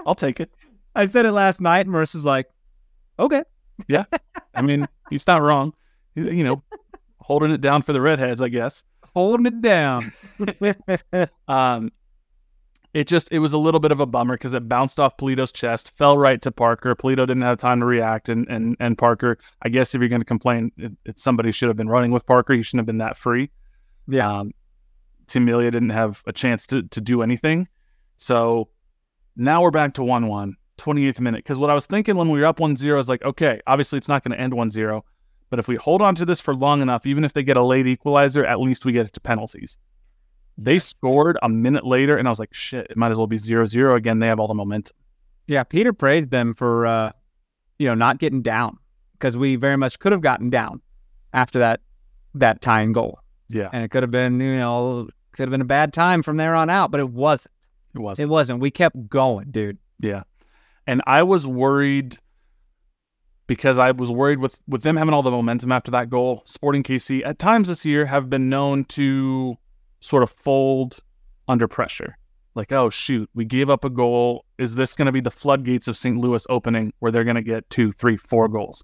I'll 0.05 0.15
take 0.15 0.39
it. 0.39 0.51
I 0.95 1.07
said 1.07 1.25
it 1.25 1.31
last 1.31 1.59
night, 1.59 1.87
and 1.87 1.95
Marissa's 1.95 2.25
like, 2.25 2.47
okay. 3.17 3.43
Yeah. 3.87 4.05
I 4.53 4.61
mean, 4.61 4.87
he's 5.09 5.25
not 5.25 5.41
wrong. 5.41 5.73
You 6.15 6.43
know, 6.43 6.61
holding 7.19 7.49
it 7.49 7.61
down 7.61 7.81
for 7.81 7.93
the 7.93 8.01
redheads, 8.01 8.41
I 8.41 8.49
guess. 8.49 8.83
Holding 9.13 9.45
it 9.45 9.61
down. 9.61 10.13
Um, 11.47 11.91
it 12.93 13.07
just 13.07 13.31
it 13.31 13.39
was 13.39 13.53
a 13.53 13.57
little 13.57 13.79
bit 13.79 13.91
of 13.91 13.99
a 13.99 14.05
bummer 14.05 14.35
because 14.35 14.53
it 14.53 14.67
bounced 14.69 14.99
off 14.99 15.17
Pulido's 15.17 15.51
chest, 15.51 15.95
fell 15.95 16.17
right 16.17 16.41
to 16.41 16.51
Parker. 16.51 16.95
Pulido 16.95 17.17
didn't 17.17 17.41
have 17.41 17.57
time 17.57 17.79
to 17.79 17.85
react, 17.85 18.29
and 18.29 18.47
and 18.49 18.77
and 18.79 18.97
Parker. 18.97 19.37
I 19.61 19.69
guess 19.69 19.95
if 19.95 20.01
you're 20.01 20.09
going 20.09 20.21
to 20.21 20.25
complain, 20.25 20.71
it, 20.77 20.91
it, 21.05 21.19
somebody 21.19 21.51
should 21.51 21.69
have 21.69 21.77
been 21.77 21.89
running 21.89 22.11
with 22.11 22.25
Parker. 22.25 22.53
He 22.53 22.61
shouldn't 22.61 22.81
have 22.81 22.85
been 22.85 22.99
that 22.99 23.17
free. 23.17 23.49
yeah. 24.07 24.31
Um, 24.31 24.51
Tim 25.25 25.45
Melia 25.45 25.71
didn't 25.71 25.89
have 25.89 26.21
a 26.27 26.33
chance 26.33 26.67
to 26.67 26.83
to 26.83 27.01
do 27.01 27.21
anything. 27.23 27.67
So 28.17 28.69
now 29.35 29.61
we're 29.61 29.71
back 29.71 29.95
to 29.95 30.03
1 30.03 30.27
1, 30.27 30.55
28th 30.77 31.19
minute. 31.19 31.39
Because 31.39 31.57
what 31.57 31.69
I 31.69 31.73
was 31.73 31.87
thinking 31.87 32.15
when 32.15 32.29
we 32.29 32.39
were 32.39 32.45
up 32.45 32.59
1 32.59 32.75
0 32.75 32.99
is 32.99 33.09
like, 33.09 33.23
okay, 33.23 33.59
obviously 33.65 33.97
it's 33.97 34.07
not 34.07 34.23
going 34.23 34.37
to 34.37 34.39
end 34.41 34.53
1 34.53 34.69
0. 34.69 35.03
But 35.53 35.59
if 35.59 35.67
we 35.67 35.75
hold 35.75 36.01
on 36.01 36.15
to 36.15 36.25
this 36.25 36.41
for 36.41 36.55
long 36.55 36.81
enough, 36.81 37.05
even 37.05 37.23
if 37.23 37.33
they 37.33 37.43
get 37.43 37.57
a 37.57 37.63
late 37.63 37.85
equalizer, 37.85 38.43
at 38.43 38.59
least 38.59 38.85
we 38.85 38.91
get 38.91 39.05
it 39.05 39.13
to 39.13 39.19
penalties. 39.19 39.77
They 40.57 40.79
scored 40.79 41.37
a 41.43 41.47
minute 41.47 41.85
later, 41.85 42.17
and 42.17 42.27
I 42.27 42.31
was 42.31 42.39
like, 42.39 42.55
shit, 42.55 42.87
it 42.89 42.97
might 42.97 43.11
as 43.11 43.19
well 43.19 43.27
be 43.27 43.37
0 43.37 43.65
0 43.65 43.93
again. 43.95 44.17
They 44.17 44.25
have 44.25 44.39
all 44.39 44.47
the 44.47 44.55
momentum. 44.55 44.95
Yeah, 45.45 45.63
Peter 45.63 45.93
praised 45.93 46.31
them 46.31 46.55
for 46.55 46.87
uh, 46.87 47.11
you 47.77 47.87
know 47.87 47.93
not 47.93 48.17
getting 48.17 48.41
down 48.41 48.79
because 49.11 49.37
we 49.37 49.55
very 49.55 49.77
much 49.77 49.99
could 49.99 50.11
have 50.11 50.21
gotten 50.21 50.49
down 50.49 50.81
after 51.33 51.59
that 51.59 51.81
that 52.33 52.61
tying 52.61 52.91
goal, 52.91 53.19
Yeah, 53.47 53.69
and 53.71 53.83
it 53.85 53.89
could 53.89 54.01
have 54.01 54.09
been 54.09 54.39
you 54.39 54.57
know 54.57 55.07
could 55.33 55.43
have 55.43 55.51
been 55.51 55.61
a 55.61 55.65
bad 55.65 55.93
time 55.93 56.23
from 56.23 56.37
there 56.37 56.55
on 56.55 56.71
out, 56.71 56.89
but 56.89 56.99
it 56.99 57.11
wasn't. 57.11 57.53
it 57.93 57.99
was. 57.99 58.19
It 58.19 58.27
wasn't. 58.27 58.59
We 58.59 58.71
kept 58.71 59.07
going, 59.07 59.51
dude. 59.51 59.77
Yeah. 59.99 60.23
And 60.87 61.03
I 61.05 61.21
was 61.21 61.45
worried 61.45 62.17
because 63.47 63.77
I 63.77 63.91
was 63.91 64.09
worried 64.11 64.39
with 64.39 64.57
with 64.67 64.83
them 64.83 64.97
having 64.97 65.13
all 65.13 65.21
the 65.21 65.31
momentum 65.31 65.71
after 65.71 65.91
that 65.91 66.09
goal. 66.09 66.43
Sporting 66.45 66.83
KC 66.83 67.25
at 67.25 67.39
times 67.39 67.67
this 67.67 67.85
year 67.85 68.05
have 68.05 68.29
been 68.29 68.49
known 68.49 68.85
to 68.85 69.57
sort 69.99 70.23
of 70.23 70.29
fold 70.29 70.99
under 71.47 71.67
pressure. 71.67 72.17
Like, 72.55 72.71
oh 72.71 72.89
shoot, 72.89 73.29
we 73.33 73.45
gave 73.45 73.69
up 73.69 73.83
a 73.83 73.89
goal. 73.89 74.45
Is 74.57 74.75
this 74.75 74.93
going 74.93 75.07
to 75.07 75.11
be 75.11 75.21
the 75.21 75.31
floodgates 75.31 75.87
of 75.87 75.97
St. 75.97 76.17
Louis 76.17 76.45
opening 76.49 76.93
where 76.99 77.11
they're 77.11 77.23
going 77.23 77.35
to 77.35 77.41
get 77.41 77.69
two, 77.69 77.91
three, 77.91 78.17
four 78.17 78.47
goals? 78.47 78.83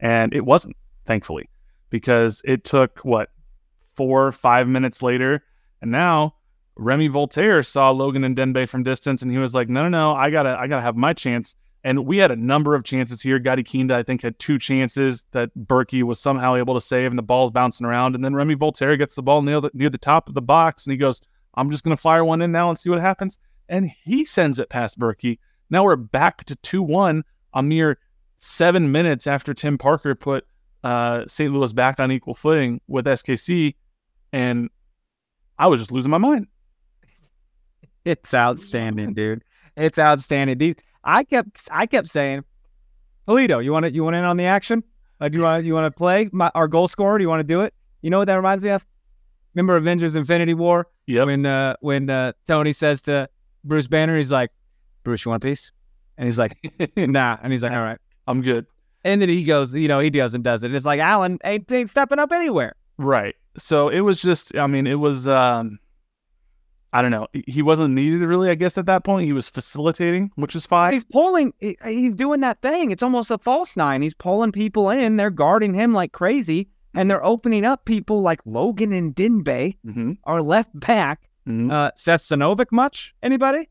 And 0.00 0.34
it 0.34 0.44
wasn't, 0.44 0.76
thankfully, 1.06 1.48
because 1.90 2.42
it 2.44 2.64
took 2.64 3.00
what 3.00 3.30
four, 3.94 4.30
five 4.30 4.68
minutes 4.68 5.02
later, 5.02 5.42
and 5.80 5.90
now 5.90 6.34
Rémi 6.78 7.12
Walter 7.12 7.62
saw 7.62 7.90
Logan 7.90 8.22
Ndenbe 8.22 8.68
from 8.68 8.84
distance, 8.84 9.22
and 9.22 9.30
he 9.30 9.38
was 9.38 9.54
like, 9.54 9.68
"No, 9.68 9.82
no, 9.82 9.88
no, 9.88 10.14
I 10.14 10.30
gotta, 10.30 10.56
I 10.58 10.68
gotta 10.68 10.82
have 10.82 10.96
my 10.96 11.12
chance." 11.12 11.56
And 11.84 12.06
we 12.06 12.18
had 12.18 12.30
a 12.30 12.36
number 12.36 12.74
of 12.74 12.82
chances 12.84 13.22
here. 13.22 13.38
Gadi 13.38 13.62
Kinda, 13.62 13.96
I 13.96 14.02
think, 14.02 14.22
had 14.22 14.38
two 14.38 14.58
chances 14.58 15.24
that 15.30 15.50
Bürki 15.56 16.02
was 16.02 16.18
somehow 16.18 16.56
able 16.56 16.74
to 16.74 16.80
save, 16.80 17.10
and 17.10 17.18
the 17.18 17.22
ball's 17.22 17.52
bouncing 17.52 17.86
around. 17.86 18.14
And 18.14 18.24
then 18.24 18.32
Rémi 18.32 18.58
Walter 18.58 18.96
gets 18.96 19.14
the 19.14 19.22
ball 19.22 19.42
near 19.42 19.60
the, 19.60 19.70
near 19.74 19.88
the 19.88 19.98
top 19.98 20.28
of 20.28 20.34
the 20.34 20.42
box, 20.42 20.84
and 20.84 20.90
he 20.90 20.96
goes, 20.96 21.20
"I'm 21.54 21.70
just 21.70 21.84
gonna 21.84 21.96
fire 21.96 22.24
one 22.24 22.42
in 22.42 22.50
now 22.50 22.68
and 22.68 22.76
see 22.76 22.90
what 22.90 23.00
happens." 23.00 23.38
And 23.68 23.90
he 24.04 24.24
sends 24.24 24.58
it 24.58 24.70
past 24.70 24.98
Bürki. 24.98 25.38
Now 25.70 25.84
we're 25.84 25.96
back 25.96 26.44
to 26.44 26.56
two 26.56 26.82
one 26.82 27.22
a 27.54 27.62
mere 27.62 27.98
seven 28.36 28.90
minutes 28.90 29.26
after 29.26 29.54
Tim 29.54 29.78
Parker 29.78 30.14
put 30.14 30.46
uh, 30.84 31.24
St. 31.26 31.52
Louis 31.52 31.72
back 31.72 32.00
on 32.00 32.10
equal 32.10 32.34
footing 32.34 32.80
with 32.88 33.06
SKC, 33.06 33.74
and 34.32 34.68
I 35.58 35.66
was 35.66 35.80
just 35.80 35.92
losing 35.92 36.10
my 36.10 36.18
mind. 36.18 36.46
It's 38.04 38.32
outstanding, 38.32 39.14
dude. 39.14 39.44
It's 39.76 39.98
outstanding. 39.98 40.58
These 40.58 40.76
I 41.08 41.24
kept 41.24 41.68
I 41.70 41.86
kept 41.86 42.08
saying, 42.08 42.44
Pulido, 43.26 43.64
you 43.64 43.72
want 43.72 43.86
to 43.86 43.92
you 43.92 44.04
want 44.04 44.14
in 44.14 44.24
on 44.24 44.36
the 44.36 44.44
action? 44.44 44.84
Uh, 45.20 45.28
do 45.28 45.38
you 45.38 45.42
want 45.42 45.64
you 45.64 45.72
want 45.72 45.86
to 45.86 45.96
play 45.96 46.28
my, 46.32 46.50
our 46.54 46.68
goal 46.68 46.86
scorer? 46.86 47.16
Do 47.16 47.22
you 47.22 47.28
want 47.28 47.40
to 47.40 47.44
do 47.44 47.62
it? 47.62 47.72
You 48.02 48.10
know 48.10 48.18
what 48.18 48.26
that 48.26 48.34
reminds 48.34 48.62
me 48.62 48.70
of? 48.70 48.86
Remember 49.54 49.76
Avengers: 49.76 50.16
Infinity 50.16 50.52
War? 50.52 50.86
Yeah. 51.06 51.24
When 51.24 51.46
uh, 51.46 51.76
when 51.80 52.10
uh, 52.10 52.32
Tony 52.46 52.74
says 52.74 53.00
to 53.02 53.26
Bruce 53.64 53.88
Banner, 53.88 54.18
he's 54.18 54.30
like, 54.30 54.50
Bruce, 55.02 55.24
you 55.24 55.30
want 55.30 55.42
a 55.42 55.46
piece? 55.46 55.72
And 56.18 56.26
he's 56.26 56.38
like, 56.38 56.56
Nah. 56.96 57.38
And 57.42 57.52
he's 57.52 57.62
like, 57.62 57.72
All 57.72 57.82
right. 57.82 57.98
I'm 58.26 58.42
good. 58.42 58.66
And 59.04 59.22
then 59.22 59.30
he 59.30 59.44
goes, 59.44 59.72
you 59.72 59.88
know, 59.88 60.00
he 60.00 60.10
does 60.10 60.34
and 60.34 60.44
does 60.44 60.62
it. 60.62 60.74
It's 60.74 60.84
like 60.84 61.00
Alan 61.00 61.38
ain't, 61.44 61.70
ain't 61.72 61.88
stepping 61.88 62.18
up 62.18 62.32
anywhere. 62.32 62.74
Right. 62.98 63.34
So 63.56 63.88
it 63.88 64.00
was 64.00 64.20
just, 64.20 64.54
I 64.56 64.66
mean, 64.66 64.86
it 64.86 64.96
was, 64.96 65.26
um, 65.26 65.78
I 66.92 67.02
don't 67.02 67.10
know. 67.10 67.26
He- 67.46 67.60
wasn't 67.62 67.94
needed 67.94 68.20
really, 68.20 68.48
I 68.50 68.54
guess, 68.54 68.78
at 68.78 68.86
that 68.86 69.04
point. 69.04 69.26
He 69.26 69.32
was 69.34 69.48
facilitating, 69.48 70.30
which 70.36 70.56
is 70.56 70.64
fine. 70.66 70.92
He's 70.94 71.04
pulling. 71.04 71.52
He's 71.84 72.16
doing 72.16 72.40
that 72.40 72.62
thing. 72.62 72.90
It's 72.90 73.02
almost 73.02 73.30
a 73.30 73.36
false 73.38 73.76
nine. 73.76 74.00
He's 74.02 74.14
pulling 74.14 74.52
people 74.52 74.88
in. 74.90 75.16
They're 75.16 75.28
guarding 75.30 75.74
him 75.74 75.92
like 75.92 76.12
crazy, 76.12 76.68
and 76.94 77.10
they're 77.10 77.24
opening 77.24 77.64
up 77.66 77.84
people 77.84 78.22
like 78.22 78.40
Logan 78.46 78.90
Ndenbe, 78.90 79.76
Mm-hmm. 79.86 80.12
our 80.24 80.40
left 80.42 80.70
back. 80.78 81.28
Mm-hmm. 81.46 81.70
Uh, 81.70 81.90
Seth 81.94 82.22
Sinovic, 82.22 82.72
much 82.72 83.14
anybody? 83.22 83.68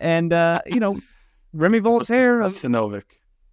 And 0.00 0.32
uh, 0.32 0.60
you 0.66 0.78
know, 0.80 1.00
Rémi 1.56 1.82
Walter. 1.82 2.42
of- 2.42 2.54
Sinovic. 2.54 3.02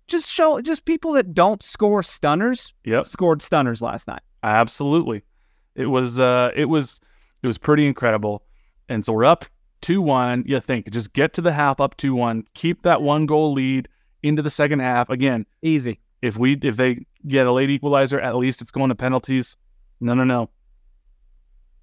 Just 0.08 0.28
show 0.30 0.60
just 0.62 0.86
people 0.86 1.14
that 1.14 1.34
don't 1.36 1.62
score 1.62 2.02
stunners 2.02 2.74
Yep. 2.84 3.06
scored 3.06 3.42
stunners 3.44 3.80
last 3.82 4.08
night. 4.08 4.22
Absolutely. 4.42 5.24
It 5.76 5.86
was 5.86 6.20
uh 6.20 6.50
it 6.56 6.66
was 6.66 7.00
it 7.44 7.48
was 7.48 7.60
pretty 7.60 7.86
incredible. 7.86 8.42
And 8.90 9.06
so 9.06 9.14
we're 9.14 9.26
up 9.26 9.46
2-1. 9.82 10.48
You 10.48 10.60
think 10.60 10.90
just 10.92 11.14
get 11.14 11.34
to 11.34 11.42
the 11.42 11.52
half 11.52 11.80
up 11.80 11.98
2-1, 11.98 12.46
keep 12.54 12.84
that 12.84 13.02
one 13.02 13.26
goal 13.26 13.54
lead 13.54 13.88
into 14.24 14.42
the 14.42 14.50
second 14.50 14.80
half. 14.80 15.10
Again, 15.10 15.46
Easy. 15.62 16.00
if 16.22 16.38
we 16.38 16.54
if 16.62 16.76
they 16.76 17.06
get 17.28 17.48
a 17.48 17.52
late 17.52 17.70
equalizer, 17.70 18.20
at 18.20 18.36
least 18.36 18.62
it's 18.62 18.72
going 18.72 18.90
to 18.90 18.96
penalties. 18.96 19.56
No, 20.02 20.14
no, 20.14 20.24
no. 20.24 20.50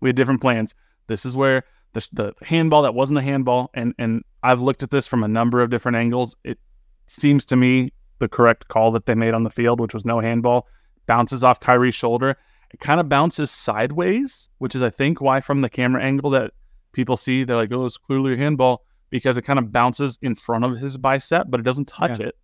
We 0.01 0.11
had 0.11 0.17
different 0.17 0.41
plans. 0.41 0.75
This 1.07 1.25
is 1.25 1.37
where 1.37 1.65
the 1.93 2.07
the 2.13 2.35
handball 2.43 2.83
that 2.83 2.95
wasn't 2.95 3.19
a 3.19 3.23
handball, 3.23 3.71
and 3.75 3.95
and 3.99 4.23
I've 4.43 4.61
looked 4.61 4.83
at 4.83 4.91
this 4.91 5.07
from 5.07 5.25
a 5.25 5.29
number 5.29 5.63
of 5.63 5.71
different 5.71 5.97
angles. 5.97 6.37
It 6.45 6.59
seems 7.07 7.45
to 7.47 7.57
me 7.57 7.93
the 8.19 8.29
correct 8.29 8.69
call 8.69 8.93
that 8.93 9.07
they 9.07 9.15
made 9.15 9.35
on 9.35 9.45
the 9.45 9.51
field, 9.51 9.81
which 9.81 9.95
was 9.95 10.05
no 10.05 10.21
handball, 10.21 10.67
bounces 11.07 11.45
off 11.45 11.61
Khiry's 11.61 11.95
shoulder. 11.95 12.37
It 12.73 12.81
kind 12.81 13.01
of 13.01 13.09
bounces 13.09 13.51
sideways, 13.51 14.51
which 14.59 14.75
is 14.75 14.83
I 14.83 14.91
think 14.91 15.21
why 15.21 15.41
from 15.41 15.63
the 15.63 15.69
camera 15.71 16.03
angle 16.03 16.31
that 16.31 16.53
people 16.97 17.17
see 17.17 17.45
they're 17.45 17.57
like, 17.57 17.73
oh, 17.73 17.85
it's 17.85 17.99
clearly 17.99 18.33
a 18.33 18.37
handball 18.37 18.85
because 19.11 19.37
it 19.37 19.43
kind 19.43 19.61
of 19.61 19.71
bounces 19.71 20.19
in 20.23 20.35
front 20.35 20.65
of 20.65 20.79
his 20.79 20.97
bicep, 20.99 21.47
but 21.49 21.61
it 21.61 21.63
doesn't 21.63 21.87
touch 21.87 22.19
it. 22.19 22.35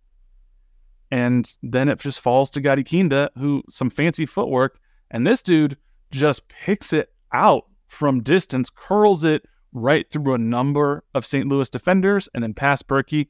And 1.11 1.51
then 1.61 1.89
it 1.89 1.99
just 1.99 2.21
falls 2.21 2.49
to 2.51 2.61
Gadi 2.61 2.83
Kinda, 2.83 3.31
who 3.37 3.63
some 3.69 3.89
fancy 3.89 4.25
footwork, 4.25 4.79
and 5.11 5.27
this 5.27 5.41
dude 5.43 5.75
just 6.11 6.47
picks 6.47 6.93
it 6.93 7.11
out 7.33 7.65
from 7.87 8.21
distance, 8.21 8.69
curls 8.69 9.23
it 9.23 9.43
right 9.73 10.09
through 10.09 10.33
a 10.33 10.37
number 10.37 11.03
of 11.13 11.25
St. 11.25 11.47
Louis 11.47 11.69
defenders, 11.69 12.29
and 12.33 12.43
then 12.43 12.53
past 12.53 12.87
Bürki, 12.87 13.27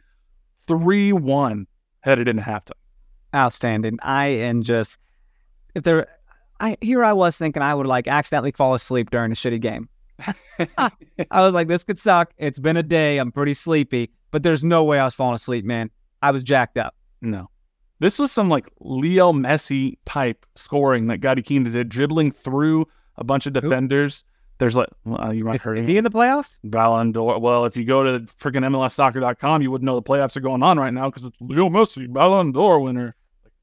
3 0.67 1.13
1 1.13 1.67
headed 2.01 2.27
into 2.27 2.43
halftime. 2.43 2.71
outstanding. 3.33 3.97
I 4.01 4.27
and 4.27 4.63
just 4.63 4.99
if 5.73 5.83
there 5.83 6.07
I 6.59 6.77
here 6.81 7.03
I 7.03 7.13
was 7.13 7.37
thinking 7.37 7.63
I 7.63 7.73
would 7.73 7.87
like 7.87 8.07
accidentally 8.07 8.51
fall 8.51 8.73
asleep 8.73 9.09
during 9.09 9.31
a 9.31 9.35
shitty 9.35 9.59
game. 9.59 9.89
I 10.77 11.41
was 11.41 11.53
like, 11.53 11.67
this 11.67 11.83
could 11.83 11.99
suck. 11.99 12.33
It's 12.37 12.59
been 12.59 12.77
a 12.77 12.83
day. 12.83 13.17
I'm 13.17 13.31
pretty 13.31 13.53
sleepy, 13.53 14.11
but 14.31 14.43
there's 14.43 14.63
no 14.63 14.83
way 14.83 14.99
I 14.99 15.05
was 15.05 15.13
falling 15.13 15.35
asleep, 15.35 15.65
man. 15.65 15.89
I 16.21 16.31
was 16.31 16.43
jacked 16.43 16.77
up. 16.77 16.95
No. 17.21 17.47
This 17.99 18.19
was 18.19 18.31
some 18.31 18.49
like 18.49 18.69
Leo 18.79 19.31
Messi 19.31 19.97
type 20.05 20.45
scoring 20.55 21.07
that 21.07 21.19
Gadi 21.19 21.41
Kinda 21.41 21.69
did, 21.69 21.89
dribbling 21.89 22.31
through 22.31 22.85
a 23.17 23.23
bunch 23.23 23.45
of 23.45 23.53
defenders. 23.53 24.23
There's 24.59 24.75
like, 24.75 24.89
well, 25.05 25.21
uh, 25.21 25.31
you 25.31 25.43
might 25.43 25.55
Is, 25.55 25.61
heard 25.61 25.79
is 25.79 25.87
he 25.87 25.97
in 25.97 26.03
the 26.03 26.09
playoffs? 26.11 26.59
Ballon 26.63 27.11
d'Or. 27.11 27.39
Well, 27.39 27.65
if 27.65 27.75
you 27.75 27.85
go 27.85 28.03
to 28.03 28.25
freaking 28.35 28.63
MLSsoccer.com, 28.65 29.61
you 29.61 29.71
wouldn't 29.71 29.85
know 29.85 29.95
the 29.95 30.01
playoffs 30.01 30.37
are 30.37 30.41
going 30.41 30.63
on 30.63 30.77
right 30.77 30.93
now 30.93 31.09
because 31.09 31.23
it's 31.23 31.37
Leo 31.41 31.69
Messi, 31.69 32.11
Ballon 32.11 32.51
d'Or 32.51 32.79
winner. 32.79 33.15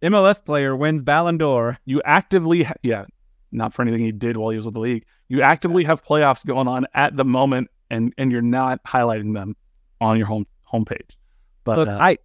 MLS 0.03 0.43
player 0.45 0.75
wins 0.75 1.03
Ballon 1.03 1.39
d'Or. 1.39 1.79
You 1.85 2.03
actively, 2.05 2.65
ha- 2.65 2.75
yeah, 2.83 3.05
not 3.53 3.73
for 3.73 3.83
anything 3.83 4.01
he 4.01 4.13
did 4.13 4.37
while 4.37 4.51
he 4.51 4.57
was 4.57 4.65
with 4.65 4.75
the 4.75 4.81
league. 4.81 5.05
You 5.29 5.43
actively 5.43 5.85
have 5.85 6.05
playoffs 6.05 6.45
going 6.45 6.69
on 6.69 6.87
at 6.95 7.17
the 7.17 7.25
moment, 7.25 7.69
and 7.91 8.13
and 8.19 8.33
you're 8.33 8.43
not 8.43 8.83
highlighting 8.85 9.35
them 9.35 9.57
on 10.01 10.17
your 10.17 10.27
home 10.27 10.47
homepage. 10.71 11.17
But 11.65 11.79
Look, 11.79 11.89
uh, 11.89 11.99
I 12.01 12.19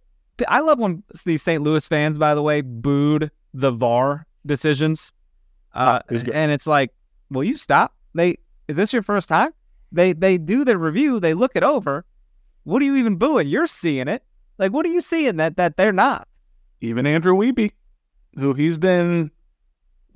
I 0.48 0.60
love 0.60 0.78
when 0.78 1.02
these 1.24 1.42
St. 1.42 1.62
Louis 1.62 1.86
fans, 1.86 2.18
by 2.18 2.34
the 2.34 2.42
way, 2.42 2.60
booed 2.60 3.30
the 3.54 3.70
VAR 3.70 4.26
decisions. 4.44 5.12
Uh, 5.74 6.00
it 6.10 6.28
and 6.32 6.50
it's 6.50 6.66
like, 6.66 6.92
will 7.30 7.44
you 7.44 7.56
stop? 7.56 7.94
They 8.14 8.38
is 8.68 8.76
this 8.76 8.92
your 8.92 9.02
first 9.02 9.28
time? 9.28 9.52
They 9.92 10.12
they 10.12 10.38
do 10.38 10.64
the 10.64 10.78
review, 10.78 11.20
they 11.20 11.34
look 11.34 11.52
it 11.54 11.62
over. 11.62 12.04
What 12.64 12.82
are 12.82 12.84
you 12.84 12.96
even 12.96 13.16
booing? 13.16 13.48
You're 13.48 13.68
seeing 13.68 14.08
it. 14.08 14.24
Like, 14.58 14.72
what 14.72 14.84
are 14.86 14.90
you 14.90 15.00
seeing 15.00 15.36
that 15.36 15.56
that 15.56 15.76
they're 15.76 15.92
not? 15.92 16.26
even 16.80 17.06
Andrew 17.06 17.34
Wiebe, 17.34 17.72
who 18.36 18.52
he's 18.54 18.78
been 18.78 19.30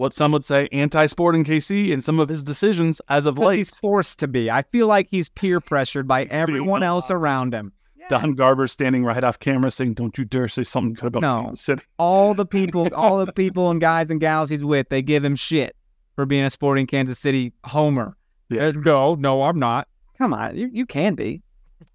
what 0.00 0.14
some 0.14 0.32
would 0.32 0.44
say 0.44 0.66
anti-sporting 0.72 1.44
KC 1.44 1.90
in 1.90 2.00
some 2.00 2.18
of 2.18 2.30
his 2.30 2.42
decisions 2.42 3.02
as 3.08 3.26
of 3.26 3.38
late. 3.38 3.58
He's 3.58 3.68
forced 3.70 4.18
to 4.20 4.28
be. 4.28 4.50
I 4.50 4.62
feel 4.62 4.86
like 4.86 5.08
he's 5.10 5.28
peer 5.28 5.60
pressured 5.72 6.08
by 6.08 6.22
He's 6.22 6.30
everyone 6.32 6.82
else 6.82 7.04
hostage. 7.04 7.16
around 7.16 7.52
him. 7.54 7.72
Don 8.08 8.32
Garber 8.32 8.66
standing 8.66 9.04
right 9.04 9.22
off 9.22 9.38
camera 9.38 9.70
saying, 9.70 9.94
"Don't 9.94 10.16
you 10.18 10.24
dare 10.24 10.48
say 10.48 10.64
something 10.64 10.94
good 10.94 11.06
about 11.06 11.20
No. 11.22 11.42
Kansas 11.42 11.60
City." 11.60 11.82
all 11.98 12.34
the 12.34 12.46
people, 12.46 12.92
all 12.94 13.24
the 13.24 13.32
people 13.32 13.70
and 13.70 13.80
guys 13.80 14.10
and 14.10 14.18
gals 14.18 14.50
he's 14.50 14.64
with, 14.64 14.88
they 14.88 15.00
give 15.02 15.24
him 15.24 15.36
shit 15.36 15.76
for 16.16 16.26
being 16.26 16.44
a 16.44 16.50
sporting 16.50 16.88
Kansas 16.88 17.20
City 17.20 17.52
homer. 17.64 18.16
Yeah. 18.48 18.68
Uh, 18.68 18.72
no, 18.72 19.14
no, 19.14 19.42
I'm 19.44 19.60
not. 19.60 19.86
Come 20.18 20.34
on, 20.34 20.56
you, 20.56 20.68
you 20.72 20.86
can 20.86 21.14
be. 21.14 21.42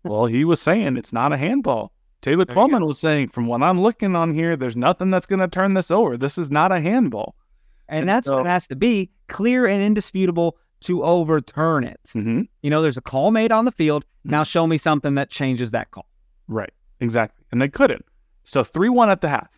Well, 0.03 0.25
he 0.27 0.45
was 0.45 0.61
saying 0.61 0.95
it's 0.95 1.11
not 1.11 1.33
a 1.33 1.37
handball. 1.37 1.91
Taylor 2.21 2.45
There 2.45 2.55
you 2.55 2.61
Twellman 2.61 2.85
was 2.87 2.97
saying, 2.97 3.29
from 3.29 3.47
what 3.47 3.61
I'm 3.61 3.81
looking 3.81 4.15
on 4.15 4.33
here, 4.33 4.55
there's 4.55 4.77
nothing 4.77 5.09
that's 5.09 5.25
going 5.25 5.39
to 5.41 5.47
turn 5.49 5.73
this 5.73 5.91
over. 5.91 6.15
This 6.15 6.37
is 6.37 6.49
not 6.49 6.71
a 6.71 6.79
handball. 6.79 7.35
And, 7.87 8.07
that's 8.07 8.25
so- 8.25 8.37
what 8.37 8.45
it 8.45 8.49
has 8.49 8.67
to 8.69 8.75
be 8.75 9.09
clear 9.27 9.65
and 9.65 9.81
indisputable 9.83 10.57
to 10.81 11.03
overturn 11.03 11.83
it. 11.83 11.99
Mm-hmm. 12.09 12.41
You 12.61 12.69
know, 12.69 12.81
there's 12.81 12.97
a 12.97 13.01
call 13.01 13.31
made 13.31 13.51
on 13.51 13.65
the 13.65 13.71
field. 13.71 14.05
Now 14.23 14.43
show 14.43 14.67
me 14.67 14.77
something 14.77 15.15
that 15.15 15.29
changes 15.29 15.71
that 15.71 15.91
call. 15.91 16.05
Right. 16.47 16.71
Exactly. 16.99 17.43
And 17.51 17.61
they 17.61 17.69
couldn't. 17.69 18.05
So 18.43 18.63
3 18.63 18.89
1 18.89 19.09
at 19.09 19.21
the 19.21 19.29
half. 19.29 19.49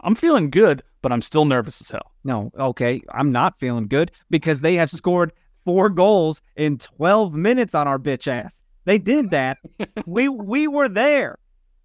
I'm 0.00 0.14
feeling 0.14 0.48
good, 0.50 0.82
but 1.02 1.12
I'm 1.12 1.20
still 1.22 1.44
nervous 1.44 1.80
as 1.82 1.90
hell. 1.90 2.10
No, 2.24 2.50
okay, 2.58 3.02
I'm 3.12 3.30
not 3.32 3.58
feeling 3.60 3.86
good 3.86 4.10
because 4.30 4.62
they 4.62 4.74
have 4.76 4.90
scored 4.90 5.32
four 5.64 5.90
goals 5.90 6.40
in 6.56 6.78
12 6.78 7.34
minutes 7.34 7.74
on 7.74 7.86
our 7.86 7.98
bitch 7.98 8.26
ass. 8.26 8.62
They 8.86 8.96
did 8.96 9.30
that. 9.30 9.58
we 10.06 10.28
we 10.28 10.66
were 10.68 10.88
there. 10.88 11.38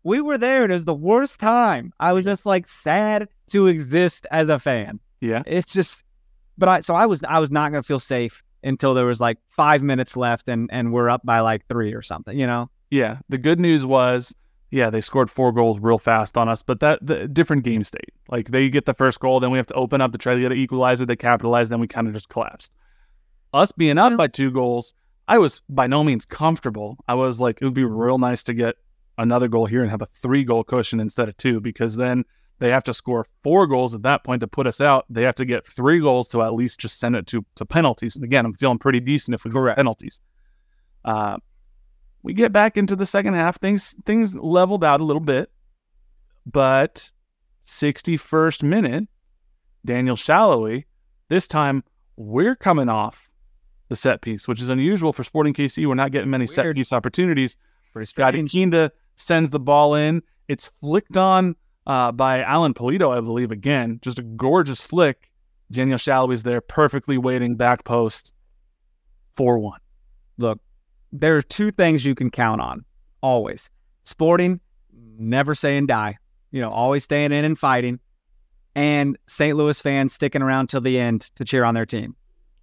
We 0.03 0.21
were 0.21 0.37
there. 0.37 0.63
and 0.63 0.71
It 0.71 0.75
was 0.75 0.85
the 0.85 0.93
worst 0.93 1.39
time. 1.39 1.91
I 1.99 2.13
was 2.13 2.23
just 2.23 2.45
like 2.45 2.67
sad 2.67 3.27
to 3.49 3.67
exist 3.67 4.25
as 4.31 4.47
a 4.47 4.59
fan. 4.59 4.99
Yeah. 5.25 5.43
It's 5.45 5.73
just, 5.73 6.03
but 6.57 6.69
I 6.69 6.79
so 6.79 6.93
I 6.93 7.05
was 7.05 7.23
I 7.23 7.39
was 7.39 7.51
not 7.51 7.71
gonna 7.71 7.83
feel 7.83 7.99
safe 7.99 8.43
until 8.63 8.93
there 8.93 9.05
was 9.05 9.19
like 9.21 9.37
five 9.49 9.81
minutes 9.81 10.17
left 10.17 10.47
and 10.47 10.69
and 10.71 10.91
we're 10.91 11.09
up 11.09 11.21
by 11.25 11.39
like 11.39 11.65
three 11.67 11.93
or 11.93 12.01
something. 12.01 12.37
You 12.37 12.47
know, 12.47 12.69
Yeah. 12.89 13.19
The 13.29 13.37
good 13.37 13.59
news 13.59 13.85
was, 13.85 14.35
yeah, 14.71 14.89
they 14.89 15.01
scored 15.01 15.29
four 15.29 15.51
goals 15.51 15.79
real 15.79 15.97
fast 15.97 16.37
on 16.37 16.49
us, 16.49 16.63
but 16.63 16.79
that 16.79 17.05
the 17.05 17.27
different 17.27 17.63
game 17.63 17.83
state. 17.83 18.13
Like 18.29 18.49
they 18.49 18.69
get 18.69 18.85
the 18.85 18.93
first 18.93 19.19
goal, 19.19 19.39
then 19.39 19.51
we 19.51 19.57
have 19.57 19.67
to 19.67 19.73
open 19.75 20.01
up 20.01 20.11
to 20.11 20.17
try 20.17 20.33
to 20.33 20.39
get 20.39 20.51
an 20.51 20.57
equalizer. 20.57 21.05
They 21.05 21.15
capitalize, 21.15 21.69
then 21.69 21.79
we 21.79 21.87
kind 21.87 22.07
of 22.07 22.13
just 22.13 22.29
collapsed. 22.29 22.71
Us 23.53 23.71
being 23.71 23.97
up 23.97 24.17
by 24.17 24.27
two 24.27 24.51
goals, 24.51 24.93
I 25.27 25.37
was 25.37 25.61
by 25.69 25.87
no 25.87 26.03
means 26.03 26.25
comfortable. 26.25 26.97
I 27.07 27.13
was 27.15 27.39
like, 27.39 27.59
it 27.61 27.65
would 27.65 27.73
be 27.73 27.85
real 27.85 28.17
nice 28.17 28.43
to 28.43 28.53
get 28.53 28.75
another 29.17 29.47
goal 29.47 29.65
here 29.65 29.81
and 29.81 29.89
have 29.89 30.01
a 30.01 30.07
three 30.07 30.43
goal 30.43 30.63
cushion 30.63 30.99
instead 30.99 31.29
of 31.29 31.37
two, 31.37 31.61
because 31.61 31.95
then 31.95 32.25
they 32.59 32.69
have 32.69 32.83
to 32.85 32.93
score 32.93 33.25
four 33.43 33.67
goals 33.67 33.93
at 33.93 34.03
that 34.03 34.23
point 34.23 34.39
to 34.39 34.47
put 34.47 34.67
us 34.67 34.79
out. 34.79 35.05
They 35.09 35.23
have 35.23 35.35
to 35.35 35.45
get 35.45 35.65
three 35.65 35.99
goals 35.99 36.27
to 36.29 36.41
at 36.41 36.53
least 36.53 36.79
just 36.79 36.99
send 36.99 37.15
it 37.15 37.27
to 37.27 37.45
to 37.55 37.65
penalties. 37.65 38.15
And 38.15 38.23
again, 38.23 38.45
I'm 38.45 38.53
feeling 38.53 38.79
pretty 38.79 38.99
decent 38.99 39.35
if 39.35 39.43
we 39.43 39.51
go 39.51 39.65
to 39.65 39.75
penalties. 39.75 40.21
Uh, 41.03 41.37
we 42.23 42.33
get 42.33 42.51
back 42.51 42.77
into 42.77 42.95
the 42.95 43.05
second 43.05 43.33
half. 43.33 43.59
Things 43.59 43.95
things 44.05 44.35
leveled 44.35 44.83
out 44.83 45.01
a 45.01 45.03
little 45.03 45.21
bit, 45.21 45.51
but 46.45 47.11
61st 47.65 48.63
minute, 48.63 49.07
Daniel 49.85 50.15
Salloi. 50.15 50.85
This 51.27 51.47
time 51.47 51.83
we're 52.15 52.55
coming 52.55 52.87
off 52.87 53.29
the 53.89 53.95
set 53.95 54.21
piece, 54.21 54.47
which 54.47 54.61
is 54.61 54.69
unusual 54.69 55.13
for 55.13 55.23
Sporting 55.23 55.53
KC. 55.53 55.85
We're 55.87 55.95
not 55.95 56.11
getting 56.11 56.29
many 56.29 56.47
set 56.47 56.73
piece 56.73 56.93
opportunities. 56.93 57.57
pretty 57.93 58.11
Gadi 58.15 58.43
Kinda 58.47 58.91
sends 59.15 59.51
the 59.51 59.59
ball 59.59 59.95
in. 59.95 60.21
It's 60.47 60.71
flicked 60.81 61.17
on 61.17 61.55
uh, 61.87 62.11
by 62.11 62.41
Alan 62.41 62.73
Pulido, 62.73 63.15
I 63.15 63.21
believe. 63.21 63.51
Again, 63.51 63.99
just 64.01 64.19
a 64.19 64.23
gorgeous 64.23 64.81
flick. 64.85 65.29
Daniel 65.71 65.97
Salloi's 65.97 66.43
there, 66.43 66.61
perfectly 66.61 67.17
waiting 67.17 67.55
back 67.55 67.83
post, 67.85 68.33
four 69.35 69.57
one. 69.59 69.79
look, 70.37 70.59
there 71.11 71.35
are 71.35 71.41
two 71.41 71.71
things 71.71 72.05
you 72.05 72.13
can 72.15 72.29
count 72.29 72.61
on 72.61 72.83
always. 73.21 73.69
Sporting, 74.03 74.59
never 75.17 75.55
saying 75.55 75.87
die. 75.87 76.17
You 76.51 76.61
know, 76.61 76.69
always 76.69 77.03
staying 77.03 77.31
in 77.31 77.45
and 77.45 77.57
fighting. 77.57 77.99
And 78.75 79.17
St. 79.27 79.55
Louis 79.57 79.79
fans 79.79 80.13
sticking 80.13 80.41
around 80.41 80.67
till 80.67 80.81
the 80.81 80.99
end 80.99 81.31
to 81.35 81.45
cheer 81.45 81.63
on 81.63 81.73
their 81.73 81.85
team. 81.85 82.15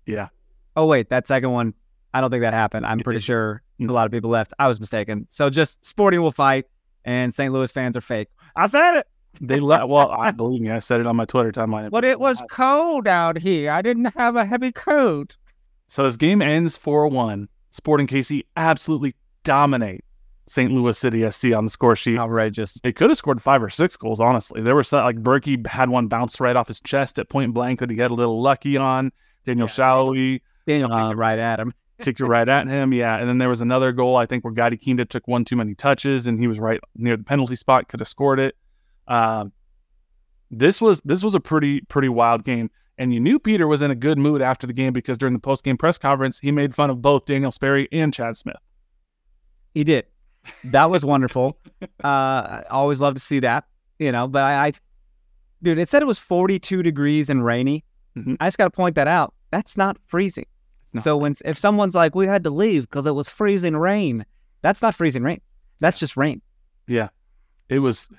Yeah. 0.06 0.28
Oh 0.76 0.86
wait, 0.86 1.08
that 1.08 1.26
second 1.26 1.50
one, 1.52 1.74
I 2.14 2.20
don't 2.20 2.30
think 2.30 2.42
that 2.42 2.52
happened. 2.54 2.84
I'm 2.86 3.00
It 3.00 3.04
pretty 3.04 3.18
didn't. 3.18 3.24
sure 3.24 3.62
Mm. 3.80 3.90
a 3.90 3.92
lot 3.94 4.06
of 4.06 4.12
people 4.12 4.30
left. 4.30 4.52
I 4.60 4.68
was 4.68 4.78
mistaken. 4.78 5.26
So 5.30 5.50
just 5.50 5.84
Sporting 5.84 6.20
will 6.22 6.30
fight, 6.30 6.66
and 7.04 7.34
St. 7.34 7.52
Louis 7.52 7.72
fans 7.72 7.96
are 7.96 8.00
fake. 8.02 8.28
I 8.54 8.68
said 8.68 8.98
it. 8.98 9.06
They 9.40 9.60
let 9.60 9.88
well, 9.88 10.10
I 10.10 10.30
believe 10.30 10.60
me, 10.60 10.70
I 10.70 10.78
said 10.78 11.00
it 11.00 11.06
on 11.06 11.16
my 11.16 11.24
Twitter 11.24 11.52
timeline. 11.52 11.90
But 11.90 12.04
it 12.04 12.20
was 12.20 12.42
cold 12.50 13.08
out 13.08 13.38
here. 13.38 13.70
I 13.70 13.82
didn't 13.82 14.16
have 14.16 14.36
a 14.36 14.44
heavy 14.44 14.72
coat. 14.72 15.36
So 15.86 16.04
this 16.04 16.16
game 16.16 16.40
ends 16.42 16.78
4-1. 16.78 17.48
Sporting 17.70 18.06
KC 18.06 18.44
absolutely 18.56 19.14
dominate 19.44 20.04
St. 20.46 20.70
Louis 20.70 20.96
City 20.98 21.28
SC 21.30 21.52
on 21.54 21.64
the 21.64 21.70
score 21.70 21.96
sheet. 21.96 22.18
Outrageous. 22.18 22.78
They 22.82 22.92
could 22.92 23.10
have 23.10 23.16
scored 23.16 23.40
five 23.40 23.62
or 23.62 23.70
six 23.70 23.96
goals, 23.96 24.20
honestly. 24.20 24.60
There 24.60 24.74
were 24.74 24.82
some, 24.82 25.04
like 25.04 25.16
Bürki 25.16 25.66
had 25.66 25.88
one 25.88 26.08
bounce 26.08 26.40
right 26.40 26.56
off 26.56 26.68
his 26.68 26.80
chest 26.80 27.18
at 27.18 27.28
point 27.28 27.54
blank 27.54 27.80
that 27.80 27.90
he 27.90 27.96
got 27.96 28.10
a 28.10 28.14
little 28.14 28.40
lucky 28.42 28.76
on. 28.76 29.12
Daniel 29.44 29.66
Yeah. 29.66 29.72
Salloi 29.72 30.40
Daniel 30.66 30.88
kicked 30.88 30.98
Um, 30.98 31.12
it 31.12 31.16
right 31.16 31.38
at 31.38 31.58
him. 31.58 31.72
kicked 32.00 32.20
it 32.20 32.26
right 32.26 32.48
at 32.48 32.66
him. 32.66 32.92
Yeah. 32.92 33.18
And 33.18 33.28
then 33.28 33.38
there 33.38 33.48
was 33.48 33.60
another 33.60 33.92
goal, 33.92 34.16
I 34.16 34.26
think, 34.26 34.44
where 34.44 34.52
Gadi 34.52 34.76
Kinda 34.76 35.04
took 35.04 35.26
one 35.26 35.44
too 35.44 35.56
many 35.56 35.74
touches 35.74 36.26
and 36.26 36.38
he 36.38 36.46
was 36.46 36.60
right 36.60 36.80
near 36.96 37.16
the 37.16 37.24
penalty 37.24 37.56
spot, 37.56 37.88
could 37.88 38.00
have 38.00 38.08
scored 38.08 38.38
it. 38.38 38.56
Um, 39.08 39.52
this 40.50 40.80
was 40.80 41.00
this 41.04 41.22
was 41.22 41.34
a 41.34 41.40
pretty 41.40 41.80
pretty 41.82 42.08
wild 42.08 42.44
game. 42.44 42.70
And 42.98 43.12
you 43.12 43.20
knew 43.20 43.38
Peter 43.38 43.66
was 43.66 43.80
in 43.82 43.90
a 43.90 43.94
good 43.94 44.18
mood 44.18 44.42
after 44.42 44.66
the 44.66 44.72
game 44.72 44.92
because 44.92 45.16
during 45.18 45.32
the 45.32 45.40
post 45.40 45.64
game 45.64 45.78
press 45.78 45.96
conference, 45.98 46.38
he 46.38 46.52
made 46.52 46.74
fun 46.74 46.90
of 46.90 47.00
both 47.00 47.24
Daniel 47.24 47.50
Sperry 47.50 47.88
and 47.90 48.12
Chad 48.12 48.36
Smith. 48.36 48.56
He 49.72 49.82
did. 49.82 50.04
That 50.64 50.90
was 50.90 51.04
wonderful. 51.04 51.56
uh, 51.82 51.86
I 52.04 52.64
always 52.70 53.00
love 53.00 53.14
to 53.14 53.20
see 53.20 53.40
that, 53.40 53.64
you 53.98 54.12
know. 54.12 54.28
But 54.28 54.42
I, 54.42 54.66
I 54.66 54.72
dude, 55.62 55.78
it 55.78 55.88
said 55.88 56.02
it 56.02 56.06
was 56.06 56.18
42 56.18 56.82
degrees 56.82 57.30
and 57.30 57.44
rainy. 57.44 57.84
Mhm. 58.16 58.36
I 58.40 58.46
just 58.46 58.58
got 58.58 58.64
to 58.64 58.70
point 58.70 58.94
that 58.96 59.08
out. 59.08 59.34
That's 59.50 59.76
not 59.76 59.96
freezing. 60.06 60.46
Not 60.92 61.04
so 61.04 61.16
when 61.16 61.34
if 61.44 61.58
someone's 61.58 61.94
like, 61.94 62.14
we 62.14 62.26
had 62.26 62.44
to 62.44 62.50
leave 62.50 62.82
because 62.82 63.06
it 63.06 63.14
was 63.14 63.28
freezing 63.28 63.76
rain, 63.76 64.26
that's 64.60 64.82
not 64.82 64.94
freezing 64.94 65.22
rain. 65.22 65.40
That's 65.80 65.98
just 65.98 66.16
rain. 66.16 66.42
Yeah, 66.86 67.08
it 67.70 67.78
was 67.78 68.10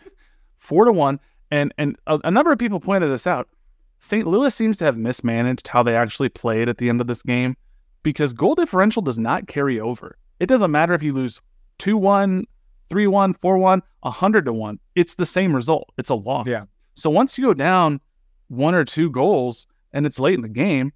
four 0.64 0.86
to 0.86 0.92
one, 0.92 1.20
and 1.52 1.74
and 1.78 1.98
a, 2.08 2.20
a 2.24 2.32
number 2.32 2.52
of 2.52 2.58
people 2.58 2.80
pointed 2.80 3.10
this 3.10 3.28
out. 3.28 3.50
St. 4.00 4.26
Louis 4.26 4.54
seems 4.54 4.78
to 4.78 4.86
have 4.86 4.98
mismanaged 4.98 5.68
how 5.68 5.84
they 5.84 5.96
actually 5.96 6.30
played 6.30 6.68
at 6.68 6.78
the 6.78 6.90
end 6.90 7.00
of 7.00 7.08
this 7.08 7.22
game 7.22 7.56
because 8.02 8.34
goal 8.34 8.56
differential 8.56 9.02
does 9.02 9.20
not 9.20 9.48
carry 9.48 9.80
over. 9.80 10.18
It 10.40 10.48
doesn't 10.48 10.72
matter 10.72 10.94
if 10.94 11.04
you 11.04 11.14
lose 11.14 11.42
2 11.80 11.96
1, 11.96 12.46
3 12.90 13.08
1, 13.08 13.34
4 13.34 13.58
1, 13.58 13.82
100 14.02 14.46
to 14.46 14.54
1. 14.54 14.80
It's 14.96 15.16
the 15.16 15.26
same 15.26 15.56
result. 15.56 15.90
It's 15.98 16.10
a 16.10 16.16
loss. 16.16 16.48
Yeah. 16.48 16.66
So 16.96 17.10
once 17.10 17.38
you 17.38 17.46
go 17.46 17.54
down 17.54 18.02
one 18.50 18.76
or 18.76 18.84
two 18.84 19.10
goals 19.10 19.68
and 19.94 20.06
it's 20.06 20.20
late 20.20 20.36
in 20.36 20.42
the 20.42 20.50
game, 20.50 20.92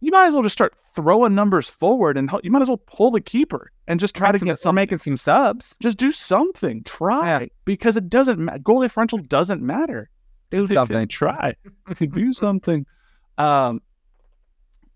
you 0.00 0.10
might 0.10 0.26
as 0.26 0.34
well 0.34 0.42
just 0.42 0.52
start 0.52 0.74
throwing 0.94 1.34
numbers 1.34 1.68
forward 1.68 2.16
and 2.16 2.30
you 2.42 2.50
might 2.50 2.62
as 2.62 2.68
well 2.68 2.82
pull 2.86 3.10
the 3.10 3.20
keeper 3.20 3.70
and 3.86 4.00
just 4.00 4.14
try 4.14 4.32
to 4.32 4.38
get 4.38 4.58
some 4.58 4.74
making 4.74 4.98
some 4.98 5.16
subs. 5.16 5.74
just 5.80 5.96
do 5.96 6.12
something. 6.12 6.82
Try 6.84 7.50
because 7.64 7.96
it 7.96 8.08
doesn't 8.08 8.38
ma- 8.38 8.58
goal 8.58 8.82
differential 8.82 9.18
doesn't 9.18 9.62
matter. 9.62 10.10
Do 10.50 10.66
something. 10.66 11.08
Try 11.08 11.54
do 11.98 12.32
something. 12.32 12.86
Um, 13.36 13.82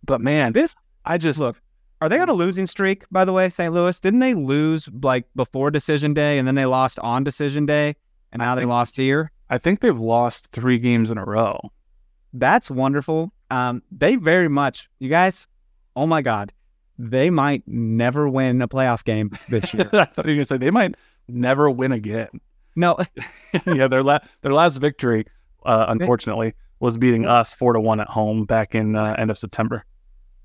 but 0.05 0.21
man, 0.21 0.53
this 0.53 0.75
I 1.05 1.19
just 1.19 1.39
Look, 1.39 1.61
Are 2.01 2.09
they 2.09 2.19
on 2.19 2.29
a 2.29 2.33
losing 2.33 2.67
streak, 2.67 3.05
by 3.11 3.25
the 3.25 3.33
way, 3.33 3.49
St. 3.49 3.73
Louis? 3.73 3.99
Didn't 4.01 4.21
they 4.21 4.35
lose 4.35 4.89
like 5.03 5.27
before 5.37 5.71
decision 5.71 6.15
day 6.15 6.39
and 6.39 6.47
then 6.47 6.55
they 6.55 6.67
lost 6.67 6.99
on 7.01 7.25
decision 7.25 7.67
day 7.67 7.97
and 8.33 8.41
now 8.41 8.55
they 8.55 8.65
lost 8.65 8.97
here? 8.97 9.31
I 9.51 9.59
think 9.59 9.81
they've 9.81 9.99
lost 9.99 10.49
three 10.53 10.79
games 10.79 11.11
in 11.11 11.19
a 11.19 11.25
row. 11.25 11.61
That's 12.33 12.71
wonderful. 12.71 13.33
Um, 13.53 13.83
they 13.91 14.17
very 14.17 14.49
much, 14.49 14.89
you 14.99 15.09
guys, 15.11 15.47
oh 15.95 16.07
my 16.07 16.23
God, 16.23 16.53
they 16.99 17.29
might 17.31 17.63
never 17.67 18.29
win 18.29 18.63
a 18.63 18.69
playoff 18.69 19.05
game 19.05 19.31
this 19.49 19.73
year. 19.75 19.89
I 19.93 20.05
thought 20.07 20.25
you 20.25 20.31
were 20.33 20.37
gonna 20.37 20.45
say 20.47 20.57
they 20.59 20.71
might 20.71 20.95
never 21.29 21.71
win 21.71 21.93
again. 21.93 22.29
no, 22.77 22.97
yeah, 23.67 23.89
their 23.89 24.03
la- 24.03 24.21
their 24.41 24.53
last 24.53 24.79
victory, 24.79 25.27
uh, 25.67 25.87
unfortunately, 25.89 26.55
was 26.81 26.97
beating 26.97 27.27
us 27.27 27.53
four 27.55 27.73
to 27.75 27.81
one 27.81 28.01
at 28.01 28.09
home 28.09 28.45
back 28.47 28.75
in 28.75 28.97
uh, 28.97 29.15
end 29.19 29.31
of 29.31 29.37
September. 29.39 29.85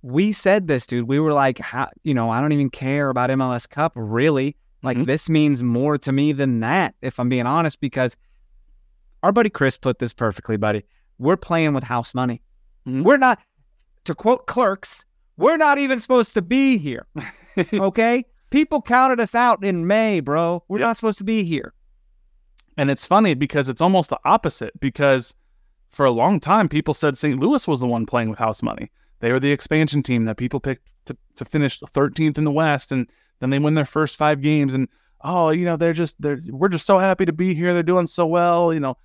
we 0.02 0.32
said 0.32 0.68
this, 0.68 0.86
dude. 0.86 1.08
We 1.08 1.20
were 1.20 1.34
like, 1.34 1.58
how, 1.60 1.90
you 2.04 2.14
know, 2.14 2.30
I 2.30 2.40
don't 2.42 2.52
even 2.52 2.70
care 2.70 3.10
about 3.10 3.30
MLS 3.32 3.68
Cup, 3.70 3.94
really. 3.96 4.56
Like, 4.84 4.98
Mhm. 4.98 5.06
this 5.08 5.30
means 5.30 5.64
more 5.64 5.98
to 5.98 6.12
me 6.12 6.34
than 6.34 6.60
that, 6.60 6.94
if 7.02 7.20
I'm 7.20 7.30
being 7.30 7.48
honest, 7.48 7.80
because 7.82 8.16
our 9.24 9.32
buddy 9.32 9.50
Chris 9.50 9.78
put 9.78 9.98
this 10.00 10.14
perfectly, 10.14 10.58
buddy. 10.58 10.84
We're 11.18 11.38
playing 11.38 11.74
with 11.74 11.84
house 11.84 12.14
money. 12.14 12.42
Mhm. 12.88 13.04
We're 13.04 13.18
not, 13.18 13.40
to 14.06 14.16
quote 14.16 14.48
clerks, 14.48 15.04
we're 15.38 15.58
not 15.58 15.78
even 15.78 16.00
supposed 16.00 16.34
to 16.36 16.42
be 16.42 16.78
here. 16.78 17.06
okay? 17.74 18.26
People 18.50 18.82
counted 18.82 19.20
us 19.20 19.36
out 19.36 19.64
in 19.64 19.86
May, 19.86 20.20
bro. 20.22 20.64
We're 20.68 20.80
Yep. 20.80 20.88
not 20.88 20.96
supposed 20.96 21.18
to 21.18 21.24
be 21.24 21.44
here. 21.44 21.74
And 22.78 22.90
it's 22.90 23.06
funny 23.06 23.34
because 23.34 23.70
it's 23.70 23.82
almost 23.82 24.10
the 24.10 24.20
opposite. 24.24 24.80
Because 24.80 25.36
for 25.90 26.06
a 26.06 26.12
long 26.12 26.40
time, 26.40 26.70
people 26.70 26.94
said 26.94 27.18
St. 27.18 27.40
Louis 27.40 27.68
was 27.68 27.80
the 27.80 27.88
one 27.88 28.06
playing 28.06 28.30
with 28.30 28.40
house 28.40 28.64
money. 28.64 28.90
They 29.20 29.32
were 29.32 29.40
the 29.40 29.52
expansion 29.52 30.02
team 30.04 30.26
that 30.26 30.38
people 30.38 30.60
picked 30.60 30.88
to, 31.06 31.18
to 31.36 31.46
finish 31.46 31.80
13th 31.80 32.38
in 32.38 32.44
the 32.44 32.52
West, 32.52 32.92
and 32.92 33.10
then 33.40 33.50
they 33.50 33.60
win 33.60 33.74
their 33.74 33.86
first 33.86 34.16
five 34.16 34.42
games. 34.42 34.74
And 34.74 34.88
oh, 35.22 35.50
you 35.50 35.66
know, 35.66 35.76
they're 35.76 35.94
just 35.94 36.22
they're 36.22 36.40
we're 36.50 36.70
just 36.70 36.86
so 36.86 37.00
happy 37.00 37.26
to 37.26 37.34
be 37.34 37.56
here. 37.56 37.74
They're 37.74 37.82
doing 37.84 38.06
so 38.06 38.28
well. 38.28 38.72
You 38.74 38.80
know, 38.80 38.98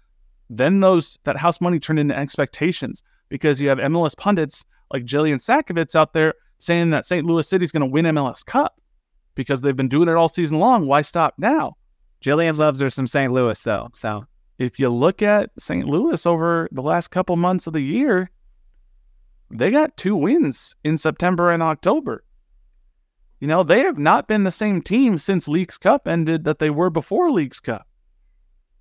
then 0.50 0.80
those 0.80 1.18
that 1.24 1.36
house 1.38 1.60
money 1.60 1.78
turned 1.80 1.98
into 1.98 2.16
expectations 2.16 3.02
because 3.32 3.58
you 3.58 3.70
have 3.70 3.78
MLS 3.78 4.14
pundits 4.14 4.62
like 4.92 5.06
Jillian 5.06 5.40
Sakovits 5.40 5.96
out 5.96 6.12
there 6.12 6.34
saying 6.58 6.90
that 6.90 7.06
St. 7.06 7.24
Louis 7.24 7.48
City 7.48 7.64
is 7.64 7.72
going 7.72 7.80
to 7.80 7.86
win 7.86 8.04
MLS 8.04 8.44
Cup 8.44 8.78
because 9.34 9.62
they've 9.62 9.74
been 9.74 9.88
doing 9.88 10.06
it 10.10 10.16
all 10.16 10.28
season 10.28 10.58
long. 10.58 10.86
Why 10.86 11.00
stop 11.00 11.32
now? 11.38 11.72
Jillian 12.22 12.58
loves 12.58 12.78
her 12.80 12.90
some 12.90 13.06
St. 13.06 13.32
Louis, 13.32 13.60
though. 13.62 13.88
So 13.94 14.26
if 14.58 14.78
you 14.78 14.90
look 14.90 15.22
at 15.22 15.48
St. 15.58 15.86
Louis 15.88 16.26
over 16.26 16.68
the 16.72 16.82
last 16.82 17.08
couple 17.08 17.36
months 17.36 17.66
of 17.66 17.72
the 17.72 17.80
year, 17.80 18.30
they 19.50 19.70
got 19.70 19.96
two 19.96 20.14
wins 20.14 20.76
in 20.84 20.98
September 20.98 21.50
and 21.52 21.62
October. 21.62 22.24
You 23.40 23.48
know, 23.48 23.62
they 23.62 23.80
have 23.80 23.98
not 23.98 24.28
been 24.28 24.44
the 24.44 24.50
same 24.50 24.82
team 24.82 25.16
since 25.16 25.48
Leagues 25.48 25.78
Cup 25.78 26.06
ended 26.06 26.44
that 26.44 26.58
they 26.58 26.68
were 26.68 26.90
before 26.90 27.30
Leagues 27.30 27.60
Cup. 27.60 27.88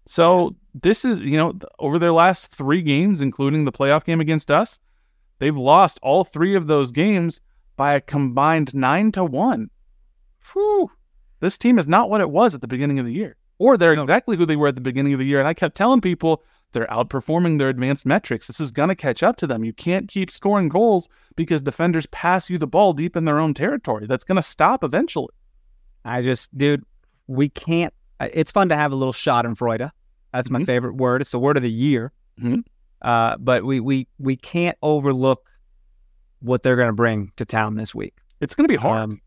So 0.06 0.56
this 0.74 1.06
is, 1.06 1.20
you 1.20 1.38
know, 1.38 1.54
over 1.80 1.99
their 1.99 2.12
last 2.12 2.52
three 2.52 2.82
games, 2.82 3.22
including 3.22 3.66
the 3.66 3.72
playoff 3.72 4.04
game 4.04 4.22
against 4.22 4.49
us, 4.49 4.80
they've 5.39 5.56
lost 5.56 5.99
all 6.02 6.24
three 6.24 6.56
of 6.56 6.68
those 6.68 6.91
games 6.91 7.41
by 7.78 7.93
a 7.93 8.02
combined 8.02 8.74
nine 8.74 9.12
to 9.14 9.24
one. 9.24 9.70
Whew. 10.54 10.91
This 11.39 11.58
team 11.58 11.80
is 11.80 11.88
not 11.88 12.10
what 12.10 12.22
it 12.22 12.30
was 12.30 12.54
at 12.54 12.62
the 12.62 12.68
beginning 12.68 12.99
of 12.99 13.06
the 13.06 13.14
year, 13.14 13.36
or 13.58 13.78
they're 13.78 13.95
No. 13.95 14.04
exactly 14.04 14.38
who 14.38 14.45
they 14.45 14.56
were 14.56 14.68
at 14.68 14.76
the 14.76 14.82
beginning 14.82 15.14
of 15.14 15.20
the 15.20 15.26
year. 15.26 15.39
And 15.39 15.47
I 15.47 15.54
kept 15.54 15.76
telling 15.76 16.02
people 16.02 16.43
they're 16.72 16.88
outperforming 16.88 17.58
their 17.58 17.70
advanced 17.70 18.06
metrics. 18.06 18.47
This 18.47 18.60
is 18.60 18.72
going 18.72 18.89
to 18.89 18.95
catch 18.95 19.24
up 19.24 19.36
to 19.38 19.47
them. 19.47 19.64
You 19.64 19.74
can't 19.74 20.08
keep 20.08 20.32
scoring 20.32 20.70
goals 20.70 21.10
because 21.36 21.62
defenders 21.62 22.06
pass 22.08 22.49
you 22.49 22.58
the 22.58 22.68
ball 22.68 22.93
deep 22.93 23.16
in 23.16 23.26
their 23.26 23.39
own 23.39 23.54
territory. 23.54 24.06
That's 24.06 24.24
going 24.24 24.38
to 24.38 24.41
stop 24.41 24.84
eventually. 24.84 25.34
I 26.06 26.22
just, 26.22 26.56
dude, 26.58 26.84
we 27.28 27.49
can't. 27.49 27.93
It's 28.34 28.51
fun 28.51 28.69
to 28.69 28.76
have 28.76 28.91
a 28.91 28.95
little 28.95 29.13
Schadenfreude. 29.13 29.89
That's 30.34 30.49
my 30.49 30.59
Mhm. 30.59 30.65
favorite 30.65 30.95
word. 30.95 31.22
It's 31.22 31.32
the 31.32 31.39
word 31.39 31.57
of 31.57 31.63
the 31.63 31.72
year. 31.72 32.11
Mhm. 32.39 32.63
Uh, 33.01 33.38
but 33.38 33.63
we 33.65 33.80
we 33.80 34.07
we 34.19 34.36
can't 34.36 34.78
overlook 34.82 35.49
what 36.41 36.63
they're 36.63 36.76
going 36.76 36.88
to 36.88 36.93
bring 36.93 37.32
to 37.38 37.45
town 37.45 37.76
this 37.76 37.93
week. 37.93 38.15
It's 38.39 38.55
going 38.55 38.65
to 38.65 38.72
be 38.72 38.76
hard. 38.80 39.01
Um, 39.01 39.22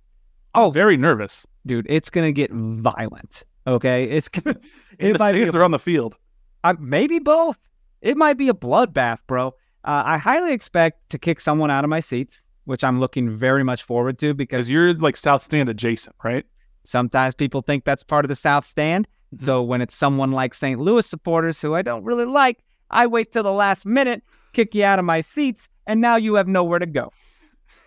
oh, 0.54 0.70
very 0.70 0.96
nervous. 0.96 1.46
dude, 1.66 1.86
it's 1.88 2.10
going 2.10 2.26
to 2.26 2.32
get 2.32 2.50
violent. 2.52 3.42
Okay, 3.66 4.04
it's 4.04 4.28
gonna, 4.28 4.56
In 4.98 5.08
it 5.10 5.12
the 5.14 5.18
might 5.18 5.32
be 5.32 5.42
a 5.44 5.50
or 5.50 5.64
on 5.64 5.70
the 5.70 5.78
field. 5.78 6.16
Uh, 6.62 6.74
maybe 6.78 7.18
both. 7.18 7.56
It 8.02 8.16
might 8.18 8.34
be 8.36 8.48
a 8.50 8.52
bloodbath, 8.54 9.18
bro. 9.26 9.48
Uh, 9.84 10.02
I 10.04 10.18
highly 10.18 10.52
expect 10.52 11.08
to 11.10 11.18
kick 11.18 11.40
someone 11.40 11.70
out 11.70 11.84
of 11.84 11.90
my 11.90 12.00
seats, 12.00 12.42
which 12.64 12.84
I'm 12.84 13.00
looking 13.00 13.30
very 13.30 13.64
much 13.64 13.82
forward 13.82 14.18
to 14.18 14.34
because 14.34 14.66
Because 14.66 14.70
you're 14.70 14.94
like 14.94 15.16
South 15.16 15.42
Stand 15.42 15.68
adjacent, 15.70 16.14
right? 16.22 16.44
Sometimes 16.84 17.34
people 17.34 17.62
think 17.62 17.84
that's 17.84 18.04
part 18.04 18.24
of 18.24 18.28
the 18.28 18.36
South 18.36 18.64
Stand. 18.64 19.08
Mm-hmm. 19.34 19.44
So 19.44 19.62
when 19.62 19.80
it's 19.80 19.94
someone 19.94 20.32
like 20.32 20.54
St. 20.54 20.80
Louis 20.80 21.06
supporters 21.06 21.60
who 21.60 21.74
I 21.74 21.82
don't 21.82 22.04
really 22.04 22.26
like, 22.26 22.58
I 22.90 23.06
wait 23.06 23.32
till 23.32 23.42
the 23.42 23.52
last 23.52 23.84
minute, 23.84 24.22
kick 24.52 24.74
you 24.74 24.84
out 24.84 24.98
of 24.98 25.04
my 25.04 25.20
seats, 25.20 25.68
and 25.86 26.00
now 26.00 26.16
you 26.16 26.34
have 26.34 26.46
nowhere 26.46 26.78
to 26.78 26.86
go. 26.86 27.12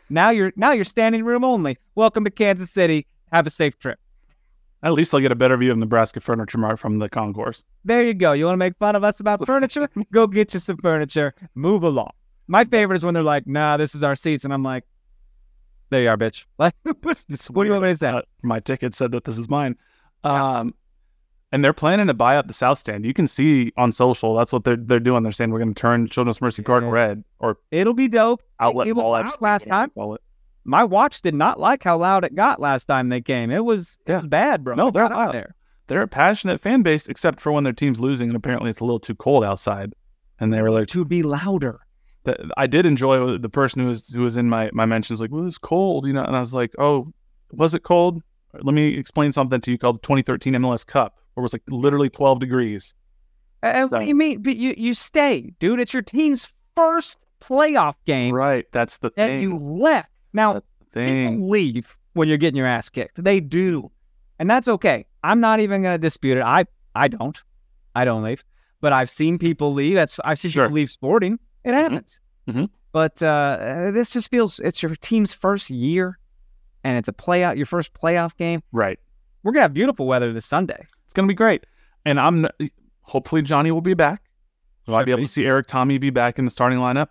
Now 0.09 0.29
you're 0.29 0.53
now 0.55 0.71
you're 0.71 0.85
standing 0.85 1.23
room 1.23 1.43
only. 1.43 1.77
Welcome 1.95 2.23
to 2.23 2.31
Kansas 2.31 2.71
City. 2.71 3.05
Have 3.31 3.45
a 3.45 3.49
safe 3.49 3.77
trip. 3.77 3.99
At 4.83 4.93
least 4.93 5.13
I'll 5.13 5.19
get 5.19 5.31
a 5.31 5.35
better 5.35 5.57
view 5.57 5.71
of 5.71 5.77
Nebraska 5.77 6.19
Furniture 6.19 6.59
Mart 6.59 6.79
from 6.79 6.99
the 6.99 7.09
concourse. 7.09 7.63
There 7.83 8.03
you 8.03 8.13
go. 8.13 8.33
You 8.33 8.45
want 8.45 8.53
to 8.53 8.59
make 8.59 8.77
fun 8.77 8.95
of 8.95 9.03
us 9.03 9.19
about 9.19 9.45
furniture? 9.45 9.89
go 10.13 10.27
get 10.27 10.53
you 10.53 10.59
some 10.59 10.77
furniture. 10.77 11.33
Move 11.55 11.83
along. 11.83 12.11
My 12.47 12.63
favorite 12.63 12.97
is 12.97 13.03
when 13.03 13.13
they're 13.13 13.23
like, 13.23 13.47
"Nah, 13.47 13.77
this 13.77 13.95
is 13.95 14.03
our 14.03 14.15
seats," 14.15 14.45
and 14.45 14.53
I'm 14.53 14.63
like, 14.63 14.85
There 15.89 16.01
you 16.01 16.09
are, 16.09 16.17
bitch. 16.17 16.45
Like, 16.57 16.75
what 16.83 17.03
do 17.03 17.63
you 17.65 17.71
want 17.71 17.83
me 17.83 17.89
to 17.89 17.97
say? 17.97 18.07
uh, 18.09 18.21
my 18.43 18.59
ticket 18.59 18.93
said 18.93 19.11
that 19.13 19.23
this 19.23 19.37
is 19.37 19.49
mine. 19.49 19.75
Um, 20.23 20.73
and 21.53 21.63
they're 21.63 21.73
planning 21.73 22.07
to 22.07 22.13
buy 22.13 22.35
up 22.35 22.47
the 22.47 22.53
South 22.53 22.77
Stand. 22.77 23.05
You 23.05 23.13
can 23.13 23.25
see 23.27 23.71
on 23.77 23.91
social 23.93 24.35
that's 24.35 24.51
what 24.51 24.65
they're 24.65 24.75
they're 24.75 24.99
doing. 24.99 25.23
They're 25.23 25.31
saying 25.31 25.51
we're 25.51 25.59
going 25.59 25.73
to 25.73 25.79
turn 25.81 26.07
Children's 26.07 26.41
Mercy 26.41 26.61
Yes. 26.67 26.83
red 26.83 27.23
or 27.39 27.57
It'll 27.71 27.93
be 27.93 28.09
dope. 28.09 28.41
outlet 28.59 28.87
it 28.87 28.93
was 28.95 29.03
mall. 29.03 29.11
loud 29.13 29.31
last 29.41 29.67
time. 29.67 29.91
it. 29.95 30.21
My 30.65 30.83
watch 30.83 31.21
did 31.21 31.33
not 31.33 31.57
like 31.59 31.83
how 31.83 31.97
loud 31.99 32.25
it 32.25 32.35
got 32.35 32.59
last 32.59 32.85
time 32.85 33.07
they 33.07 33.21
came. 33.21 33.49
It 33.49 33.63
was, 33.63 33.97
it 34.05 34.11
was 34.13 34.25
bad, 34.25 34.65
bro. 34.65 34.75
No, 34.75 34.91
they're 34.91 35.07
loud. 35.07 35.33
there. 35.33 35.55
They're 35.87 36.01
a 36.01 36.07
passionate 36.09 36.59
fan 36.59 36.81
base, 36.81 37.07
except 37.07 37.39
for 37.39 37.53
when 37.53 37.63
their 37.63 37.71
team's 37.71 38.01
losing, 38.01 38.27
and 38.29 38.35
apparently 38.35 38.69
it's 38.69 38.81
a 38.81 38.83
little 38.83 38.99
too 38.99 39.15
cold 39.15 39.45
outside. 39.45 39.93
And 40.41 40.53
they 40.53 40.61
were 40.61 40.69
like, 40.69 40.87
to 40.89 41.05
be 41.05 41.23
louder. 41.23 41.79
That 42.27 42.39
I 42.57 42.67
did 42.67 42.85
enjoy 42.85 43.37
the 43.37 43.49
person 43.49 43.81
who 43.81 43.87
was 43.87 44.09
who 44.13 44.21
was 44.21 44.37
in 44.37 44.47
my 44.49 44.69
my 44.73 44.85
mentions 44.85 45.19
like, 45.19 45.31
well, 45.31 45.45
it's 45.47 45.57
cold, 45.57 46.05
you 46.07 46.13
know, 46.13 46.23
and 46.23 46.35
I 46.35 46.39
was 46.39 46.53
like, 46.53 46.73
oh, 46.79 47.11
was 47.51 47.73
it 47.73 47.81
cold? 47.83 48.21
Let 48.53 48.73
me 48.73 48.89
explain 48.95 49.31
something 49.31 49.59
to 49.61 49.71
you 49.71 49.77
called 49.77 49.97
the 49.97 50.01
2013 50.01 50.53
MLS 50.53 50.85
Cup, 50.85 51.17
where 51.33 51.41
it 51.41 51.43
was 51.43 51.53
like 51.53 51.63
literally 51.69 52.09
12 52.09 52.39
degrees. 52.39 52.95
Uh, 53.63 53.87
what 53.87 54.01
do 54.01 54.07
you 54.07 54.15
mean? 54.15 54.41
But 54.43 54.55
you 54.55 54.73
you 54.77 54.93
stay, 54.93 55.53
dude. 55.59 55.79
It's 55.79 55.93
your 55.93 56.03
team's 56.03 56.51
first 56.75 57.17
playoff 57.41 57.95
game, 58.05 58.33
Right, 58.33 58.65
that's 58.71 58.97
the 58.99 59.07
and 59.17 59.29
thing. 59.31 59.41
you 59.41 59.57
left. 59.57 60.11
Now 60.33 60.53
that's 60.53 60.69
the 60.79 60.85
thing. 60.91 61.31
people 61.33 61.49
leave 61.49 61.97
when 62.13 62.27
you're 62.27 62.37
getting 62.37 62.57
your 62.57 62.67
ass 62.67 62.89
kicked. 62.89 63.23
They 63.23 63.39
do, 63.39 63.91
and 64.39 64.49
that's 64.49 64.67
okay. 64.67 65.05
I'm 65.23 65.39
not 65.39 65.59
even 65.59 65.81
going 65.81 65.93
to 65.95 65.97
dispute 66.01 66.37
it. 66.37 66.43
I 66.43 66.65
I 66.95 67.07
don't. 67.07 67.41
I 67.95 68.05
don't 68.05 68.23
leave, 68.23 68.43
but 68.81 68.93
I've 68.93 69.09
seen 69.09 69.37
people 69.39 69.73
leave. 69.73 69.95
That's 69.95 70.19
I've 70.23 70.39
seen 70.39 70.51
Sure. 70.51 70.65
people 70.65 70.75
leave 70.75 70.89
sporting. 70.89 71.39
It 71.67 71.73
happens. 71.73 72.19
Mhm. 72.49 72.69
But 72.93 73.21
uh, 73.21 73.91
this 73.93 74.09
just 74.09 74.31
feels 74.31 74.59
it's 74.59 74.81
your 74.81 74.95
team's 74.95 75.33
first 75.33 75.69
year, 75.69 76.17
and 76.83 76.97
it's 76.97 77.09
a 77.09 77.13
playoff. 77.13 77.57
Your 77.57 77.65
first 77.65 77.93
playoff 77.93 78.35
game. 78.37 78.61
Right, 78.71 78.97
We're 79.43 79.51
gonna 79.51 79.63
have 79.63 79.73
beautiful 79.73 80.07
weather 80.07 80.31
this 80.33 80.45
Sunday. 80.45 80.87
it's 81.05 81.13
gonna 81.13 81.27
be 81.27 81.33
great, 81.35 81.65
and 82.05 82.19
I'm 82.19 82.47
hopefully 83.01 83.41
Johnny 83.41 83.71
will 83.71 83.81
be 83.81 83.93
back. 83.93 84.23
Might 84.87 84.99
Should 85.01 85.05
be 85.05 85.11
able 85.11 85.17
be. 85.17 85.25
to 85.25 85.31
see 85.31 85.45
Erik 85.45 85.67
Thommy 85.67 85.99
be 85.99 86.09
back 86.09 86.39
in 86.39 86.45
the 86.45 86.51
starting 86.51 86.79
lineup. 86.79 87.09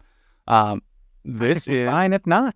Um, 0.49 0.83
this 1.25 1.69
is 1.69 1.87
fine 1.89 2.13
if 2.15 2.27
not. 2.27 2.55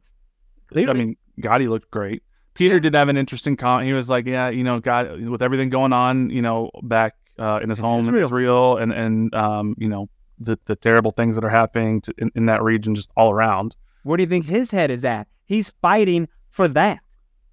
I 0.70 0.72
Clearly. 0.72 0.94
mean, 1.00 1.16
Gadi 1.40 1.68
looked 1.68 1.90
great. 1.90 2.22
Peter 2.54 2.80
did 2.80 2.94
have 2.94 3.08
an 3.10 3.16
interesting 3.18 3.56
comment. 3.56 3.86
He 3.86 3.92
was 3.92 4.08
like, 4.08 4.26
"Yeah, 4.26 4.48
you 4.48 4.64
know, 4.64 4.80
God, 4.80 5.20
with 5.24 5.42
everything 5.42 5.68
going 5.68 5.92
on, 5.92 6.30
you 6.30 6.40
know, 6.40 6.70
back 6.82 7.14
uh, 7.38 7.60
in 7.62 7.68
his 7.68 7.78
home 7.78 8.08
in 8.08 8.14
Israel. 8.14 8.24
Israel, 8.24 8.76
and 8.78 8.92
and 8.92 9.34
um, 9.34 9.74
you 9.78 9.88
know, 9.88 10.08
the 10.40 10.58
the 10.64 10.74
terrible 10.74 11.10
things 11.12 11.36
that 11.36 11.44
are 11.44 11.50
happening 11.50 12.00
to, 12.00 12.14
in, 12.18 12.30
in 12.34 12.46
that 12.46 12.62
region, 12.62 12.94
just 12.94 13.10
all 13.16 13.30
around." 13.30 13.76
Where 14.02 14.16
do 14.16 14.22
you 14.22 14.28
think 14.28 14.48
his 14.48 14.70
head 14.70 14.90
is 14.90 15.04
at? 15.04 15.28
He's 15.44 15.70
fighting 15.82 16.26
for 16.48 16.66
that. 16.68 17.00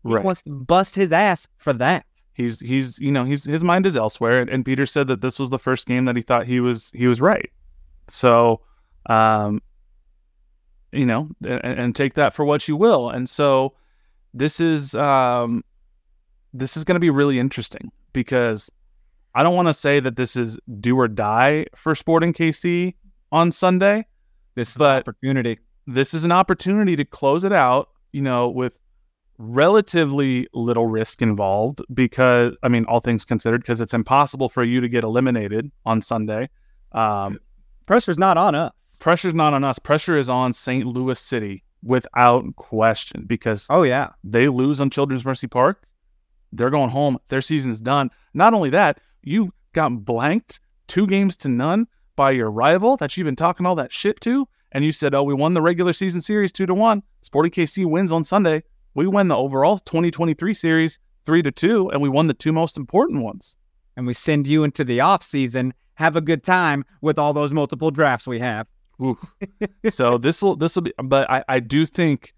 He 0.05 0.13
Right. 0.13 0.23
wants 0.23 0.43
to 0.43 0.49
bust 0.51 0.95
his 0.95 1.11
ass 1.11 1.47
for 1.57 1.73
that. 1.73 2.05
He's 2.33 2.59
he's 2.61 2.99
you 2.99 3.11
know 3.11 3.25
he's 3.25 3.43
his 3.43 3.63
mind 3.63 3.85
is 3.85 3.97
elsewhere, 3.97 4.39
and, 4.39 4.49
and 4.49 4.63
Peter 4.63 4.85
said 4.85 5.07
that 5.07 5.21
this 5.21 5.37
was 5.39 5.49
the 5.49 5.59
first 5.59 5.85
game 5.87 6.05
that 6.05 6.15
he 6.15 6.21
thought 6.21 6.45
he 6.45 6.59
was 6.59 6.91
he 6.95 7.07
was 7.07 7.19
right. 7.19 7.49
So, 8.07 8.61
um, 9.07 9.61
you 10.91 11.05
know, 11.05 11.29
and, 11.43 11.61
and 11.79 11.95
take 11.95 12.13
that 12.13 12.33
for 12.33 12.45
what 12.45 12.67
you 12.67 12.75
will. 12.77 13.09
And 13.09 13.27
so, 13.27 13.73
this 14.33 14.59
is 14.59 14.95
um, 14.95 15.63
this 16.53 16.77
is 16.77 16.83
going 16.85 16.95
to 16.95 16.99
be 17.01 17.09
really 17.09 17.39
interesting 17.39 17.91
because 18.13 18.71
I 19.37 19.43
don't 19.43 19.53
want 19.55 19.67
to 19.67 19.73
say 19.73 19.99
that 19.99 20.15
this 20.15 20.35
is 20.35 20.57
do 20.79 20.97
or 20.99 21.07
die 21.07 21.67
for 21.75 21.93
Sporting 21.93 22.33
KC 22.33 22.95
on 23.31 23.51
Sunday. 23.51 24.03
This 24.55 24.71
is 24.71 24.77
an 24.77 24.81
opportunity. 24.87 25.59
This 25.85 26.15
is 26.15 26.23
an 26.23 26.31
opportunity 26.31 26.95
to 26.95 27.05
close 27.05 27.43
it 27.43 27.53
out, 27.53 27.89
you 28.11 28.23
know, 28.23 28.49
with 28.49 28.79
relatively 29.37 30.47
little 30.55 30.87
risk 30.87 31.21
involved 31.21 31.83
because 31.93 32.55
I 32.63 32.67
mean, 32.67 32.85
all 32.85 32.99
things 32.99 33.25
considered, 33.25 33.61
because 33.61 33.79
it's 33.79 33.93
impossible 33.93 34.49
for 34.49 34.63
you 34.63 34.81
to 34.81 34.89
get 34.89 35.03
eliminated 35.03 35.69
on 35.85 36.01
Sunday. 36.01 36.49
Um, 36.93 37.37
Pressure's 37.85 38.17
not 38.17 38.37
on 38.37 38.55
us. 38.55 38.71
pressure's 38.97 39.35
not 39.35 39.53
on 39.53 39.63
us. 39.63 39.77
Pressure 39.77 40.17
is 40.17 40.31
on 40.31 40.51
St. 40.51 40.83
Louis 40.83 41.19
City 41.19 41.63
without 41.83 42.43
question 42.55 43.25
because 43.27 43.67
Oh 43.69 43.83
yeah. 43.83 44.09
they 44.23 44.47
lose 44.47 44.81
on 44.81 44.89
Children's 44.89 45.23
Mercy 45.23 45.45
Park, 45.45 45.87
they're 46.51 46.71
going 46.71 46.89
home. 46.89 47.19
Their 47.27 47.43
season's 47.43 47.79
done. 47.79 48.09
Not 48.33 48.55
only 48.55 48.71
that, 48.71 48.99
you 49.27 49.53
got 49.73 50.05
blanked 50.05 50.59
two 50.87 51.05
games 51.05 51.35
to 51.37 51.49
none 51.49 51.87
by 52.15 52.31
your 52.31 52.49
rival 52.49 52.97
that 52.97 53.15
you've 53.15 53.25
been 53.25 53.35
talking 53.35 53.65
all 53.65 53.75
that 53.75 53.93
shit 53.93 54.19
to. 54.21 54.47
And 54.71 54.83
you 54.83 54.91
said, 54.91 55.13
oh, 55.13 55.23
we 55.23 55.33
won 55.33 55.53
the 55.53 55.61
regular 55.61 55.93
season 55.93 56.21
series 56.21 56.51
two 56.51 56.65
to 56.65 56.73
one. 56.73 57.03
Sporting 57.21 57.51
KC 57.51 57.85
wins 57.85 58.11
on 58.11 58.23
Sunday. 58.23 58.63
We 58.95 59.07
win 59.07 59.27
the 59.27 59.37
overall 59.37 59.77
2023 59.77 60.53
series 60.53 60.99
three 61.25 61.41
to 61.43 61.51
two, 61.51 61.89
and 61.91 62.01
we 62.01 62.09
won 62.09 62.27
the 62.27 62.33
two 62.33 62.51
most 62.51 62.77
important 62.77 63.23
ones. 63.23 63.57
And 63.95 64.07
we 64.07 64.13
send 64.13 64.47
you 64.47 64.63
into 64.63 64.83
the 64.83 65.01
off 65.01 65.23
season. 65.23 65.73
Have 65.95 66.15
a 66.15 66.21
good 66.21 66.43
time 66.43 66.85
with 67.01 67.17
all 67.17 67.33
those 67.33 67.53
multiple 67.53 67.91
drafts 67.91 68.27
we 68.27 68.39
have. 68.39 68.67
So 69.89 70.17
this 70.17 70.41
will 70.41 70.55
this 70.55 70.75
will 70.75 70.83
be, 70.83 70.93
but 71.03 71.29
I, 71.29 71.43
I 71.47 71.59
do 71.59 71.85
think 71.85 72.33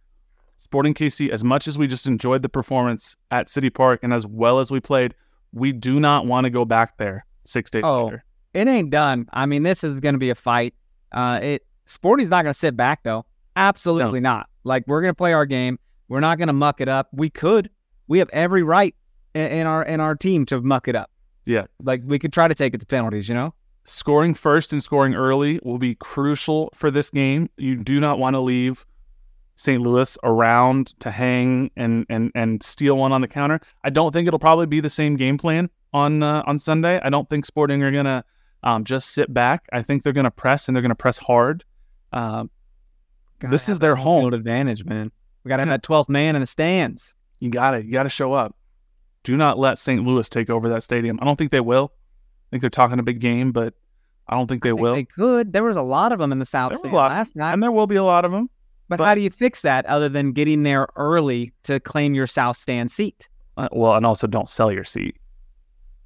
Sporting 0.58 0.94
KC, 0.94 1.30
as 1.30 1.44
much 1.44 1.68
as 1.68 1.78
we 1.78 1.88
just 1.88 2.06
enjoyed 2.06 2.42
the 2.42 2.50
performance 2.50 3.16
at 3.32 3.48
City 3.48 3.70
Park 3.70 4.02
and 4.04 4.14
as 4.14 4.28
well 4.28 4.60
as 4.60 4.70
we 4.70 4.82
played, 4.82 5.16
we 5.54 5.72
do 5.72 6.00
not 6.00 6.26
want 6.26 6.46
to 6.46 6.50
go 6.50 6.66
back 6.66 6.98
there 6.98 7.26
six 7.46 7.72
days 7.72 7.84
Oh. 7.86 8.06
later. 8.06 8.24
It 8.54 8.68
ain't 8.68 8.90
done. 8.90 9.28
I 9.32 9.46
mean, 9.46 9.64
this 9.64 9.84
is 9.84 10.00
going 10.00 10.14
to 10.16 10.20
be 10.20 10.30
a 10.32 10.36
fight. 10.36 10.74
Uh, 11.12 11.40
it 11.42 11.66
Sporty's 11.86 12.30
not 12.30 12.44
going 12.44 12.54
to 12.54 12.58
sit 12.60 12.76
back 12.76 13.04
though. 13.04 13.26
Absolutely 13.56 14.20
not. 14.20 14.48
Like 14.64 14.84
we're 14.88 15.02
going 15.02 15.12
to 15.12 15.18
play 15.18 15.34
our 15.34 15.46
game. 15.46 15.78
We're 16.08 16.20
not 16.20 16.38
going 16.38 16.48
to 16.48 16.54
muck 16.54 16.82
it 16.82 16.88
up. 16.90 17.10
We 17.12 17.30
could. 17.30 17.70
We 18.08 18.20
have 18.20 18.30
every 18.34 18.64
right 18.64 18.96
in, 19.36 19.46
in 19.52 19.68
our 19.68 19.84
in 19.84 20.00
our 20.00 20.16
team 20.16 20.46
to 20.48 20.62
muck 20.62 20.88
it 20.88 20.96
up. 20.96 21.12
Yeah. 21.46 21.66
Like 21.84 22.02
we 22.06 22.18
could 22.20 22.34
try 22.34 22.48
to 22.48 22.56
take 22.56 22.74
it 22.74 22.80
to 22.82 22.86
penalties. 22.88 23.30
You 23.30 23.36
know. 23.36 23.54
Scoring 23.86 24.34
first 24.36 24.72
and 24.74 24.82
scoring 24.84 25.16
early 25.16 25.60
will 25.64 25.78
be 25.80 25.96
crucial 25.96 26.70
for 26.74 26.90
this 26.92 27.10
game. 27.10 27.50
You 27.58 27.76
do 27.76 28.00
not 28.00 28.18
want 28.20 28.36
to 28.36 28.40
leave 28.40 28.86
St. 29.60 29.82
Louis 29.82 30.18
around 30.24 30.98
to 31.02 31.12
hang 31.12 31.70
and 31.76 32.06
and 32.10 32.32
and 32.34 32.64
steal 32.64 32.96
one 32.98 33.12
on 33.12 33.20
the 33.20 33.28
counter. 33.28 33.60
I 33.84 33.90
don't 33.90 34.14
think 34.14 34.26
it'll 34.26 34.40
probably 34.40 34.68
be 34.68 34.80
the 34.80 34.90
same 34.90 35.18
game 35.18 35.38
plan 35.38 35.70
on 35.92 36.24
uh, 36.24 36.44
on 36.48 36.58
Sunday. 36.58 36.98
I 37.04 37.10
don't 37.10 37.30
think 37.30 37.46
Sporting 37.46 37.84
are 37.84 37.92
gonna 37.92 38.24
um, 38.64 38.86
just 38.86 39.10
sit 39.10 39.34
back. 39.34 39.68
I 39.74 39.82
think 39.82 40.04
they're 40.04 40.14
gonna 40.14 40.32
press 40.32 40.70
and 40.70 40.76
they're 40.76 40.82
gonna 40.82 40.96
press 40.96 41.18
hard. 41.18 41.66
Um, 42.14 42.50
Gotta 43.40 43.52
This 43.52 43.68
is 43.68 43.80
their 43.80 43.98
home. 43.98 44.34
advantage, 44.34 44.86
man. 44.86 45.12
We 45.44 45.50
got 45.50 45.58
to 45.58 45.62
have 45.64 45.70
that 45.70 45.84
twelfth 45.84 46.10
man 46.10 46.36
in 46.36 46.42
the 46.42 46.48
stands. 46.48 47.14
you 47.40 47.50
got 47.50 47.72
to 47.72 47.84
You 47.86 47.92
got 47.92 48.04
to 48.04 48.10
show 48.10 48.32
up. 48.34 48.56
Do 49.24 49.36
not 49.36 49.60
let 49.60 49.78
St. 49.78 50.06
Louis 50.06 50.30
take 50.30 50.50
over 50.50 50.70
that 50.70 50.84
stadium. 50.84 51.20
I 51.22 51.26
don't 51.26 51.36
think 51.36 51.52
they 51.52 51.60
will. 51.60 51.92
I 51.94 52.48
think 52.52 52.62
they're 52.62 52.70
talking 52.70 52.98
a 52.98 53.04
big 53.04 53.20
game, 53.20 53.52
but 53.52 53.74
I 54.28 54.36
don't 54.36 54.48
think 54.48 54.64
they 54.64 54.70
I 54.70 54.72
think 54.72 54.82
will. 54.82 54.96
They 54.96 55.04
could. 55.04 55.52
There 55.52 55.66
was 55.66 55.76
a 55.76 55.82
lot 55.82 56.14
of 56.14 56.20
them 56.20 56.32
in 56.32 56.40
the 56.40 56.46
South 56.46 56.82
There 56.82 56.92
last 56.92 57.36
night. 57.36 57.52
and 57.54 57.62
there 57.62 57.72
will 57.74 57.88
be 57.88 57.98
a 57.98 58.04
lot 58.04 58.24
of 58.24 58.32
them. 58.32 58.50
But, 58.90 58.98
but- 58.98 59.06
how 59.06 59.16
do 59.16 59.22
you 59.22 59.30
fix 59.30 59.62
that 59.62 59.86
other 59.86 60.10
than 60.10 60.32
getting 60.34 60.64
there 60.64 60.88
early 60.96 61.54
to 61.64 61.80
claim 61.80 62.14
your 62.16 62.28
South 62.28 62.58
Stand 62.58 62.92
seat? 62.92 63.30
Uh, 63.56 63.70
well, 63.72 63.94
and 63.96 64.06
also 64.06 64.28
don't 64.28 64.50
sell 64.50 64.72
your 64.72 64.84
seat. 64.84 65.16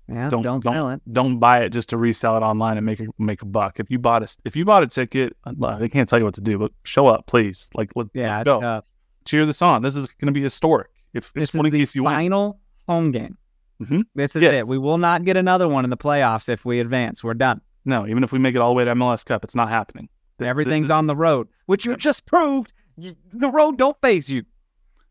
Yeah, 0.09 0.27
Don't- 0.29 0.41
don't, 0.43 0.61
don't- 0.63 0.73
sell 0.73 0.89
it. 0.89 1.01
Don't 1.11 1.39
buy 1.39 1.59
it 1.59 1.69
just 1.69 1.89
to 1.89 1.97
resell 1.97 2.35
it 2.35 2.41
online 2.41 2.75
and 2.77 2.85
make 2.85 2.99
a 2.99 3.05
make 3.17 3.41
a 3.41 3.45
buck. 3.45 3.79
If 3.79 3.89
you 3.89 3.99
bought 3.99 4.21
a 4.21 4.37
if 4.43 4.55
you 4.55 4.65
bought 4.65 4.83
a 4.83 4.87
ticket, 4.87 5.35
uh, 5.45 5.77
they 5.77 5.87
can't 5.87 6.09
tell 6.09 6.19
you 6.19 6.25
what 6.25 6.33
to 6.35 6.41
do, 6.41 6.57
but 6.59 6.71
show 6.83 7.07
up, 7.07 7.25
please. 7.25 7.69
Like 7.73 7.91
let, 7.95 8.07
Yeah, 8.13 8.35
let's 8.37 8.43
go. 8.43 8.59
tough. 8.59 8.83
Cheer 9.25 9.45
this 9.45 9.61
on. 9.61 9.81
This 9.81 9.95
is 9.95 10.07
going 10.07 10.25
to 10.27 10.33
be 10.33 10.41
historic. 10.43 10.89
If, 11.13 11.31
This 11.31 11.43
is 11.43 11.49
Sporting 11.49 11.71
the 11.71 11.81
KC 11.83 12.01
wins. 12.01 12.13
final 12.15 12.59
home 12.89 13.11
game. 13.11 13.37
Mhm. 13.81 14.03
This 14.13 14.35
is 14.35 14.41
Yes. 14.41 14.53
it. 14.55 14.67
We 14.67 14.77
will 14.77 14.97
not 14.97 15.23
get 15.23 15.37
another 15.37 15.69
one 15.69 15.85
in 15.85 15.89
the 15.89 15.95
playoffs 15.97 16.49
if 16.49 16.65
we 16.65 16.81
advance. 16.81 17.23
We're 17.23 17.33
done. 17.35 17.61
No, 17.85 18.05
even 18.05 18.23
if 18.25 18.33
we 18.33 18.39
make 18.39 18.55
it 18.55 18.59
all 18.61 18.69
the 18.71 18.75
way 18.75 18.83
to 18.83 18.91
MLS 18.91 19.23
Cup, 19.23 19.43
it's 19.45 19.55
not 19.55 19.69
happening. 19.69 20.09
This- 20.37 20.45
this 20.45 20.49
Everything's 20.49 20.85
is- 20.85 20.91
on 20.91 21.07
the 21.07 21.15
road, 21.15 21.47
which 21.65 21.85
you 21.85 21.95
just 21.97 22.25
proved. 22.25 22.73
You, 22.97 23.15
the 23.31 23.49
road 23.49 23.77
don't 23.77 23.97
phase 24.01 24.29
you. 24.29 24.43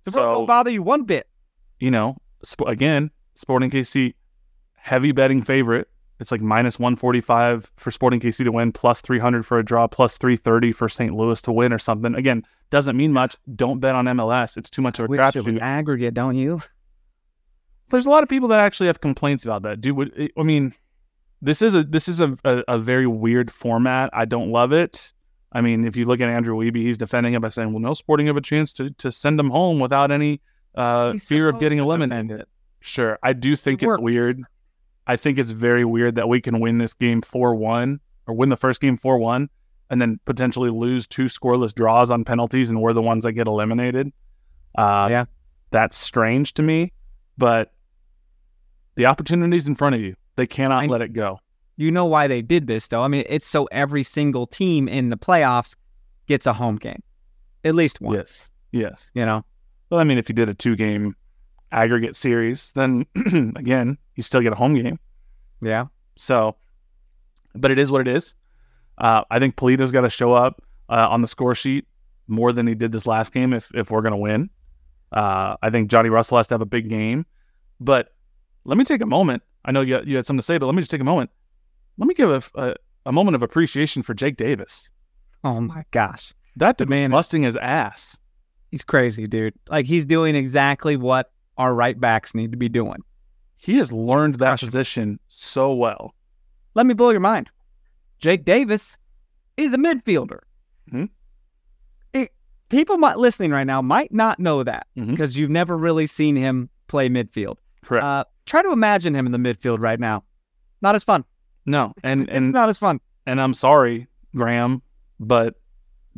The 0.05 0.11
road 0.13 0.23
don't 0.35 0.47
bother 0.47 0.71
you 0.71 0.83
one 0.83 1.05
bit. 1.05 1.29
you 1.81 1.91
know, 1.91 2.17
sp- 2.47 2.67
again, 2.69 3.11
Sporting 3.35 3.71
KC, 3.71 4.15
heavy 4.77 5.11
betting 5.13 5.43
favorite. 5.43 5.89
It's 6.21 6.31
like 6.31 6.41
minus 6.41 6.79
145 6.79 7.73
for 7.77 7.91
Sporting 7.91 8.21
KC 8.21 8.45
to 8.45 8.53
win, 8.53 8.71
plus 8.71 9.01
300 9.01 9.45
for 9.45 9.59
a 9.59 9.65
draw, 9.65 9.89
plus 9.89 10.17
330 10.19 10.71
for 10.71 10.89
St. 10.89 11.13
Louis 11.15 11.43
to 11.43 11.51
win 11.51 11.73
or 11.73 11.79
something. 11.79 12.15
Again, 12.15 12.45
doesn't 12.71 12.97
mean 12.97 13.13
much. 13.13 13.37
Don't 13.57 13.81
bet 13.81 13.97
on 13.97 14.05
MLS. 14.05 14.57
It's 14.57 14.71
too 14.71 14.83
much 14.83 15.01
of 15.01 15.07
a 15.07 15.09
Wish 15.09 15.19
it 15.35 15.45
was 15.45 15.55
crapshoot. 15.57 15.61
aggregate, 15.61 16.15
don't 16.15 16.37
you? 16.37 16.61
There's 17.91 18.07
a 18.07 18.11
lot 18.11 18.23
of 18.23 18.29
people 18.29 18.49
that 18.49 18.61
actually 18.61 18.87
have 18.87 19.01
complaints 19.01 19.45
about 19.45 19.63
that. 19.63 19.81
Dude, 19.81 20.31
I 20.39 20.43
mean, 20.43 20.73
this 21.43 21.61
is 21.61 21.75
a 21.75 21.83
this 21.85 22.09
is 22.09 22.21
a, 22.21 22.37
a, 22.45 22.63
a 22.69 22.79
very 22.79 23.07
weird 23.07 23.51
format. 23.51 24.09
I 24.13 24.25
don't 24.25 24.51
love 24.51 24.73
it. 24.73 25.13
I 25.53 25.61
mean, 25.61 25.85
if 25.85 25.97
you 25.97 26.07
look 26.07 26.21
at 26.21 26.29
Andrew 26.29 26.57
Wiebe, 26.57 26.77
he's 26.77 26.97
defending 26.97 27.35
it 27.35 27.43
by 27.43 27.51
saying, 27.51 27.73
"Well, 27.73 27.81
no 27.81 27.93
Sporting 27.95 28.27
have 28.29 28.37
a 28.39 28.41
chance 28.41 28.73
to 28.75 28.91
to 28.93 29.13
send 29.13 29.39
them 29.39 29.51
home 29.51 29.81
without 29.81 30.11
any 30.11 30.41
uh, 30.75 31.15
fear 31.15 31.49
of 31.49 31.59
getting 31.61 31.79
eliminated." 31.79 32.47
Sure, 32.81 33.19
I 33.23 33.33
do 33.35 33.55
think 33.57 33.83
It 33.83 33.87
it's 33.87 33.89
works. 33.89 34.03
weird. 34.03 34.43
I 35.07 35.17
think 35.17 35.37
it's 35.39 35.51
very 35.51 35.85
weird 35.85 36.15
that 36.15 36.29
we 36.29 36.41
can 36.41 36.61
win 36.61 36.79
this 36.79 36.95
game 36.95 37.21
four 37.23 37.55
one 37.55 38.01
or 38.27 38.35
win 38.35 38.49
the 38.49 38.57
first 38.57 38.81
game 38.81 38.97
four 38.97 39.19
one, 39.19 39.51
and 39.91 40.01
then 40.01 40.21
potentially 40.25 40.71
lose 40.71 41.07
two 41.07 41.25
scoreless 41.27 41.75
draws 41.75 42.11
on 42.11 42.25
penalties, 42.25 42.71
and 42.71 42.81
we're 42.81 42.93
the 42.93 43.03
ones 43.03 43.25
that 43.25 43.33
get 43.33 43.47
eliminated. 43.49 44.13
Uh, 44.77 45.09
Yeah. 45.11 45.25
That's 45.73 45.97
strange 45.97 46.53
to 46.55 46.63
me, 46.63 46.93
but 47.39 47.73
the 48.95 49.07
opportunity's 49.07 49.67
in 49.67 49.75
front 49.75 49.95
of 49.95 50.01
you. 50.03 50.15
They 50.37 50.47
cannot 50.47 50.85
I- 50.85 50.87
let 50.87 51.03
it 51.03 51.13
go. 51.13 51.39
You 51.77 51.91
know 51.91 52.05
why 52.05 52.27
they 52.27 52.43
did 52.43 52.67
this, 52.67 52.87
though. 52.89 53.03
I 53.03 53.09
mean, 53.09 53.25
it's 53.29 53.47
so 53.47 53.65
every 53.73 54.03
single 54.03 54.47
team 54.47 54.89
in 54.89 55.09
the 55.09 55.17
playoffs 55.17 55.75
gets 56.29 56.47
a 56.47 56.53
home 56.53 56.77
game, 56.77 57.03
at 57.65 57.75
least 57.75 58.01
one. 58.01 58.15
Yes. 58.17 58.51
Yes. 58.73 59.11
You 59.15 59.25
know, 59.27 59.45
Well, 59.91 59.99
I 59.99 60.05
mean, 60.05 60.19
if 60.19 60.29
you 60.29 60.35
did 60.35 60.49
a 60.51 60.55
two 60.55 60.77
game 60.77 61.17
aggregate 61.73 62.15
series, 62.15 62.73
then 62.73 63.07
again, 63.57 63.97
you 64.17 64.23
still 64.23 64.43
get 64.43 64.53
a 64.53 64.57
home 64.57 64.75
game. 64.75 64.99
yeah. 65.63 65.87
So, 66.17 66.57
but 67.55 67.71
it 67.71 67.79
is 67.79 67.91
what 67.91 68.03
it 68.03 68.09
is. 68.09 68.35
Uh, 68.99 69.25
I 69.31 69.39
think 69.39 69.57
Pulido's 69.57 69.91
got 69.91 70.03
to 70.03 70.11
show 70.11 70.35
up 70.35 70.63
uh, 70.91 71.09
on 71.09 71.23
the 71.23 71.27
score 71.29 71.55
sheet 71.55 71.87
more 72.29 72.53
than 72.53 72.67
he 72.67 72.75
did 72.75 72.93
this 72.93 73.07
last 73.07 73.33
game 73.33 73.53
if 73.55 73.75
if 73.75 73.91
we're 73.91 74.03
going 74.03 74.13
to 74.13 74.19
win. 74.19 74.51
Uh, 75.11 75.57
I 75.63 75.71
think 75.71 75.91
Johnny 75.91 76.11
Russell 76.11 76.37
has 76.37 76.47
to 76.49 76.55
have 76.55 76.63
a 76.63 76.67
big 76.67 76.89
game. 76.91 77.25
But 77.81 78.13
let 78.65 78.77
me 78.79 78.85
take 78.85 79.01
a 79.01 79.07
moment. 79.07 79.43
I 79.65 79.73
know 79.73 79.81
you, 79.81 80.01
you 80.05 80.17
had 80.17 80.27
something 80.27 80.39
to 80.41 80.45
say, 80.45 80.59
but 80.59 80.67
let 80.67 80.75
me 80.75 80.83
just 80.83 80.91
take 80.91 81.01
a 81.01 81.05
moment. 81.05 81.31
Let 81.99 82.07
me 82.09 82.15
give 82.15 82.31
a, 82.31 82.61
a, 82.61 82.75
a 83.07 83.13
moment 83.13 83.35
of 83.37 83.43
appreciation 83.43 84.03
for 84.03 84.15
Jake 84.15 84.37
Davis. 84.37 84.91
Oh 85.45 85.61
my 85.61 85.85
gosh. 85.91 86.33
That 86.57 86.79
dude 86.79 86.89
man- 86.89 87.11
busting 87.11 87.43
his 87.43 87.57
ass. 87.57 88.19
He's 88.71 88.85
crazy, 88.85 89.27
dude. 89.27 89.55
Like 89.69 89.87
he's 89.87 90.05
doing 90.05 90.35
exactly 90.35 90.97
what 90.97 91.31
our 91.59 91.75
right 91.75 91.99
backs 92.01 92.35
need 92.35 92.51
to 92.53 92.57
be 92.57 92.69
doing. 92.69 93.03
He 93.57 93.77
has 93.79 93.93
learned 93.93 94.35
that 94.37 94.59
position 94.61 95.21
so 95.29 95.73
well. 95.75 96.15
Let 96.75 96.87
me 96.87 96.95
blow 96.95 97.11
your 97.11 97.21
mind. 97.21 97.49
Jake 98.19 98.45
Davis 98.45 98.97
is 99.57 99.73
a 99.75 99.77
midfielder. 99.77 100.39
Mhm. 100.93 101.11
It- 102.13 102.33
people 102.71 102.97
might 102.99 103.19
listening 103.19 103.51
right 103.51 103.67
now 103.67 103.83
might 103.83 104.13
not 104.13 104.39
know 104.41 104.63
that 104.63 104.87
Mhm. 104.97 105.09
because 105.11 105.37
you've 105.37 105.51
never 105.51 105.77
really 105.77 106.07
seen 106.07 106.35
him 106.37 106.71
play 106.89 107.09
midfield. 107.09 107.57
Correct. 107.83 108.05
Uh, 108.05 108.25
try 108.47 108.63
to 108.63 108.73
imagine 108.73 109.15
him 109.15 109.27
in 109.27 109.33
the 109.33 109.39
midfield 109.39 109.79
right 109.81 109.99
now. 110.01 110.25
Not 110.81 110.95
as 110.95 111.05
fun. 111.05 111.25
no, 111.67 111.93
and 112.03 112.23
It's 112.23 112.31
and 112.33 112.53
not 112.53 112.69
as 112.69 112.79
fun. 112.79 113.01
and 113.27 113.41
I'm 113.41 113.55
sorry, 113.55 114.09
Graham, 114.35 114.83
but 115.21 115.55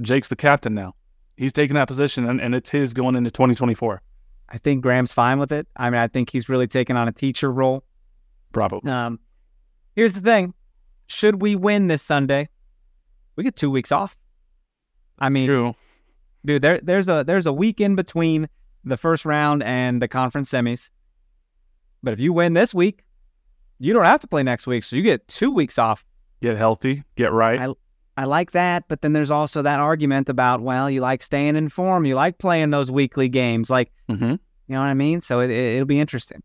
Jake's 0.00 0.28
the 0.28 0.36
captain 0.36 0.74
now. 0.74 0.94
He's 1.36 1.52
taking 1.52 1.74
that 1.74 1.88
position, 1.88 2.28
and, 2.28 2.40
and 2.40 2.54
it's 2.54 2.70
his 2.70 2.94
going 2.94 3.14
into 3.16 3.30
2024. 3.30 4.00
I 4.48 4.58
think 4.58 4.82
Graham's 4.82 5.12
fine 5.12 5.38
with 5.38 5.50
it. 5.52 5.66
I 5.76 5.90
mean, 5.90 6.00
I 6.00 6.06
think 6.08 6.30
he's 6.30 6.48
really 6.48 6.66
taking 6.68 6.96
on 6.96 7.08
a 7.08 7.12
teacher 7.12 7.50
role. 7.52 7.82
Probably. 8.52 8.90
Um, 8.90 9.18
here's 9.96 10.14
the 10.14 10.20
thing: 10.20 10.54
should 11.08 11.42
we 11.42 11.56
win 11.56 11.88
this 11.88 12.02
Sunday, 12.02 12.48
we 13.36 13.44
get 13.44 13.56
two 13.56 13.70
weeks 13.70 13.90
off. 13.92 14.16
I 15.18 15.28
mean, 15.28 15.46
True. 15.48 15.74
dude, 16.44 16.62
there 16.62 16.78
there's 16.80 17.08
a 17.08 17.24
there's 17.26 17.46
a 17.46 17.52
week 17.52 17.80
in 17.80 17.96
between 17.96 18.48
the 18.84 18.96
first 18.96 19.24
round 19.24 19.62
and 19.64 20.00
the 20.00 20.08
conference 20.08 20.50
semis. 20.50 20.90
But 22.04 22.12
if 22.12 22.20
you 22.20 22.32
win 22.32 22.52
this 22.52 22.74
week, 22.74 23.04
you 23.78 23.92
don't 23.92 24.04
have 24.04 24.20
to 24.20 24.26
play 24.26 24.42
next 24.42 24.66
week, 24.66 24.84
so 24.84 24.96
you 24.96 25.02
get 25.02 25.26
two 25.28 25.50
weeks 25.52 25.78
off. 25.78 26.04
Get 26.40 26.56
healthy. 26.56 27.02
Get 27.16 27.32
right. 27.32 27.60
I- 27.60 27.74
I 28.16 28.26
like 28.26 28.52
that, 28.52 28.84
but 28.86 29.02
then 29.02 29.12
there's 29.12 29.32
also 29.32 29.60
that 29.62 29.80
argument 29.80 30.28
about 30.28 30.60
well, 30.60 30.88
you 30.88 31.00
like 31.00 31.20
staying 31.20 31.56
in 31.56 31.68
form, 31.68 32.04
you 32.06 32.14
like 32.14 32.38
playing 32.38 32.70
those 32.70 32.88
weekly 32.88 33.28
games, 33.28 33.70
like 33.70 33.90
hmm 34.08 34.34
you 34.66 34.74
know 34.74 34.78
what 34.78 34.86
I 34.86 34.94
mean. 34.94 35.20
So 35.20 35.40
it, 35.40 35.50
it, 35.50 35.74
it'll 35.74 35.84
be 35.84 35.98
interesting. 35.98 36.40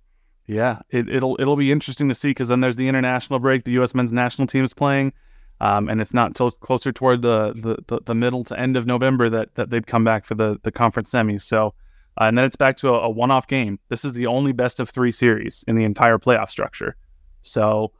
Yeah, 0.47 0.79
it, 0.89 1.07
it'll 1.07 1.37
it'll 1.39 1.55
be 1.55 1.71
interesting 1.71 2.09
to 2.09 2.15
see 2.15 2.29
because 2.31 2.47
then 2.47 2.61
there's 2.61 2.75
the 2.75 2.87
international 2.87 3.37
break. 3.37 3.65
The 3.65 3.71
U.S. 3.73 3.93
men's 3.93 4.11
national 4.11 4.47
team 4.47 4.63
is 4.63 4.73
playing, 4.73 5.13
um, 5.61 5.87
and 5.89 6.01
it's 6.01 6.11
not 6.11 6.25
until 6.29 6.49
closer 6.49 6.91
toward 6.91 7.21
the, 7.21 7.53
the, 7.53 7.77
the, 7.87 8.01
the 8.03 8.15
middle 8.15 8.43
to 8.45 8.59
end 8.59 8.75
of 8.75 8.87
November 8.87 9.29
that, 9.29 9.53
that 9.53 9.69
they'd 9.69 9.85
come 9.85 10.03
back 10.03 10.25
for 10.25 10.33
the, 10.33 10.59
the 10.63 10.71
conference 10.71 11.11
semis. 11.11 11.41
So, 11.41 11.75
uh, 12.19 12.23
and 12.23 12.37
then 12.37 12.45
it's 12.45 12.55
back 12.55 12.77
to 12.77 12.89
a, 12.89 13.01
a 13.01 13.09
one 13.09 13.31
off 13.31 13.47
game. 13.47 13.79
This 13.89 14.03
is 14.03 14.13
the 14.13 14.27
only 14.27 14.51
best 14.51 14.79
of 14.79 14.89
three 14.89 15.11
series 15.11 15.63
in 15.67 15.75
the 15.75 15.83
entire 15.83 16.17
playoff 16.17 16.49
structure. 16.49 16.95
So, 17.41 17.91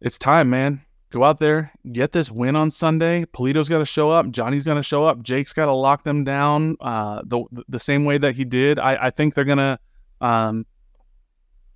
it's 0.00 0.18
time, 0.18 0.50
man. 0.50 0.82
Go 1.10 1.22
out 1.22 1.38
there, 1.38 1.70
get 1.92 2.10
this 2.10 2.28
win 2.28 2.56
on 2.56 2.70
Sunday. 2.70 3.24
Pulido's 3.26 3.68
got 3.68 3.78
to 3.78 3.84
show 3.84 4.10
up. 4.10 4.28
Johnny's 4.30 4.64
got 4.64 4.74
to 4.74 4.82
show 4.82 5.04
up. 5.04 5.22
Jake's 5.22 5.52
got 5.52 5.66
to 5.66 5.72
lock 5.72 6.02
them 6.02 6.24
down 6.24 6.76
uh, 6.80 7.22
the 7.24 7.44
the 7.68 7.78
same 7.78 8.04
way 8.04 8.18
that 8.18 8.34
he 8.34 8.44
did. 8.44 8.80
I, 8.80 9.06
I 9.06 9.10
think 9.10 9.34
they're 9.34 9.44
gonna. 9.44 9.78
Um, 10.20 10.66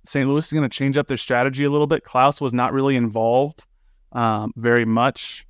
St. 0.03 0.27
Louis 0.27 0.45
is 0.45 0.51
going 0.51 0.67
to 0.67 0.75
change 0.75 0.97
up 0.97 1.07
their 1.07 1.17
strategy 1.17 1.63
a 1.63 1.69
little 1.69 1.87
bit. 1.87 2.03
Klauss 2.03 2.41
was 2.41 2.53
not 2.53 2.73
really 2.73 2.95
involved 2.95 3.65
um, 4.11 4.51
very 4.55 4.85
much 4.85 5.45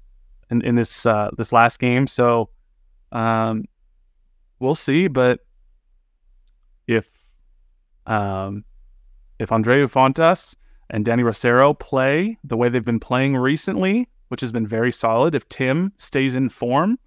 in, 0.52 0.62
in 0.62 0.76
this 0.76 1.06
uh, 1.06 1.30
this 1.38 1.52
last 1.52 1.80
game, 1.80 2.06
so 2.06 2.50
um, 3.12 3.66
we'll 4.60 4.76
see. 4.76 5.08
But 5.08 5.40
if 6.88 7.10
um, 8.06 8.64
if 9.38 9.50
Andreu 9.50 9.86
Fontas 9.86 10.56
and 10.90 11.06
Danny 11.06 11.24
Rosero 11.24 11.78
play 11.78 12.38
the 12.44 12.58
way 12.58 12.70
they've 12.70 12.84
been 12.84 13.00
playing 13.00 13.38
recently, 13.38 14.08
which 14.30 14.42
has 14.42 14.52
been 14.52 14.66
very 14.66 14.92
solid, 14.92 15.36
if 15.36 15.48
Tim 15.50 15.94
stays 15.98 16.36
in 16.36 16.50
form, 16.50 16.98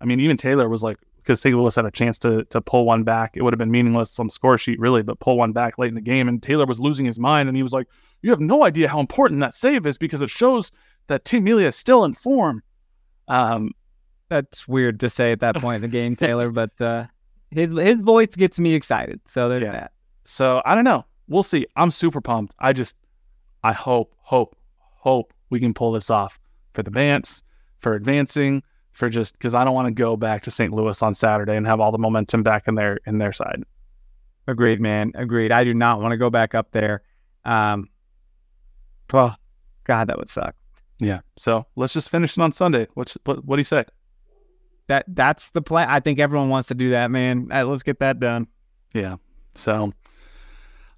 I 0.00 0.04
mean, 0.04 0.20
even 0.20 0.36
Taylor 0.36 0.68
was 0.68 0.82
like, 0.82 0.96
because 1.16 1.40
St. 1.40 1.56
Louis 1.56 1.74
had 1.74 1.84
a 1.84 1.90
chance 1.90 2.18
to 2.20 2.44
to 2.44 2.60
pull 2.60 2.84
one 2.84 3.02
back, 3.02 3.36
it 3.36 3.42
would 3.42 3.52
have 3.52 3.58
been 3.58 3.70
meaningless 3.70 4.18
on 4.18 4.26
the 4.26 4.32
score 4.32 4.56
sheet, 4.56 4.78
really, 4.78 5.02
but 5.02 5.18
pull 5.18 5.36
one 5.36 5.52
back 5.52 5.78
late 5.78 5.88
in 5.88 5.94
the 5.94 6.00
game. 6.00 6.28
And 6.28 6.42
Taylor 6.42 6.66
was 6.66 6.80
losing 6.80 7.04
his 7.04 7.18
mind, 7.18 7.48
and 7.48 7.56
he 7.56 7.62
was 7.62 7.72
like, 7.72 7.88
"You 8.22 8.30
have 8.30 8.40
no 8.40 8.64
idea 8.64 8.88
how 8.88 9.00
important 9.00 9.40
that 9.40 9.54
save 9.54 9.86
is 9.86 9.98
because 9.98 10.22
it 10.22 10.30
shows 10.30 10.70
that 11.08 11.24
Tim 11.24 11.44
Melia 11.44 11.68
is 11.68 11.76
still 11.76 12.04
in 12.04 12.12
form." 12.14 12.62
Um, 13.28 13.72
That's 14.28 14.66
weird 14.66 15.00
to 15.00 15.08
say 15.08 15.32
at 15.32 15.40
that 15.40 15.56
point 15.56 15.76
in 15.76 15.82
the 15.82 15.88
game, 15.88 16.16
Taylor, 16.26 16.50
but 16.50 16.78
uh, 16.80 17.06
his 17.50 17.70
his 17.70 18.00
voice 18.00 18.34
gets 18.36 18.58
me 18.58 18.74
excited. 18.74 19.20
So 19.26 19.48
there's 19.48 19.62
Yeah. 19.62 19.72
that. 19.72 19.92
so 20.24 20.62
I 20.64 20.74
don't 20.74 20.84
know. 20.84 21.04
We'll 21.28 21.42
see. 21.42 21.66
I'm 21.76 21.90
super 21.90 22.20
pumped. 22.20 22.54
I 22.60 22.72
just, 22.72 22.96
I 23.64 23.72
hope, 23.72 24.14
hope, 24.18 24.56
hope 24.78 25.32
we 25.50 25.58
can 25.60 25.74
pull 25.74 25.92
this 25.92 26.08
off 26.10 26.38
for 26.72 26.82
the 26.84 26.90
Bants, 26.90 27.42
for 27.78 27.94
advancing, 27.94 28.62
for 28.92 29.08
just 29.08 29.32
because 29.34 29.54
I 29.54 29.64
don't 29.64 29.74
want 29.74 29.86
to 29.88 29.92
go 29.94 30.16
back 30.16 30.42
to 30.44 30.50
St. 30.52 30.72
Louis 30.72 31.02
on 31.02 31.14
Saturday 31.14 31.56
and 31.56 31.66
have 31.66 31.80
all 31.80 31.90
the 31.90 31.98
momentum 31.98 32.42
back 32.44 32.68
in 32.68 32.74
their 32.76 32.98
in 33.06 33.18
their 33.18 33.32
side. 33.32 33.64
Agreed, 34.48 34.80
man. 34.80 35.10
Agreed. 35.16 35.50
I 35.50 35.64
do 35.64 35.74
not 35.74 36.00
want 36.00 36.12
to 36.12 36.16
go 36.16 36.30
back 36.30 36.54
up 36.54 36.70
there. 36.70 37.02
Um, 37.44 37.88
well, 39.12 39.36
God, 39.84 40.08
that 40.08 40.18
would 40.18 40.28
suck. 40.28 40.54
Yeah. 41.00 41.20
So 41.36 41.66
let's 41.76 41.92
just 41.92 42.08
finish 42.10 42.36
it 42.38 42.40
on 42.40 42.52
Sunday. 42.52 42.86
What's 42.94 43.16
what? 43.24 43.44
What 43.44 43.56
do 43.56 43.60
you 43.60 43.64
say? 43.64 43.84
That 44.88 45.04
that's 45.08 45.50
the 45.50 45.62
plan. 45.62 45.88
I 45.90 46.00
think 46.00 46.18
everyone 46.20 46.48
wants 46.48 46.68
to 46.68 46.74
do 46.74 46.90
that, 46.90 47.10
man. 47.10 47.48
Uh, 47.52 47.64
let's 47.64 47.82
get 47.82 47.98
that 48.00 48.20
done. 48.20 48.46
Yeah. 48.94 49.16
So, 49.54 49.92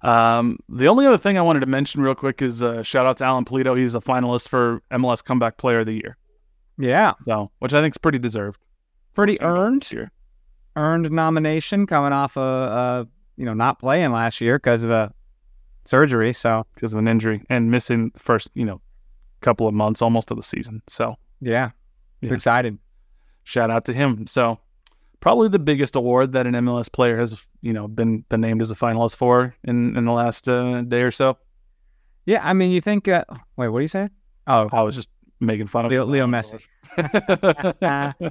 um, 0.01 0.57
the 0.69 0.87
only 0.87 1.05
other 1.05 1.17
thing 1.17 1.37
I 1.37 1.41
wanted 1.41 1.61
to 1.61 1.65
mention 1.65 2.01
real 2.01 2.15
quick 2.15 2.41
is 2.41 2.63
uh, 2.63 2.83
shout 2.83 3.05
out 3.05 3.17
to 3.17 3.25
Alan 3.25 3.45
Pulido. 3.45 3.77
He's 3.77 3.95
a 3.95 3.99
finalist 3.99 4.47
for 4.47 4.81
MLS 4.91 5.23
Comeback 5.23 5.57
Player 5.57 5.79
of 5.79 5.85
the 5.87 5.93
Year. 5.93 6.17
Yeah, 6.77 7.13
So, 7.23 7.51
which 7.59 7.73
I 7.73 7.81
think 7.81 7.93
is 7.93 7.97
pretty 7.97 8.19
deserved. 8.19 8.59
pretty 9.13 9.39
earned. 9.41 9.89
Earned 10.77 11.11
nomination 11.11 11.85
coming 11.87 12.13
off 12.13 12.37
of 12.37 12.71
uh, 12.71 13.05
you 13.35 13.43
know 13.43 13.53
not 13.53 13.79
playing 13.79 14.11
last 14.11 14.39
year 14.39 14.57
because 14.57 14.83
of 14.83 14.91
a 14.91 15.11
surgery. 15.83 16.31
So 16.31 16.65
because 16.75 16.93
of 16.93 16.99
an 16.99 17.07
injury 17.07 17.43
and 17.49 17.69
missing 17.69 18.11
the 18.13 18.19
first, 18.19 18.49
you 18.53 18.63
know, 18.65 18.79
couple 19.41 19.67
of 19.67 19.73
months 19.73 20.01
almost 20.01 20.31
of 20.31 20.37
the 20.37 20.43
season. 20.43 20.81
So, 20.87 21.15
yeah, 21.41 21.71
Yeah. 22.21 22.33
excited. 22.33 22.77
Shout 23.43 23.69
out 23.71 23.85
to 23.85 23.93
him. 23.93 24.27
So, 24.27 24.59
probably 25.19 25.47
the 25.49 25.59
biggest 25.59 25.95
award 25.95 26.31
that 26.33 26.45
an 26.47 26.53
MLS 26.53 26.91
player 26.91 27.17
has, 27.19 27.45
you 27.61 27.73
know, 27.73 27.87
been 27.87 28.21
been 28.29 28.41
named 28.41 28.61
as 28.61 28.71
a 28.71 28.75
finalist 28.75 29.15
for 29.15 29.55
in 29.63 29.95
in 29.97 30.05
the 30.05 30.11
last 30.11 30.47
uh, 30.47 30.81
day 30.83 31.01
or 31.03 31.11
so. 31.11 31.37
Yeah, 32.25 32.41
I 32.43 32.53
mean, 32.53 32.71
you 32.71 32.81
think? 32.81 33.07
Uh, 33.07 33.23
wait, 33.57 33.69
what 33.69 33.79
do 33.79 33.83
you 33.83 33.87
say? 33.87 34.09
Oh, 34.47 34.69
I 34.71 34.81
was 34.83 34.95
just 34.95 35.09
making 35.39 35.67
fun 35.67 35.85
of 35.85 35.91
Leo, 35.91 36.05
Leo 36.05 36.27
Messi. 36.27 36.61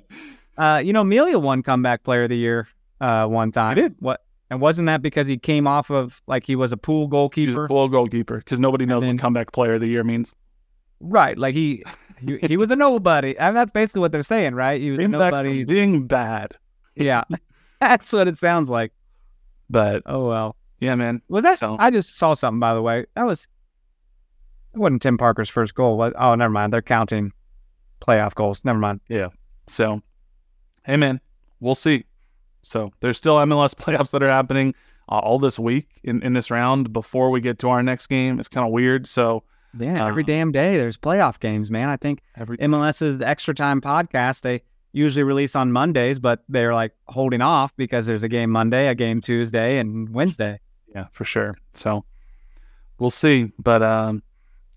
Uh, 0.58 0.82
you 0.84 0.92
know, 0.92 1.04
Melia 1.04 1.38
won 1.38 1.62
comeback 1.62 2.02
player 2.02 2.24
of 2.24 2.30
the 2.30 2.36
year 2.36 2.66
uh, 3.00 3.24
one 3.26 3.52
time. 3.52 3.76
He 3.76 3.82
did. 3.82 3.94
What? 4.00 4.24
And 4.50 4.60
wasn't 4.60 4.86
that 4.86 5.02
because 5.02 5.28
he 5.28 5.38
came 5.38 5.68
off 5.68 5.88
of 5.88 6.20
like 6.26 6.44
he 6.44 6.56
was 6.56 6.72
a 6.72 6.76
pool 6.76 7.02
He's 7.02 7.06
a 7.06 7.10
goalkeeper? 7.10 7.68
cool 7.68 7.88
goalkeeper 7.88 8.38
because 8.38 8.58
nobody 8.58 8.84
knows 8.84 9.02
then- 9.02 9.14
what 9.14 9.20
comeback 9.20 9.52
player 9.52 9.74
of 9.74 9.80
the 9.80 9.86
year 9.86 10.02
means. 10.02 10.34
Right. 10.98 11.38
Like 11.38 11.54
he, 11.54 11.84
he 12.26 12.38
he 12.38 12.56
was 12.56 12.70
a 12.70 12.76
nobody. 12.76 13.36
And 13.38 13.56
that's 13.56 13.70
basically 13.72 14.00
what 14.00 14.12
they're 14.12 14.22
saying, 14.22 14.54
right? 14.54 14.80
He 14.80 14.90
was 14.90 14.98
a 14.98 15.02
Came 15.02 15.12
from 15.12 15.20
nobody. 15.20 15.64
being 15.64 16.06
bad. 16.06 16.54
Yeah. 16.94 17.24
that's 17.80 18.12
what 18.12 18.28
it 18.28 18.36
sounds 18.36 18.68
like. 18.70 18.92
But 19.70 20.02
Oh 20.06 20.26
well. 20.28 20.56
yeah, 20.80 20.94
man. 20.94 21.22
Was 21.28 21.44
that 21.44 21.58
So- 21.58 21.76
I 21.78 21.90
just 21.90 22.16
saw 22.18 22.34
something 22.34 22.60
by 22.60 22.74
the 22.74 22.82
way. 22.82 23.06
That 23.14 23.26
was 23.26 23.46
it 24.74 24.78
wasn't 24.78 25.02
Tim 25.02 25.16
Parker's 25.18 25.48
first 25.48 25.74
goal. 25.74 26.12
Oh 26.16 26.34
never 26.34 26.52
mind. 26.52 26.72
They're 26.72 26.82
counting 26.82 27.32
playoff 28.00 28.34
goals. 28.34 28.64
Never 28.64 28.78
mind. 28.78 29.00
Yeah. 29.08 29.28
So, 29.66 30.00
hey, 30.84 30.96
man, 30.96 31.20
we'll 31.60 31.74
see. 31.74 32.04
So 32.62 32.92
there's 33.00 33.16
still 33.18 33.36
MLS 33.36 33.74
playoffs 33.82 34.10
that 34.12 34.22
are 34.22 34.28
happening 34.28 34.74
uh, 35.10 35.18
all 35.18 35.38
this 35.38 35.58
week 35.58 35.86
in, 36.04 36.22
in 36.22 36.32
this 36.32 36.50
round 36.50 36.92
before 36.92 37.30
we 37.30 37.40
get 37.40 37.58
to 37.60 37.68
our 37.70 37.82
next 37.82 38.06
game. 38.06 38.38
It's 38.38 38.48
kind 38.48 38.66
of 38.66 38.72
weird. 38.72 39.06
So 39.06 39.42
Yeah, 39.78 40.06
every 40.06 40.22
Uh, 40.22 40.26
damn 40.26 40.52
day 40.52 40.76
there's 40.76 40.96
playoff 40.96 41.40
games, 41.40 41.70
man. 41.70 41.88
I 41.88 41.96
think 41.96 42.22
every 42.36 42.56
MLS's 42.58 43.20
extra 43.22 43.54
time 43.54 43.80
podcast, 43.80 44.42
they 44.42 44.62
usually 44.92 45.22
release 45.22 45.54
on 45.54 45.72
Mondays, 45.72 46.18
but 46.18 46.42
they're 46.48 46.74
like 46.74 46.92
holding 47.08 47.42
off 47.42 47.76
because 47.76 48.06
there's 48.06 48.22
a 48.22 48.28
game 48.28 48.50
Monday, 48.50 48.88
a 48.88 48.94
game 48.94 49.20
Tuesday, 49.20 49.78
and 49.78 50.08
Wednesday. 50.08 50.58
Yeah, 50.94 51.06
for 51.10 51.24
sure. 51.24 51.56
So 51.74 52.04
we'll 52.98 53.10
see. 53.10 53.52
But 53.58 53.82
um, 53.82 54.22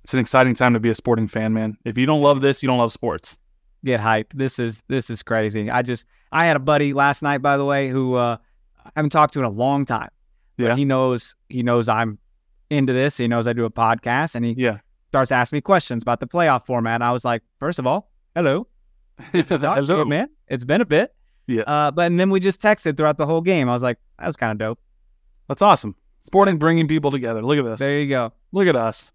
it's 0.03 0.13
an 0.13 0.19
exciting 0.19 0.55
time 0.55 0.73
to 0.73 0.79
be 0.79 0.89
a 0.89 0.95
sporting 0.95 1.27
fan, 1.27 1.53
man. 1.53 1.77
If 1.85 1.97
you 1.97 2.05
don't 2.05 2.21
love 2.21 2.41
this, 2.41 2.61
you 2.61 2.67
don't 2.67 2.77
love 2.79 2.91
sports. 2.91 3.39
Get 3.85 3.99
hyped. 4.01 4.33
This 4.33 4.59
is 4.59 4.83
this 4.89 5.09
is 5.09 5.23
crazy. 5.23 5.71
I 5.71 5.81
just 5.81 6.05
I 6.31 6.45
had 6.45 6.55
a 6.55 6.59
buddy 6.59 6.93
last 6.93 7.23
night, 7.23 7.41
by 7.41 7.57
the 7.57 7.65
way, 7.65 7.89
who 7.89 8.15
uh, 8.15 8.37
I 8.85 8.91
haven't 8.95 9.09
talked 9.11 9.33
to 9.35 9.39
in 9.39 9.45
a 9.45 9.49
long 9.49 9.85
time. 9.85 10.09
Yeah. 10.57 10.75
he 10.75 10.85
knows 10.85 11.35
he 11.49 11.63
knows 11.63 11.89
I'm 11.89 12.19
into 12.71 12.93
this. 12.93 13.17
He 13.17 13.27
knows 13.27 13.47
I 13.47 13.53
do 13.53 13.65
a 13.65 13.69
podcast, 13.71 14.35
and 14.35 14.45
he 14.45 14.53
Yeah. 14.57 14.77
starts 15.09 15.31
asking 15.31 15.57
me 15.57 15.61
questions 15.61 16.01
about 16.03 16.19
the 16.19 16.27
playoff 16.27 16.65
format. 16.65 17.01
I 17.01 17.11
was 17.11 17.25
like, 17.25 17.43
first 17.59 17.79
of 17.79 17.85
all, 17.85 18.09
hello, 18.35 18.67
to 19.33 19.85
you, 19.87 20.05
man. 20.05 20.29
It's 20.47 20.63
been 20.65 20.81
a 20.81 20.85
bit. 20.85 21.13
Yes. 21.47 21.65
Uh, 21.67 21.91
but 21.91 22.07
and 22.07 22.19
then 22.19 22.29
we 22.29 22.39
just 22.39 22.61
texted 22.61 22.95
throughout 22.97 23.17
the 23.17 23.25
whole 23.25 23.41
game. 23.41 23.67
I 23.69 23.73
was 23.73 23.83
like, 23.83 23.97
that 24.19 24.27
was 24.27 24.37
kind 24.37 24.51
of 24.51 24.57
dope. 24.57 24.79
That's 25.47 25.61
awesome. 25.61 25.95
Sporting 26.23 26.57
bringing 26.57 26.87
people 26.87 27.11
together. 27.11 27.41
Look 27.41 27.57
at 27.59 27.65
this. 27.65 27.79
There 27.79 27.99
you 27.99 28.07
go. 28.09 28.31
Look 28.51 28.67
at 28.67 28.75
us. 28.75 29.11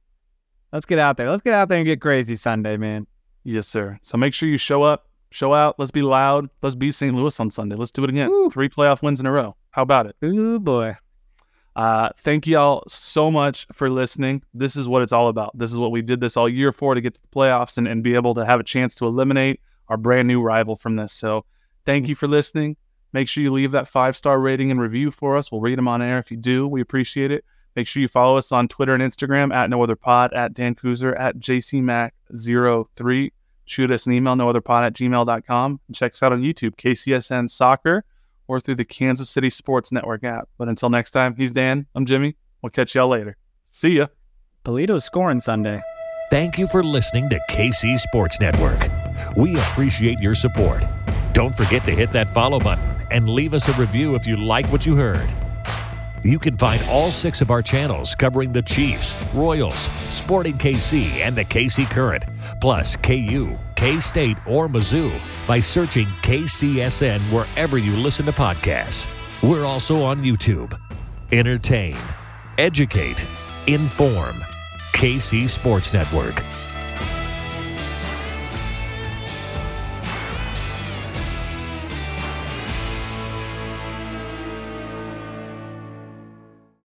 Let's 0.72 0.84
get 0.84 0.98
out 0.98 1.16
there. 1.16 1.30
Let's 1.30 1.42
get 1.42 1.54
out 1.54 1.68
there 1.68 1.78
and 1.78 1.86
get 1.86 2.00
crazy 2.00 2.36
Sunday, 2.36 2.76
man. 2.76 3.06
Yes, 3.44 3.66
sir. 3.68 3.98
So 4.02 4.18
make 4.18 4.34
sure 4.34 4.48
you 4.48 4.58
show 4.58 4.82
up, 4.82 5.08
show 5.30 5.54
out. 5.54 5.78
Let's 5.78 5.92
be 5.92 6.02
loud. 6.02 6.50
Let's 6.62 6.74
be 6.74 6.90
St. 6.90 7.14
Louis 7.14 7.38
on 7.40 7.48
Sunday. 7.50 7.76
Let's 7.76 7.92
do 7.92 8.02
it 8.04 8.10
again. 8.10 8.28
Woo. 8.28 8.50
Three 8.50 8.68
playoff 8.68 9.02
wins 9.02 9.20
in 9.20 9.26
a 9.26 9.32
row. 9.32 9.54
How 9.70 9.82
about 9.82 10.06
it? 10.06 10.16
Ooh 10.24 10.58
boy. 10.58 10.96
Uh, 11.76 12.08
thank 12.16 12.46
y'all 12.46 12.82
so 12.88 13.30
much 13.30 13.66
for 13.70 13.90
listening. 13.90 14.42
This 14.54 14.76
is 14.76 14.88
what 14.88 15.02
it's 15.02 15.12
all 15.12 15.28
about. 15.28 15.56
This 15.56 15.70
is 15.70 15.76
what 15.76 15.90
we 15.90 16.00
did 16.00 16.20
this 16.20 16.34
all 16.34 16.48
year 16.48 16.72
for 16.72 16.94
to 16.94 17.02
get 17.02 17.14
to 17.14 17.20
the 17.20 17.28
playoffs 17.28 17.76
and, 17.76 17.86
and 17.86 18.02
be 18.02 18.14
able 18.14 18.32
to 18.34 18.46
have 18.46 18.58
a 18.58 18.64
chance 18.64 18.94
to 18.96 19.06
eliminate 19.06 19.60
our 19.88 19.98
brand 19.98 20.26
new 20.26 20.40
rival 20.40 20.74
from 20.74 20.96
this. 20.96 21.12
So 21.12 21.44
thank 21.84 22.08
you 22.08 22.14
for 22.14 22.28
listening. 22.28 22.78
Make 23.12 23.28
sure 23.28 23.42
you 23.42 23.52
leave 23.52 23.72
that 23.72 23.86
five 23.86 24.16
star 24.16 24.40
rating 24.40 24.70
and 24.70 24.80
review 24.80 25.10
for 25.10 25.36
us. 25.36 25.52
We'll 25.52 25.60
read 25.60 25.76
them 25.76 25.86
on 25.86 26.00
air 26.00 26.18
if 26.18 26.30
you 26.30 26.38
do. 26.38 26.66
We 26.66 26.80
appreciate 26.80 27.30
it. 27.30 27.44
Make 27.76 27.86
sure 27.86 28.00
you 28.00 28.08
follow 28.08 28.38
us 28.38 28.52
on 28.52 28.68
Twitter 28.68 28.94
and 28.94 29.02
Instagram 29.02 29.54
at 29.54 29.68
no 29.68 29.82
other 29.82 29.96
pod, 29.96 30.32
at 30.32 30.54
Dan 30.54 30.74
Kooser, 30.74 31.14
at 31.18 31.36
JCMac03. 31.36 33.32
Shoot 33.66 33.90
us 33.90 34.06
an 34.06 34.12
email, 34.14 34.34
nootherpod 34.34 34.86
at 34.86 34.94
gmail.com. 34.94 35.80
And 35.86 35.94
check 35.94 36.12
us 36.12 36.22
out 36.22 36.32
on 36.32 36.40
YouTube, 36.40 36.76
KCSN 36.76 37.50
Soccer, 37.50 38.04
or 38.48 38.60
through 38.60 38.76
the 38.76 38.84
Kansas 38.84 39.28
City 39.30 39.50
Sports 39.50 39.92
Network 39.92 40.24
app. 40.24 40.48
But 40.58 40.68
until 40.68 40.90
next 40.90 41.10
time, 41.10 41.34
he's 41.36 41.52
Dan. 41.52 41.86
I'm 41.94 42.06
Jimmy. 42.06 42.36
We'll 42.62 42.70
catch 42.70 42.94
y'all 42.94 43.08
later. 43.08 43.36
See 43.64 43.98
ya. 43.98 44.06
Pulido's 44.64 45.04
scoring 45.04 45.40
Sunday. 45.40 45.80
Thank 46.30 46.58
you 46.58 46.66
for 46.66 46.82
listening 46.82 47.28
to 47.28 47.40
KC 47.50 47.98
Sports 47.98 48.40
Network. 48.40 48.80
We 49.36 49.56
appreciate 49.56 50.18
your 50.20 50.34
support. 50.34 50.84
Don't 51.32 51.54
forget 51.54 51.84
to 51.84 51.92
hit 51.92 52.10
that 52.12 52.28
follow 52.28 52.58
button 52.58 52.84
and 53.10 53.28
leave 53.28 53.54
us 53.54 53.68
a 53.68 53.72
review 53.74 54.16
if 54.16 54.26
you 54.26 54.36
like 54.36 54.66
what 54.72 54.84
you 54.84 54.96
heard. 54.96 55.28
You 56.24 56.40
can 56.40 56.56
find 56.56 56.82
all 56.88 57.12
six 57.12 57.40
of 57.40 57.52
our 57.52 57.62
channels 57.62 58.16
covering 58.16 58.50
the 58.50 58.62
Chiefs, 58.62 59.16
Royals, 59.32 59.90
Sporting 60.08 60.58
KC, 60.58 61.04
and 61.20 61.36
the 61.36 61.44
KC 61.44 61.88
Current, 61.88 62.24
plus 62.60 62.96
KU, 62.96 63.56
K 63.76 64.00
State, 64.00 64.38
or 64.46 64.68
Mizzou 64.68 65.12
by 65.46 65.60
searching 65.60 66.06
KCSN 66.22 67.20
wherever 67.30 67.78
you 67.78 67.94
listen 67.96 68.26
to 68.26 68.32
podcasts. 68.32 69.06
We're 69.42 69.64
also 69.64 70.02
on 70.02 70.24
YouTube. 70.24 70.76
Entertain, 71.30 71.96
educate, 72.58 73.26
inform. 73.66 74.36
KC 74.92 75.46
Sports 75.46 75.92
Network. 75.92 76.42